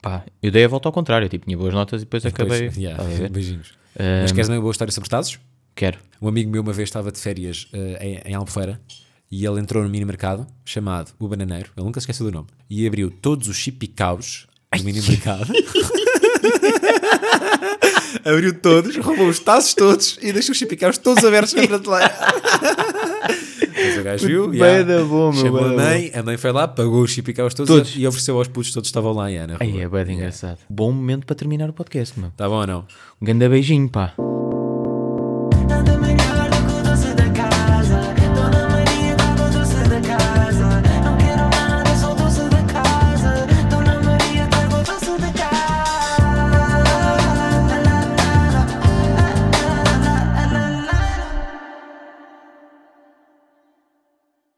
Pá, 0.01 0.23
eu 0.41 0.51
dei 0.51 0.65
a 0.65 0.67
volta 0.67 0.87
ao 0.87 0.93
contrário, 0.93 1.27
tipo, 1.27 1.45
tinha 1.45 1.57
boas 1.57 1.73
notas 1.73 2.01
e 2.01 2.05
depois 2.05 2.25
acabei. 2.25 2.69
Depois, 2.69 2.77
yeah, 2.81 3.01
Estás 3.01 3.19
a 3.19 3.21
ver? 3.23 3.29
beijinhos. 3.29 3.73
Um, 3.99 4.21
Mas 4.21 4.31
queres 4.31 4.49
uma 4.49 4.59
boa 4.61 4.71
história 4.71 4.91
sobre 4.91 5.09
Tazos? 5.09 5.39
Quero. 5.75 5.99
Um 6.21 6.27
amigo 6.27 6.49
meu 6.49 6.61
uma 6.61 6.73
vez 6.73 6.89
estava 6.89 7.11
de 7.11 7.19
férias 7.19 7.67
eh, 7.73 8.21
em, 8.25 8.31
em 8.31 8.33
Albufeira 8.33 8.81
e 9.29 9.45
ele 9.45 9.59
entrou 9.59 9.83
no 9.83 9.89
mini 9.89 10.05
mercado 10.05 10.47
chamado 10.65 11.11
O 11.19 11.27
Bananeiro, 11.27 11.69
ele 11.75 11.85
nunca 11.85 11.99
esqueceu 11.99 12.25
do 12.25 12.31
nome, 12.31 12.47
e 12.69 12.87
abriu 12.87 13.11
todos 13.11 13.47
os 13.47 13.57
chipicaus 13.57 14.47
do 14.75 14.83
mini 14.83 15.01
mercado. 15.01 15.51
abriu 18.25 18.53
todos, 18.53 18.95
roubou 18.97 19.27
os 19.27 19.39
tazos 19.39 19.73
todos 19.73 20.17
e 20.21 20.31
deixou 20.31 20.53
os 20.53 20.57
chipicaus 20.57 20.97
todos 20.97 21.23
abertos 21.23 21.53
na 21.53 21.67
prateleira. 21.67 22.15
Depois 23.77 23.97
o 23.99 24.03
gajo 24.03 24.27
viu, 24.27 24.53
yeah, 24.53 24.83
da 24.83 25.03
bom, 25.03 25.31
meu, 25.31 25.41
chamou 25.41 25.63
a 25.63 25.73
mãe, 25.73 26.11
a 26.13 26.23
mãe 26.23 26.35
foi 26.35 26.51
lá, 26.51 26.67
pagou 26.67 27.03
os 27.03 27.11
chipicaus 27.11 27.53
todos, 27.53 27.73
Todos. 27.73 27.93
e 27.95 28.07
ofereceu 28.07 28.37
aos 28.37 28.47
putos 28.47 28.71
todos 28.73 28.87
que 28.87 28.89
estavam 28.89 29.13
lá. 29.13 29.27
Yeah, 29.29 29.53
na 29.53 29.59
Aí 29.63 29.79
é 29.79 29.87
bem 29.87 30.15
engraçado. 30.15 30.57
Bom 30.69 30.91
momento 30.91 31.25
para 31.25 31.35
terminar 31.35 31.69
o 31.69 31.73
podcast, 31.73 32.19
meu. 32.19 32.31
Tá 32.35 32.49
bom 32.49 32.55
ou 32.55 32.67
não? 32.67 32.85
Um 33.21 33.25
grande 33.25 33.47
beijinho, 33.47 33.87
pá. 33.87 34.13